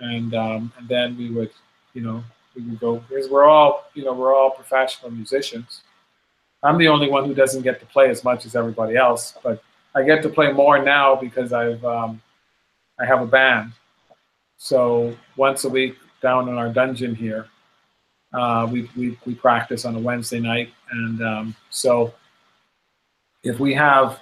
And, 0.00 0.34
um, 0.34 0.72
and 0.76 0.88
then 0.88 1.16
we 1.16 1.30
would, 1.30 1.50
you 1.92 2.02
know, 2.02 2.24
we 2.56 2.62
would 2.62 2.80
go, 2.80 2.96
because 3.08 3.30
we're 3.30 3.44
all, 3.44 3.88
you 3.94 4.04
know, 4.04 4.12
we're 4.12 4.34
all 4.34 4.50
professional 4.50 5.12
musicians. 5.12 5.82
I'm 6.64 6.76
the 6.76 6.88
only 6.88 7.08
one 7.08 7.26
who 7.26 7.34
doesn't 7.34 7.62
get 7.62 7.78
to 7.78 7.86
play 7.86 8.10
as 8.10 8.24
much 8.24 8.44
as 8.44 8.56
everybody 8.56 8.96
else, 8.96 9.34
but 9.44 9.62
I 9.94 10.02
get 10.02 10.22
to 10.22 10.28
play 10.28 10.52
more 10.52 10.82
now 10.82 11.14
because 11.14 11.52
I've, 11.52 11.84
um, 11.84 12.20
I 12.98 13.06
have 13.06 13.22
a 13.22 13.26
band. 13.26 13.72
So 14.56 15.16
once 15.36 15.64
a 15.64 15.68
week 15.68 15.96
down 16.20 16.48
in 16.48 16.56
our 16.56 16.68
dungeon 16.68 17.14
here, 17.14 17.48
uh, 18.32 18.68
we, 18.70 18.90
we, 18.96 19.16
we 19.24 19.34
practice 19.34 19.84
on 19.84 19.94
a 19.94 19.98
Wednesday 19.98 20.40
night. 20.40 20.72
And 20.90 21.22
um, 21.22 21.56
so 21.70 22.12
if 23.44 23.60
we 23.60 23.74
have 23.74 24.20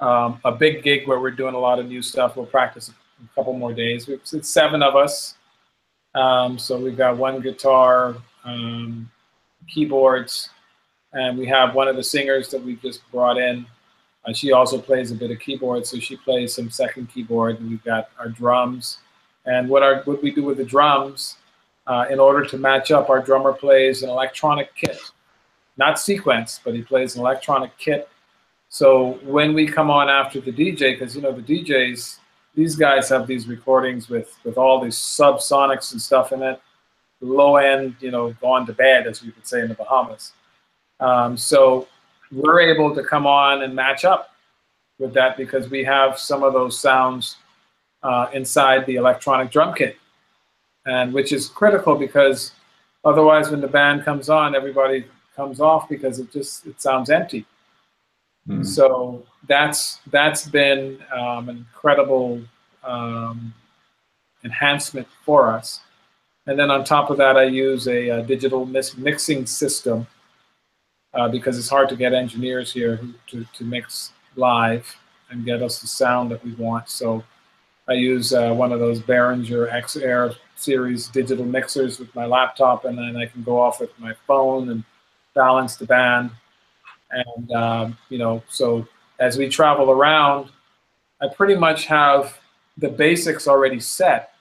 um, 0.00 0.40
a 0.44 0.50
big 0.50 0.82
gig 0.82 1.06
where 1.06 1.20
we're 1.20 1.30
doing 1.30 1.54
a 1.54 1.58
lot 1.58 1.78
of 1.78 1.86
new 1.86 2.02
stuff, 2.02 2.36
we'll 2.36 2.46
practice 2.46 2.88
a 2.90 3.34
couple 3.34 3.52
more 3.52 3.72
days. 3.72 4.08
It's 4.08 4.48
seven 4.48 4.82
of 4.82 4.96
us. 4.96 5.36
Um, 6.14 6.58
so 6.58 6.78
we've 6.78 6.96
got 6.96 7.16
one 7.16 7.40
guitar, 7.40 8.16
um, 8.44 9.10
keyboards, 9.68 10.50
and 11.12 11.38
we 11.38 11.46
have 11.46 11.74
one 11.74 11.88
of 11.88 11.96
the 11.96 12.02
singers 12.02 12.48
that 12.48 12.62
we 12.62 12.76
just 12.76 13.08
brought 13.12 13.38
in. 13.38 13.66
She 14.34 14.52
also 14.52 14.78
plays 14.78 15.10
a 15.10 15.14
bit 15.16 15.30
of 15.30 15.40
keyboard, 15.40 15.86
so 15.86 15.98
she 15.98 16.16
plays 16.16 16.54
some 16.54 16.70
second 16.70 17.08
keyboard, 17.10 17.58
and 17.58 17.68
we've 17.68 17.84
got 17.84 18.10
our 18.18 18.28
drums. 18.28 18.98
And 19.46 19.68
what 19.68 19.82
our 19.82 20.02
what 20.04 20.22
we 20.22 20.30
do 20.30 20.44
with 20.44 20.58
the 20.58 20.64
drums, 20.64 21.36
uh, 21.86 22.06
in 22.08 22.20
order 22.20 22.44
to 22.44 22.56
match 22.56 22.92
up, 22.92 23.10
our 23.10 23.20
drummer 23.20 23.52
plays 23.52 24.02
an 24.02 24.10
electronic 24.10 24.74
kit, 24.76 24.98
not 25.76 25.98
sequence, 25.98 26.60
but 26.64 26.74
he 26.74 26.82
plays 26.82 27.16
an 27.16 27.20
electronic 27.20 27.76
kit 27.78 28.08
so 28.72 29.18
when 29.22 29.52
we 29.52 29.66
come 29.66 29.90
on 29.90 30.08
after 30.08 30.40
the 30.40 30.50
DJ, 30.50 30.98
because 30.98 31.14
you 31.14 31.20
know 31.20 31.30
the 31.30 31.42
DJs, 31.42 32.16
these 32.54 32.74
guys 32.74 33.10
have 33.10 33.26
these 33.26 33.46
recordings 33.46 34.08
with 34.08 34.34
with 34.44 34.56
all 34.56 34.80
these 34.80 34.96
subsonics 34.96 35.92
and 35.92 36.00
stuff 36.00 36.32
in 36.32 36.42
it, 36.42 36.58
low 37.20 37.56
end, 37.56 37.96
you 38.00 38.10
know, 38.10 38.32
gone 38.40 38.64
to 38.64 38.72
bed 38.72 39.06
as 39.06 39.22
we 39.22 39.30
could 39.30 39.46
say 39.46 39.60
in 39.60 39.68
the 39.68 39.74
Bahamas. 39.74 40.32
Um, 41.00 41.36
so 41.36 41.86
we're 42.32 42.60
able 42.60 42.94
to 42.94 43.02
come 43.04 43.26
on 43.26 43.62
and 43.62 43.74
match 43.74 44.04
up 44.04 44.34
with 44.98 45.12
that 45.14 45.36
because 45.36 45.68
we 45.68 45.84
have 45.84 46.18
some 46.18 46.42
of 46.42 46.52
those 46.52 46.78
sounds 46.78 47.36
uh, 48.02 48.28
inside 48.32 48.86
the 48.86 48.96
electronic 48.96 49.50
drum 49.50 49.74
kit, 49.74 49.96
and 50.86 51.12
which 51.12 51.32
is 51.32 51.48
critical 51.48 51.94
because 51.94 52.52
otherwise, 53.04 53.50
when 53.50 53.60
the 53.60 53.68
band 53.68 54.04
comes 54.04 54.28
on, 54.28 54.54
everybody 54.54 55.04
comes 55.36 55.60
off 55.60 55.88
because 55.88 56.18
it 56.18 56.32
just 56.32 56.66
it 56.66 56.80
sounds 56.80 57.10
empty. 57.10 57.44
Mm. 58.48 58.66
So 58.66 59.24
that's 59.46 60.00
that's 60.10 60.48
been 60.48 60.98
um, 61.14 61.48
an 61.48 61.56
incredible 61.58 62.42
um, 62.82 63.54
enhancement 64.44 65.06
for 65.24 65.52
us. 65.52 65.80
And 66.46 66.58
then 66.58 66.72
on 66.72 66.82
top 66.82 67.10
of 67.10 67.18
that, 67.18 67.36
I 67.36 67.44
use 67.44 67.86
a, 67.86 68.08
a 68.08 68.22
digital 68.22 68.66
mixing 68.66 69.46
system 69.46 70.08
uh, 71.14 71.28
because 71.28 71.58
it's 71.58 71.68
hard 71.68 71.88
to 71.88 71.96
get 71.96 72.12
engineers 72.12 72.72
here 72.72 73.00
to, 73.26 73.44
to 73.52 73.64
mix 73.64 74.12
live 74.36 74.96
and 75.30 75.44
get 75.44 75.62
us 75.62 75.80
the 75.80 75.86
sound 75.86 76.30
that 76.30 76.44
we 76.44 76.54
want. 76.54 76.88
So 76.88 77.22
I 77.88 77.94
use 77.94 78.32
uh, 78.32 78.52
one 78.52 78.72
of 78.72 78.80
those 78.80 79.00
Behringer 79.00 79.72
X-Air 79.72 80.32
series 80.56 81.08
digital 81.08 81.44
mixers 81.44 81.98
with 81.98 82.14
my 82.14 82.26
laptop, 82.26 82.84
and 82.84 82.96
then 82.96 83.16
I 83.16 83.26
can 83.26 83.42
go 83.42 83.60
off 83.60 83.80
with 83.80 83.90
my 83.98 84.14
phone 84.26 84.68
and 84.68 84.84
balance 85.34 85.76
the 85.76 85.86
band 85.86 86.30
and, 87.12 87.52
um, 87.52 87.98
you 88.08 88.18
know, 88.18 88.42
so 88.48 88.86
as 89.20 89.36
we 89.36 89.48
travel 89.48 89.90
around, 89.90 90.50
I 91.20 91.28
pretty 91.28 91.54
much 91.54 91.86
have 91.86 92.38
the 92.78 92.88
basics 92.88 93.46
already 93.46 93.80
set. 93.80 94.32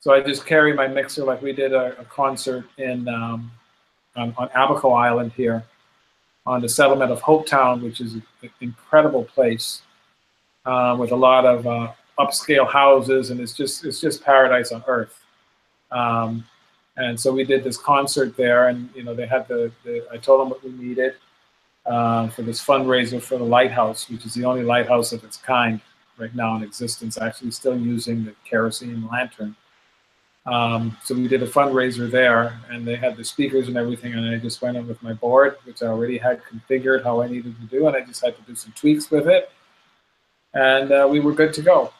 So 0.00 0.12
I 0.14 0.20
just 0.20 0.46
carry 0.46 0.72
my 0.72 0.88
mixer 0.88 1.24
like 1.24 1.42
we 1.42 1.52
did 1.52 1.72
a, 1.72 1.98
a 2.00 2.04
concert 2.04 2.64
in 2.78 3.08
um, 3.08 3.50
on, 4.16 4.34
on, 4.38 4.48
Abaco 4.54 4.92
Island 4.92 5.32
here 5.32 5.64
on 6.46 6.60
the 6.60 6.68
settlement 6.68 7.12
of 7.12 7.20
Hopetown, 7.22 7.82
which 7.82 8.00
is 8.00 8.14
an 8.14 8.22
incredible 8.60 9.24
place 9.24 9.82
uh, 10.66 10.96
with 10.98 11.12
a 11.12 11.16
lot 11.16 11.44
of 11.44 11.66
uh, 11.66 11.92
upscale 12.18 12.68
houses, 12.68 13.30
and 13.30 13.40
it's 13.40 13.52
just 13.52 13.84
it's 13.84 14.00
just 14.00 14.22
paradise 14.22 14.72
on 14.72 14.82
earth. 14.86 15.24
Um, 15.90 16.44
and 16.96 17.18
so 17.18 17.32
we 17.32 17.44
did 17.44 17.64
this 17.64 17.76
concert 17.76 18.36
there, 18.36 18.68
and 18.68 18.90
you 18.94 19.02
know 19.02 19.14
they 19.14 19.26
had 19.26 19.46
the, 19.48 19.72
the 19.84 20.06
I 20.12 20.16
told 20.18 20.40
them 20.40 20.50
what 20.50 20.62
we 20.64 20.72
needed, 20.72 21.14
uh, 21.86 22.28
for 22.28 22.42
this 22.42 22.62
fundraiser 22.62 23.22
for 23.22 23.38
the 23.38 23.44
lighthouse, 23.44 24.08
which 24.08 24.26
is 24.26 24.34
the 24.34 24.44
only 24.44 24.62
lighthouse 24.62 25.12
of 25.12 25.24
its 25.24 25.36
kind 25.36 25.80
right 26.18 26.34
now 26.34 26.56
in 26.56 26.62
existence, 26.62 27.18
actually 27.18 27.50
still 27.50 27.76
using 27.76 28.24
the 28.24 28.34
kerosene 28.44 29.08
lantern. 29.10 29.56
Um, 30.44 30.96
so 31.04 31.14
we 31.14 31.28
did 31.28 31.42
a 31.42 31.46
fundraiser 31.46 32.10
there, 32.10 32.58
and 32.68 32.84
they 32.84 32.96
had 32.96 33.16
the 33.16 33.24
speakers 33.24 33.68
and 33.68 33.76
everything, 33.76 34.14
and 34.14 34.34
I 34.34 34.38
just 34.38 34.60
went 34.60 34.76
in 34.76 34.88
with 34.88 35.00
my 35.02 35.12
board, 35.12 35.56
which 35.64 35.82
I 35.82 35.86
already 35.86 36.18
had 36.18 36.42
configured 36.42 37.04
how 37.04 37.22
I 37.22 37.28
needed 37.28 37.54
to 37.60 37.66
do, 37.66 37.86
and 37.86 37.96
I 37.96 38.00
just 38.00 38.24
had 38.24 38.34
to 38.36 38.42
do 38.42 38.56
some 38.56 38.72
tweaks 38.72 39.10
with 39.10 39.28
it, 39.28 39.52
and 40.54 40.90
uh, 40.90 41.08
we 41.08 41.20
were 41.20 41.32
good 41.32 41.54
to 41.54 41.62
go. 41.62 41.92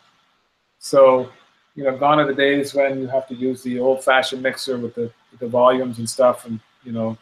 So, 0.81 1.31
you 1.77 1.85
know, 1.85 1.97
gone 1.97 2.19
are 2.19 2.27
the 2.27 2.35
days 2.35 2.75
when 2.75 3.01
you 3.01 3.07
have 3.07 3.29
to 3.29 3.35
use 3.35 3.63
the 3.63 3.79
old-fashioned 3.79 4.43
mixer 4.43 4.77
with 4.77 4.97
the, 4.97 5.13
with 5.31 5.39
the 5.39 5.47
volumes 5.47 5.99
and 5.99 6.11
stuff, 6.11 6.45
and 6.45 6.59
you 6.83 6.91
know, 6.91 7.17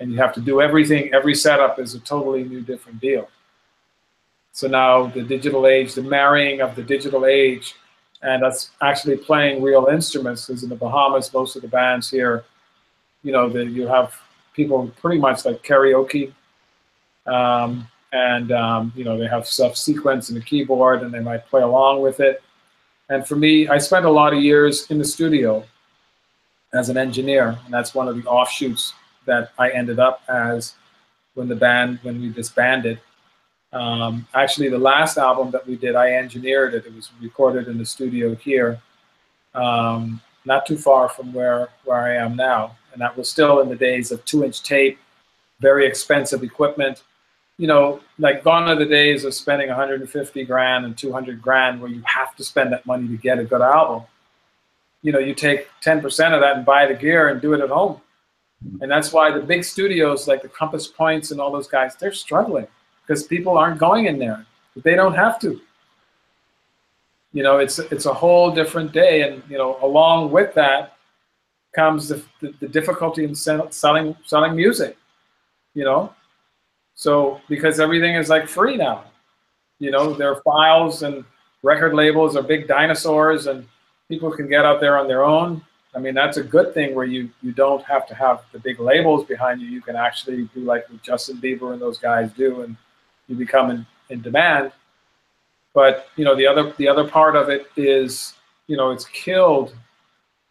and 0.00 0.10
you 0.10 0.18
have 0.18 0.34
to 0.34 0.40
do 0.40 0.60
everything, 0.60 1.14
every 1.14 1.36
setup 1.36 1.78
is 1.78 1.94
a 1.94 2.00
totally 2.00 2.42
new 2.42 2.60
different 2.60 3.00
deal. 3.00 3.28
So 4.50 4.66
now 4.66 5.06
the 5.06 5.22
digital 5.22 5.68
age, 5.68 5.94
the 5.94 6.02
marrying 6.02 6.60
of 6.60 6.74
the 6.74 6.82
digital 6.82 7.26
age, 7.26 7.76
and 8.24 8.42
that's 8.42 8.70
actually 8.80 9.16
playing 9.16 9.62
real 9.62 9.86
instruments, 9.86 10.46
because 10.46 10.62
in 10.62 10.68
the 10.68 10.76
Bahamas, 10.76 11.32
most 11.32 11.56
of 11.56 11.62
the 11.62 11.68
bands 11.68 12.10
here, 12.10 12.44
you 13.22 13.32
know, 13.32 13.48
the, 13.48 13.64
you 13.64 13.86
have 13.86 14.14
people 14.54 14.90
pretty 15.00 15.20
much 15.20 15.44
like 15.44 15.62
karaoke, 15.62 16.32
um, 17.26 17.86
and 18.12 18.50
um, 18.52 18.92
you 18.96 19.04
know 19.04 19.18
they 19.18 19.26
have 19.26 19.46
stuff 19.46 19.74
sequenced 19.74 20.30
in 20.30 20.34
the 20.34 20.40
keyboard, 20.40 21.02
and 21.02 21.12
they 21.12 21.20
might 21.20 21.46
play 21.46 21.62
along 21.62 22.00
with 22.00 22.20
it. 22.20 22.42
And 23.10 23.26
for 23.26 23.36
me, 23.36 23.68
I 23.68 23.78
spent 23.78 24.06
a 24.06 24.10
lot 24.10 24.32
of 24.32 24.42
years 24.42 24.90
in 24.90 24.98
the 24.98 25.04
studio 25.04 25.64
as 26.72 26.88
an 26.88 26.96
engineer, 26.96 27.58
and 27.64 27.72
that's 27.72 27.94
one 27.94 28.08
of 28.08 28.16
the 28.16 28.24
offshoots 28.28 28.94
that 29.26 29.52
I 29.58 29.70
ended 29.70 29.98
up 29.98 30.22
as 30.28 30.74
when 31.34 31.48
the 31.48 31.56
band 31.56 31.98
when 32.02 32.20
we 32.20 32.30
disbanded. 32.30 32.98
Um, 33.74 34.26
actually, 34.34 34.68
the 34.68 34.78
last 34.78 35.18
album 35.18 35.50
that 35.50 35.66
we 35.66 35.76
did, 35.76 35.96
I 35.96 36.12
engineered 36.12 36.74
it. 36.74 36.86
It 36.86 36.94
was 36.94 37.10
recorded 37.20 37.66
in 37.66 37.76
the 37.76 37.84
studio 37.84 38.34
here, 38.36 38.80
um, 39.54 40.20
not 40.44 40.64
too 40.64 40.78
far 40.78 41.08
from 41.08 41.32
where 41.32 41.68
where 41.84 41.98
I 41.98 42.14
am 42.14 42.36
now, 42.36 42.76
and 42.92 43.02
that 43.02 43.16
was 43.16 43.28
still 43.28 43.60
in 43.60 43.68
the 43.68 43.74
days 43.74 44.12
of 44.12 44.24
two-inch 44.24 44.62
tape, 44.62 44.98
very 45.60 45.86
expensive 45.86 46.44
equipment. 46.44 47.02
You 47.58 47.66
know, 47.66 48.00
like 48.18 48.44
gone 48.44 48.68
are 48.68 48.76
the 48.76 48.86
days 48.86 49.24
of 49.24 49.34
spending 49.34 49.68
150 49.68 50.44
grand 50.44 50.84
and 50.84 50.96
200 50.96 51.42
grand, 51.42 51.80
where 51.80 51.90
you 51.90 52.02
have 52.04 52.36
to 52.36 52.44
spend 52.44 52.72
that 52.72 52.86
money 52.86 53.08
to 53.08 53.16
get 53.16 53.40
a 53.40 53.44
good 53.44 53.60
album. 53.60 54.04
You 55.02 55.12
know, 55.12 55.18
you 55.18 55.34
take 55.34 55.68
10% 55.84 56.04
of 56.32 56.40
that 56.40 56.56
and 56.56 56.64
buy 56.64 56.86
the 56.86 56.94
gear 56.94 57.28
and 57.28 57.40
do 57.40 57.52
it 57.52 57.60
at 57.60 57.68
home 57.68 58.00
and 58.80 58.90
that's 58.90 59.12
why 59.12 59.30
the 59.30 59.40
big 59.40 59.62
studios 59.62 60.26
like 60.26 60.40
the 60.40 60.48
Compass 60.48 60.86
Points 60.86 61.30
and 61.30 61.40
all 61.40 61.52
those 61.52 61.68
guys, 61.68 61.96
they're 61.96 62.12
struggling 62.12 62.66
because 63.06 63.24
people 63.24 63.58
aren't 63.58 63.78
going 63.78 64.06
in 64.06 64.18
there. 64.18 64.44
They 64.82 64.94
don't 64.94 65.14
have 65.14 65.38
to. 65.40 65.60
You 67.32 67.42
know, 67.42 67.58
it's 67.58 67.78
it's 67.78 68.06
a 68.06 68.14
whole 68.14 68.50
different 68.50 68.92
day. 68.92 69.22
And, 69.22 69.42
you 69.48 69.58
know, 69.58 69.78
along 69.82 70.30
with 70.30 70.54
that 70.54 70.96
comes 71.74 72.08
the, 72.08 72.22
the, 72.40 72.54
the 72.60 72.68
difficulty 72.68 73.24
in 73.24 73.34
sell, 73.34 73.70
selling 73.70 74.16
selling 74.24 74.54
music. 74.54 74.96
You 75.74 75.84
know, 75.84 76.14
so 76.94 77.40
because 77.48 77.80
everything 77.80 78.14
is 78.14 78.28
like 78.28 78.46
free 78.46 78.76
now, 78.76 79.04
you 79.80 79.90
know, 79.90 80.14
their 80.14 80.36
files 80.36 81.02
and 81.02 81.24
record 81.62 81.94
labels 81.94 82.36
are 82.36 82.42
big 82.42 82.68
dinosaurs, 82.68 83.48
and 83.48 83.66
people 84.08 84.30
can 84.30 84.48
get 84.48 84.64
out 84.64 84.80
there 84.80 84.96
on 84.98 85.08
their 85.08 85.24
own. 85.24 85.60
I 85.96 85.98
mean, 85.98 86.14
that's 86.14 86.36
a 86.36 86.42
good 86.42 86.74
thing 86.74 86.94
where 86.94 87.06
you 87.06 87.30
you 87.42 87.50
don't 87.50 87.82
have 87.84 88.06
to 88.06 88.14
have 88.14 88.44
the 88.52 88.60
big 88.60 88.78
labels 88.78 89.26
behind 89.26 89.60
you. 89.60 89.68
You 89.68 89.80
can 89.80 89.96
actually 89.96 90.48
do 90.54 90.60
like 90.60 90.88
what 90.88 91.02
Justin 91.02 91.38
Bieber 91.38 91.72
and 91.72 91.82
those 91.82 91.98
guys 91.98 92.32
do, 92.32 92.62
and 92.62 92.76
you 93.28 93.36
become 93.36 93.70
in, 93.70 93.86
in 94.10 94.20
demand. 94.22 94.72
But 95.72 96.08
you 96.16 96.24
know, 96.24 96.36
the 96.36 96.46
other 96.46 96.72
the 96.78 96.88
other 96.88 97.06
part 97.06 97.36
of 97.36 97.48
it 97.48 97.66
is, 97.76 98.34
you 98.66 98.76
know, 98.76 98.90
it's 98.90 99.06
killed 99.06 99.74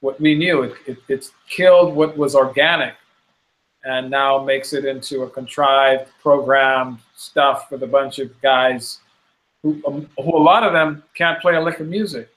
what 0.02 0.20
we 0.20 0.36
knew. 0.36 0.64
It, 0.64 0.76
it, 0.86 0.98
it's 1.08 1.32
killed 1.50 1.96
what 1.96 2.18
was 2.18 2.36
organic, 2.36 2.96
and 3.86 4.10
now 4.10 4.44
makes 4.44 4.74
it 4.74 4.86
into 4.86 5.24
a 5.24 5.30
contrived, 5.30 6.10
programmed 6.22 7.00
stuff 7.16 7.72
with 7.72 7.84
a 7.84 7.88
bunch 7.88 8.20
of 8.20 8.30
guys 8.42 9.00
who, 9.62 9.82
um, 9.88 10.10
who 10.18 10.38
a 10.38 10.44
lot 10.44 10.64
of 10.64 10.74
them 10.74 11.04
can't 11.14 11.40
play 11.42 11.56
a 11.56 11.62
lick 11.62 11.80
of 11.80 11.88
music. 11.88 12.30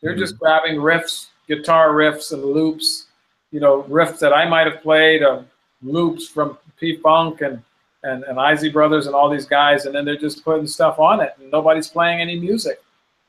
They're 0.00 0.12
mm-hmm. 0.12 0.20
just 0.20 0.38
grabbing 0.38 0.76
riffs, 0.76 1.28
guitar 1.46 1.90
riffs 1.90 2.32
and 2.32 2.44
loops, 2.44 3.06
you 3.52 3.60
know, 3.60 3.84
riffs 3.84 4.18
that 4.18 4.32
I 4.32 4.48
might 4.48 4.66
have 4.66 4.82
played, 4.82 5.22
uh, 5.22 5.42
loops 5.80 6.26
from 6.26 6.58
P 6.78 6.96
Funk 6.96 7.40
and 7.40 7.62
and, 8.04 8.24
and 8.24 8.38
Isley 8.38 8.70
Brothers 8.70 9.06
and 9.06 9.14
all 9.14 9.30
these 9.30 9.46
guys, 9.46 9.86
and 9.86 9.94
then 9.94 10.04
they're 10.04 10.16
just 10.16 10.44
putting 10.44 10.66
stuff 10.66 10.98
on 10.98 11.20
it, 11.20 11.32
and 11.38 11.50
nobody's 11.50 11.88
playing 11.88 12.20
any 12.20 12.38
music. 12.38 12.82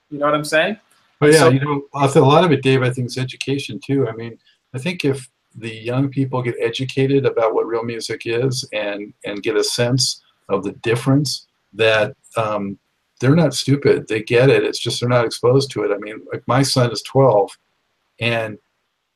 You 0.09 0.19
know 0.19 0.26
what 0.26 0.36
I'm 0.36 0.45
saying? 0.45 0.78
But 1.19 1.32
yeah, 1.34 1.39
so, 1.39 1.49
you 1.49 1.59
know, 1.59 1.84
a 1.93 2.19
lot 2.19 2.43
of 2.43 2.51
it, 2.51 2.61
Dave, 2.61 2.84
I 2.84 2.89
think 2.89 3.07
is 3.07 3.17
education 3.17 3.80
too. 3.84 4.07
I 4.07 4.11
mean, 4.11 4.38
I 4.74 4.78
think 4.78 5.05
if 5.05 5.30
the 5.55 5.74
young 5.74 6.09
people 6.09 6.41
get 6.41 6.55
educated 6.59 7.26
about 7.26 7.53
what 7.53 7.67
real 7.67 7.84
music 7.84 8.24
is 8.26 8.67
and 8.74 9.13
and 9.26 9.43
get 9.43 9.55
a 9.55 9.63
sense 9.63 10.21
of 10.49 10.63
the 10.63 10.74
difference, 10.74 11.47
that 11.74 12.15
um, 12.36 12.78
they're 13.19 13.36
not 13.36 13.53
stupid. 13.53 14.07
They 14.07 14.21
get 14.21 14.49
it. 14.49 14.63
It's 14.63 14.80
just 14.80 14.99
they're 14.99 15.09
not 15.09 15.26
exposed 15.26 15.71
to 15.71 15.84
it. 15.84 15.91
I 15.93 15.97
mean, 15.97 16.26
like 16.32 16.43
my 16.47 16.61
son 16.61 16.91
is 16.91 17.01
12, 17.03 17.57
and 18.19 18.57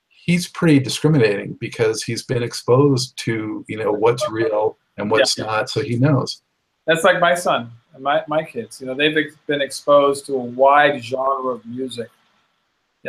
he's 0.08 0.48
pretty 0.48 0.80
discriminating 0.80 1.58
because 1.60 2.04
he's 2.04 2.24
been 2.24 2.44
exposed 2.44 3.18
to 3.18 3.66
you 3.68 3.78
know 3.78 3.92
what's 3.92 4.30
real 4.30 4.78
and 4.98 5.10
what's 5.10 5.38
yeah. 5.38 5.46
not, 5.46 5.70
so 5.70 5.82
he 5.82 5.96
knows. 5.96 6.42
That's 6.86 7.04
like 7.04 7.20
my 7.20 7.36
son 7.36 7.72
and 7.94 8.04
my, 8.04 8.24
my 8.28 8.44
kids. 8.44 8.80
You 8.82 8.88
know, 8.88 8.94
they've 8.94 9.16
been 9.46 9.62
exposed 9.62 10.26
to 10.28 10.36
a 10.36 10.44
wide 10.44 11.04
genre 11.04 11.54
of 11.54 11.66
music. 11.66 12.10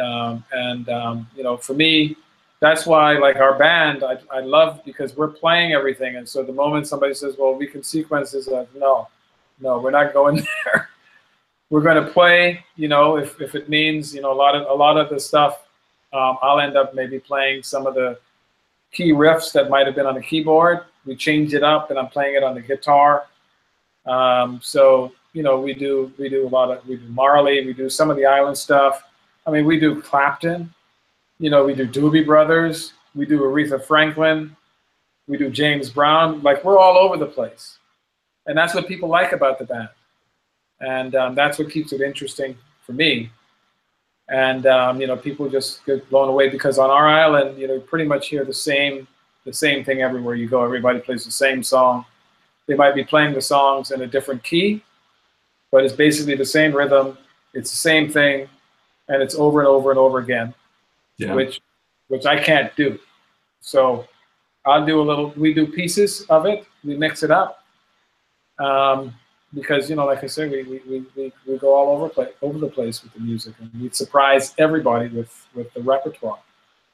Um, 0.00 0.44
and, 0.52 0.88
um, 0.88 1.28
you 1.36 1.42
know, 1.42 1.56
for 1.56 1.74
me, 1.74 2.16
that's 2.60 2.86
why, 2.86 3.16
like 3.18 3.36
our 3.36 3.56
band, 3.56 4.02
I, 4.02 4.18
I 4.32 4.40
love 4.40 4.80
because 4.84 5.16
we're 5.16 5.28
playing 5.28 5.72
everything. 5.72 6.16
And 6.16 6.28
so 6.28 6.42
the 6.42 6.52
moment 6.52 6.86
somebody 6.86 7.14
says, 7.14 7.36
well, 7.38 7.54
we 7.54 7.66
can 7.66 7.82
sequence 7.82 8.32
this, 8.32 8.48
uh, 8.48 8.66
no, 8.76 9.08
no, 9.60 9.78
we're 9.78 9.92
not 9.92 10.12
going 10.12 10.36
there. 10.64 10.88
we're 11.70 11.82
going 11.82 12.02
to 12.04 12.10
play, 12.10 12.64
you 12.76 12.88
know, 12.88 13.16
if, 13.16 13.40
if 13.40 13.54
it 13.54 13.68
means, 13.68 14.14
you 14.14 14.20
know, 14.20 14.32
a 14.32 14.34
lot 14.34 14.56
of, 14.56 14.66
a 14.66 14.74
lot 14.74 14.96
of 14.96 15.08
the 15.08 15.20
stuff, 15.20 15.64
um, 16.12 16.38
I'll 16.42 16.58
end 16.58 16.76
up 16.76 16.94
maybe 16.94 17.18
playing 17.18 17.62
some 17.62 17.86
of 17.86 17.94
the 17.94 18.18
key 18.92 19.12
riffs 19.12 19.52
that 19.52 19.68
might 19.68 19.86
have 19.86 19.94
been 19.94 20.06
on 20.06 20.14
the 20.14 20.22
keyboard. 20.22 20.80
We 21.08 21.16
change 21.16 21.54
it 21.54 21.64
up 21.64 21.90
and 21.90 21.98
I'm 21.98 22.08
playing 22.08 22.36
it 22.36 22.44
on 22.44 22.54
the 22.54 22.60
guitar. 22.60 23.26
Um, 24.06 24.60
so, 24.62 25.12
you 25.32 25.42
know, 25.42 25.58
we 25.58 25.72
do, 25.72 26.12
we 26.18 26.28
do 26.28 26.46
a 26.46 26.50
lot 26.50 26.70
of, 26.70 26.86
we 26.86 26.96
do 26.96 27.08
Marley, 27.08 27.64
we 27.64 27.72
do 27.72 27.88
some 27.88 28.10
of 28.10 28.16
the 28.16 28.26
island 28.26 28.56
stuff. 28.56 29.02
I 29.46 29.50
mean, 29.50 29.64
we 29.64 29.80
do 29.80 30.00
Clapton, 30.02 30.72
you 31.38 31.48
know, 31.48 31.64
we 31.64 31.74
do 31.74 31.88
Doobie 31.88 32.26
Brothers, 32.26 32.92
we 33.14 33.24
do 33.24 33.40
Aretha 33.40 33.82
Franklin, 33.82 34.54
we 35.26 35.38
do 35.38 35.48
James 35.48 35.88
Brown. 35.88 36.42
Like 36.42 36.62
we're 36.62 36.78
all 36.78 36.98
over 36.98 37.16
the 37.16 37.26
place. 37.26 37.78
And 38.46 38.56
that's 38.56 38.74
what 38.74 38.86
people 38.86 39.08
like 39.08 39.32
about 39.32 39.58
the 39.58 39.64
band. 39.64 39.88
And 40.80 41.14
um, 41.14 41.34
that's 41.34 41.58
what 41.58 41.70
keeps 41.70 41.92
it 41.92 42.02
interesting 42.02 42.56
for 42.84 42.92
me. 42.92 43.30
And 44.28 44.66
um, 44.66 45.00
you 45.00 45.06
know, 45.06 45.16
people 45.16 45.48
just 45.48 45.84
get 45.86 46.08
blown 46.10 46.28
away 46.28 46.50
because 46.50 46.78
on 46.78 46.90
our 46.90 47.08
island, 47.08 47.58
you 47.58 47.66
know, 47.66 47.80
pretty 47.80 48.04
much 48.04 48.28
hear 48.28 48.44
the 48.44 48.52
same 48.52 49.08
the 49.44 49.52
same 49.52 49.84
thing 49.84 50.02
everywhere 50.02 50.34
you 50.34 50.48
go. 50.48 50.64
Everybody 50.64 51.00
plays 51.00 51.24
the 51.24 51.30
same 51.30 51.62
song. 51.62 52.04
They 52.66 52.74
might 52.74 52.94
be 52.94 53.04
playing 53.04 53.34
the 53.34 53.40
songs 53.40 53.90
in 53.90 54.02
a 54.02 54.06
different 54.06 54.42
key, 54.44 54.82
but 55.72 55.84
it's 55.84 55.94
basically 55.94 56.36
the 56.36 56.44
same 56.44 56.74
rhythm. 56.74 57.16
It's 57.54 57.70
the 57.70 57.76
same 57.76 58.10
thing, 58.10 58.48
and 59.08 59.22
it's 59.22 59.34
over 59.34 59.60
and 59.60 59.68
over 59.68 59.90
and 59.90 59.98
over 59.98 60.18
again, 60.18 60.54
yeah. 61.16 61.34
which 61.34 61.60
which 62.08 62.26
I 62.26 62.38
can't 62.42 62.74
do. 62.76 62.98
So 63.60 64.06
I'll 64.66 64.84
do 64.84 65.00
a 65.00 65.02
little. 65.02 65.32
We 65.36 65.54
do 65.54 65.66
pieces 65.66 66.22
of 66.28 66.46
it. 66.46 66.66
We 66.84 66.96
mix 66.96 67.22
it 67.22 67.30
up. 67.30 67.64
Um, 68.58 69.14
because 69.54 69.88
you 69.88 69.96
know, 69.96 70.04
like 70.04 70.22
I 70.22 70.26
said, 70.26 70.50
we, 70.50 70.62
we, 70.62 71.04
we, 71.16 71.32
we 71.46 71.58
go 71.58 71.74
all 71.74 71.96
over 71.96 72.08
play, 72.08 72.28
over 72.42 72.58
the 72.58 72.68
place 72.68 73.02
with 73.02 73.14
the 73.14 73.20
music, 73.20 73.54
and 73.60 73.70
we 73.80 73.88
surprise 73.90 74.54
everybody 74.58 75.08
with 75.08 75.46
with 75.54 75.72
the 75.74 75.80
repertoire. 75.80 76.38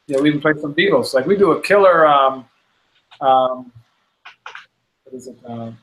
Know, 0.09 0.22
we 0.22 0.28
even 0.28 0.40
play 0.40 0.52
some 0.61 0.74
Beatles. 0.74 1.14
Like 1.14 1.26
we 1.26 1.36
do 1.36 1.52
a 1.52 1.62
killer. 1.62 2.07
Um, 2.07 2.46
um, 3.20 3.72
what 5.05 5.14
is 5.14 5.28
it? 5.28 5.38
Um, 5.46 5.78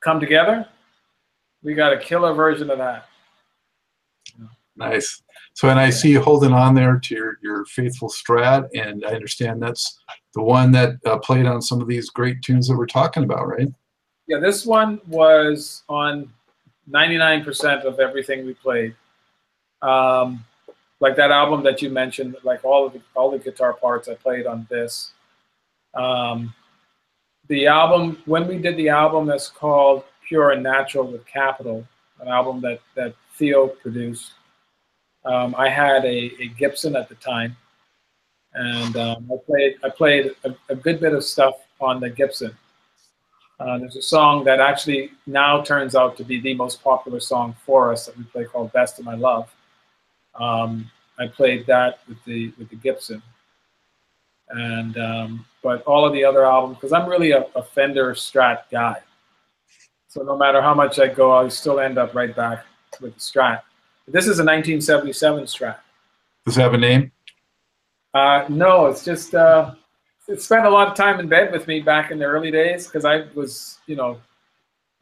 Come 0.00 0.20
together. 0.20 0.66
We 1.62 1.74
got 1.74 1.92
a 1.92 1.98
killer 1.98 2.32
version 2.32 2.70
of 2.70 2.78
that. 2.78 3.06
Nice. 4.76 5.22
So, 5.54 5.68
and 5.68 5.80
I 5.80 5.90
see 5.90 6.12
you 6.12 6.20
holding 6.20 6.52
on 6.52 6.74
there 6.74 7.00
to 7.00 7.14
your, 7.14 7.38
your 7.42 7.64
faithful 7.64 8.08
Strat, 8.08 8.68
and 8.74 9.04
I 9.04 9.08
understand 9.10 9.60
that's 9.60 9.98
the 10.34 10.42
one 10.42 10.70
that 10.72 10.94
uh, 11.04 11.18
played 11.18 11.46
on 11.46 11.60
some 11.60 11.80
of 11.80 11.88
these 11.88 12.10
great 12.10 12.42
tunes 12.42 12.68
that 12.68 12.76
we're 12.76 12.86
talking 12.86 13.24
about, 13.24 13.48
right? 13.48 13.68
Yeah, 14.28 14.38
this 14.38 14.64
one 14.64 15.00
was 15.08 15.82
on 15.88 16.32
99% 16.88 17.82
of 17.82 17.98
everything 17.98 18.46
we 18.46 18.54
played. 18.54 18.94
Um, 19.82 20.44
like 21.00 21.16
that 21.16 21.30
album 21.30 21.62
that 21.64 21.80
you 21.80 21.90
mentioned, 21.90 22.36
like 22.42 22.64
all 22.64 22.86
of 22.86 22.92
the, 22.92 23.00
all 23.14 23.30
the 23.30 23.38
guitar 23.38 23.72
parts 23.72 24.08
I 24.08 24.14
played 24.14 24.46
on 24.46 24.66
this. 24.68 25.12
Um, 25.94 26.54
the 27.48 27.66
album, 27.66 28.22
when 28.26 28.46
we 28.46 28.58
did 28.58 28.76
the 28.76 28.88
album 28.88 29.26
that's 29.26 29.48
called 29.48 30.04
Pure 30.26 30.52
and 30.52 30.62
Natural 30.62 31.06
with 31.06 31.24
Capitol, 31.26 31.86
an 32.20 32.28
album 32.28 32.60
that, 32.62 32.80
that 32.94 33.14
Theo 33.34 33.68
produced, 33.68 34.32
um, 35.24 35.54
I 35.56 35.68
had 35.68 36.04
a, 36.04 36.32
a, 36.40 36.48
Gibson 36.58 36.96
at 36.96 37.08
the 37.08 37.14
time. 37.16 37.56
And 38.54 38.96
um, 38.96 39.30
I 39.32 39.36
played, 39.46 39.76
I 39.84 39.88
played 39.90 40.32
a, 40.44 40.54
a 40.68 40.74
good 40.74 41.00
bit 41.00 41.14
of 41.14 41.22
stuff 41.22 41.54
on 41.80 42.00
the 42.00 42.10
Gibson. 42.10 42.56
Uh, 43.60 43.78
there's 43.78 43.96
a 43.96 44.02
song 44.02 44.44
that 44.44 44.60
actually 44.60 45.10
now 45.26 45.60
turns 45.62 45.96
out 45.96 46.16
to 46.16 46.24
be 46.24 46.40
the 46.40 46.54
most 46.54 46.82
popular 46.82 47.18
song 47.18 47.54
for 47.66 47.92
us 47.92 48.06
that 48.06 48.16
we 48.16 48.24
play 48.24 48.44
called 48.44 48.72
"Best 48.72 48.98
of 48.98 49.04
My 49.04 49.14
Love." 49.14 49.52
Um, 50.38 50.90
I 51.18 51.26
played 51.26 51.66
that 51.66 52.00
with 52.08 52.22
the 52.24 52.52
with 52.58 52.70
the 52.70 52.76
Gibson, 52.76 53.22
and 54.50 54.96
um, 54.96 55.46
but 55.62 55.82
all 55.82 56.06
of 56.06 56.12
the 56.12 56.24
other 56.24 56.46
albums 56.46 56.76
because 56.76 56.92
I'm 56.92 57.08
really 57.08 57.32
a, 57.32 57.46
a, 57.56 57.62
Fender 57.62 58.14
Strat 58.14 58.62
guy. 58.70 59.00
So 60.06 60.22
no 60.22 60.36
matter 60.36 60.62
how 60.62 60.74
much 60.74 60.98
I 60.98 61.08
go, 61.08 61.32
I 61.32 61.48
still 61.48 61.80
end 61.80 61.98
up 61.98 62.14
right 62.14 62.34
back 62.34 62.64
with 63.00 63.14
the 63.14 63.20
Strat. 63.20 63.62
This 64.06 64.24
is 64.24 64.38
a 64.38 64.44
1977 64.44 65.44
Strat. 65.44 65.76
Does 66.46 66.56
it 66.56 66.60
have 66.60 66.74
a 66.74 66.78
name? 66.78 67.10
Uh, 68.14 68.44
no, 68.48 68.86
it's 68.86 69.04
just 69.04 69.34
uh, 69.34 69.74
it 70.28 70.40
spent 70.40 70.66
a 70.66 70.70
lot 70.70 70.88
of 70.88 70.94
time 70.94 71.18
in 71.20 71.28
bed 71.28 71.52
with 71.52 71.66
me 71.66 71.80
back 71.80 72.10
in 72.10 72.18
the 72.18 72.24
early 72.24 72.50
days 72.50 72.86
because 72.86 73.04
I 73.04 73.26
was, 73.34 73.78
you 73.86 73.96
know, 73.96 74.18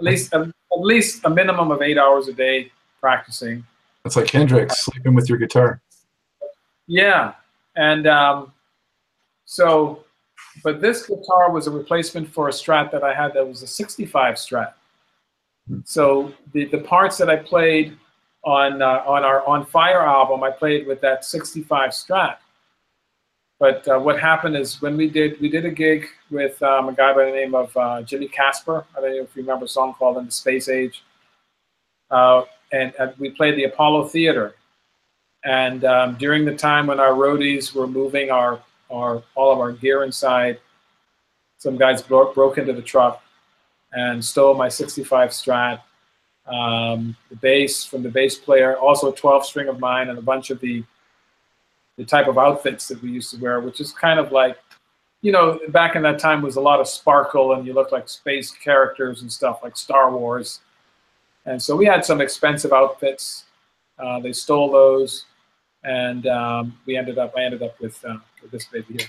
at 0.00 0.04
least 0.04 0.32
at 0.32 0.50
least 0.72 1.24
a 1.24 1.30
minimum 1.30 1.70
of 1.70 1.82
eight 1.82 1.98
hours 1.98 2.28
a 2.28 2.32
day 2.32 2.72
practicing. 3.00 3.64
That's 4.06 4.14
like 4.14 4.30
Hendrix 4.30 4.84
sleeping 4.84 5.14
with 5.14 5.28
your 5.28 5.36
guitar. 5.36 5.82
Yeah, 6.86 7.32
and 7.74 8.06
um, 8.06 8.52
so, 9.46 10.04
but 10.62 10.80
this 10.80 11.06
guitar 11.06 11.50
was 11.50 11.66
a 11.66 11.72
replacement 11.72 12.32
for 12.32 12.48
a 12.48 12.52
Strat 12.52 12.92
that 12.92 13.02
I 13.02 13.12
had 13.12 13.34
that 13.34 13.44
was 13.44 13.64
a 13.64 13.66
65 13.66 14.36
Strat. 14.36 14.74
So 15.82 16.32
the 16.52 16.66
the 16.66 16.78
parts 16.78 17.18
that 17.18 17.28
I 17.28 17.34
played 17.34 17.98
on 18.44 18.80
uh, 18.80 19.02
on 19.04 19.24
our 19.24 19.44
on 19.44 19.66
Fire 19.66 20.02
album, 20.02 20.44
I 20.44 20.52
played 20.52 20.86
with 20.86 21.00
that 21.00 21.24
65 21.24 21.90
Strat. 21.90 22.36
But 23.58 23.88
uh, 23.88 23.98
what 23.98 24.20
happened 24.20 24.56
is 24.56 24.80
when 24.80 24.96
we 24.96 25.10
did 25.10 25.40
we 25.40 25.48
did 25.48 25.64
a 25.64 25.70
gig 25.72 26.06
with 26.30 26.62
um, 26.62 26.90
a 26.90 26.92
guy 26.92 27.12
by 27.12 27.24
the 27.24 27.32
name 27.32 27.56
of 27.56 27.76
uh, 27.76 28.02
Jimmy 28.02 28.28
Castor. 28.28 28.84
I 28.96 29.00
don't 29.00 29.16
know 29.16 29.22
if 29.22 29.34
you 29.34 29.42
remember 29.42 29.64
a 29.64 29.68
song 29.68 29.94
called 29.94 30.18
"In 30.18 30.26
the 30.26 30.30
Space 30.30 30.68
Age," 30.68 31.02
uh, 32.08 32.42
and, 32.72 32.92
and, 32.98 33.12
we 33.18 33.30
played 33.30 33.56
the 33.56 33.64
Apollo 33.64 34.08
Theater. 34.08 34.54
And 35.44 35.84
um, 35.84 36.16
during 36.16 36.44
the 36.44 36.54
time 36.54 36.86
when 36.86 36.98
our 36.98 37.12
roadies 37.12 37.74
were 37.74 37.86
moving 37.86 38.30
our 38.30 38.60
our 38.90 39.22
all 39.34 39.52
of 39.52 39.58
our 39.58 39.72
gear 39.72 40.04
inside, 40.04 40.58
some 41.58 41.76
guys 41.76 42.02
broke 42.02 42.34
broke 42.34 42.58
into 42.58 42.72
the 42.72 42.82
truck 42.82 43.22
and 43.92 44.24
stole 44.24 44.54
my 44.54 44.68
65 44.68 45.30
Strat, 45.30 45.80
um, 46.46 47.16
the 47.30 47.36
bass 47.36 47.84
from 47.84 48.02
the 48.02 48.08
bass 48.08 48.36
player, 48.36 48.76
also 48.76 49.12
a 49.12 49.16
12 49.16 49.46
string 49.46 49.68
of 49.68 49.80
mine, 49.80 50.08
and 50.08 50.18
a 50.18 50.22
bunch 50.22 50.50
of 50.50 50.60
the 50.60 50.84
the 51.96 52.04
type 52.04 52.28
of 52.28 52.38
outfits 52.38 52.88
that 52.88 53.00
we 53.02 53.10
used 53.10 53.30
to 53.30 53.40
wear, 53.40 53.60
which 53.60 53.80
is 53.80 53.90
kind 53.90 54.20
of 54.20 54.30
like, 54.30 54.58
you 55.22 55.32
know, 55.32 55.58
back 55.70 55.96
in 55.96 56.02
that 56.02 56.18
time 56.18 56.42
was 56.42 56.56
a 56.56 56.60
lot 56.60 56.78
of 56.78 56.86
sparkle 56.86 57.54
and 57.54 57.66
you 57.66 57.72
looked 57.72 57.92
like 57.92 58.08
space 58.08 58.50
characters 58.50 59.22
and 59.22 59.32
stuff 59.32 59.60
like 59.62 59.76
Star 59.76 60.10
Wars. 60.14 60.60
And 61.46 61.62
so 61.62 61.76
we 61.76 61.86
had 61.86 62.04
some 62.04 62.20
expensive 62.20 62.72
outfits. 62.72 63.44
Uh, 63.98 64.20
they 64.20 64.32
stole 64.32 64.70
those, 64.70 65.24
and 65.84 66.26
um, 66.26 66.78
we 66.86 66.96
ended 66.96 67.18
up. 67.18 67.32
I 67.36 67.44
ended 67.44 67.62
up 67.62 67.80
with, 67.80 68.04
uh, 68.04 68.18
with 68.42 68.50
this 68.50 68.66
baby 68.66 68.94
here. 68.98 69.08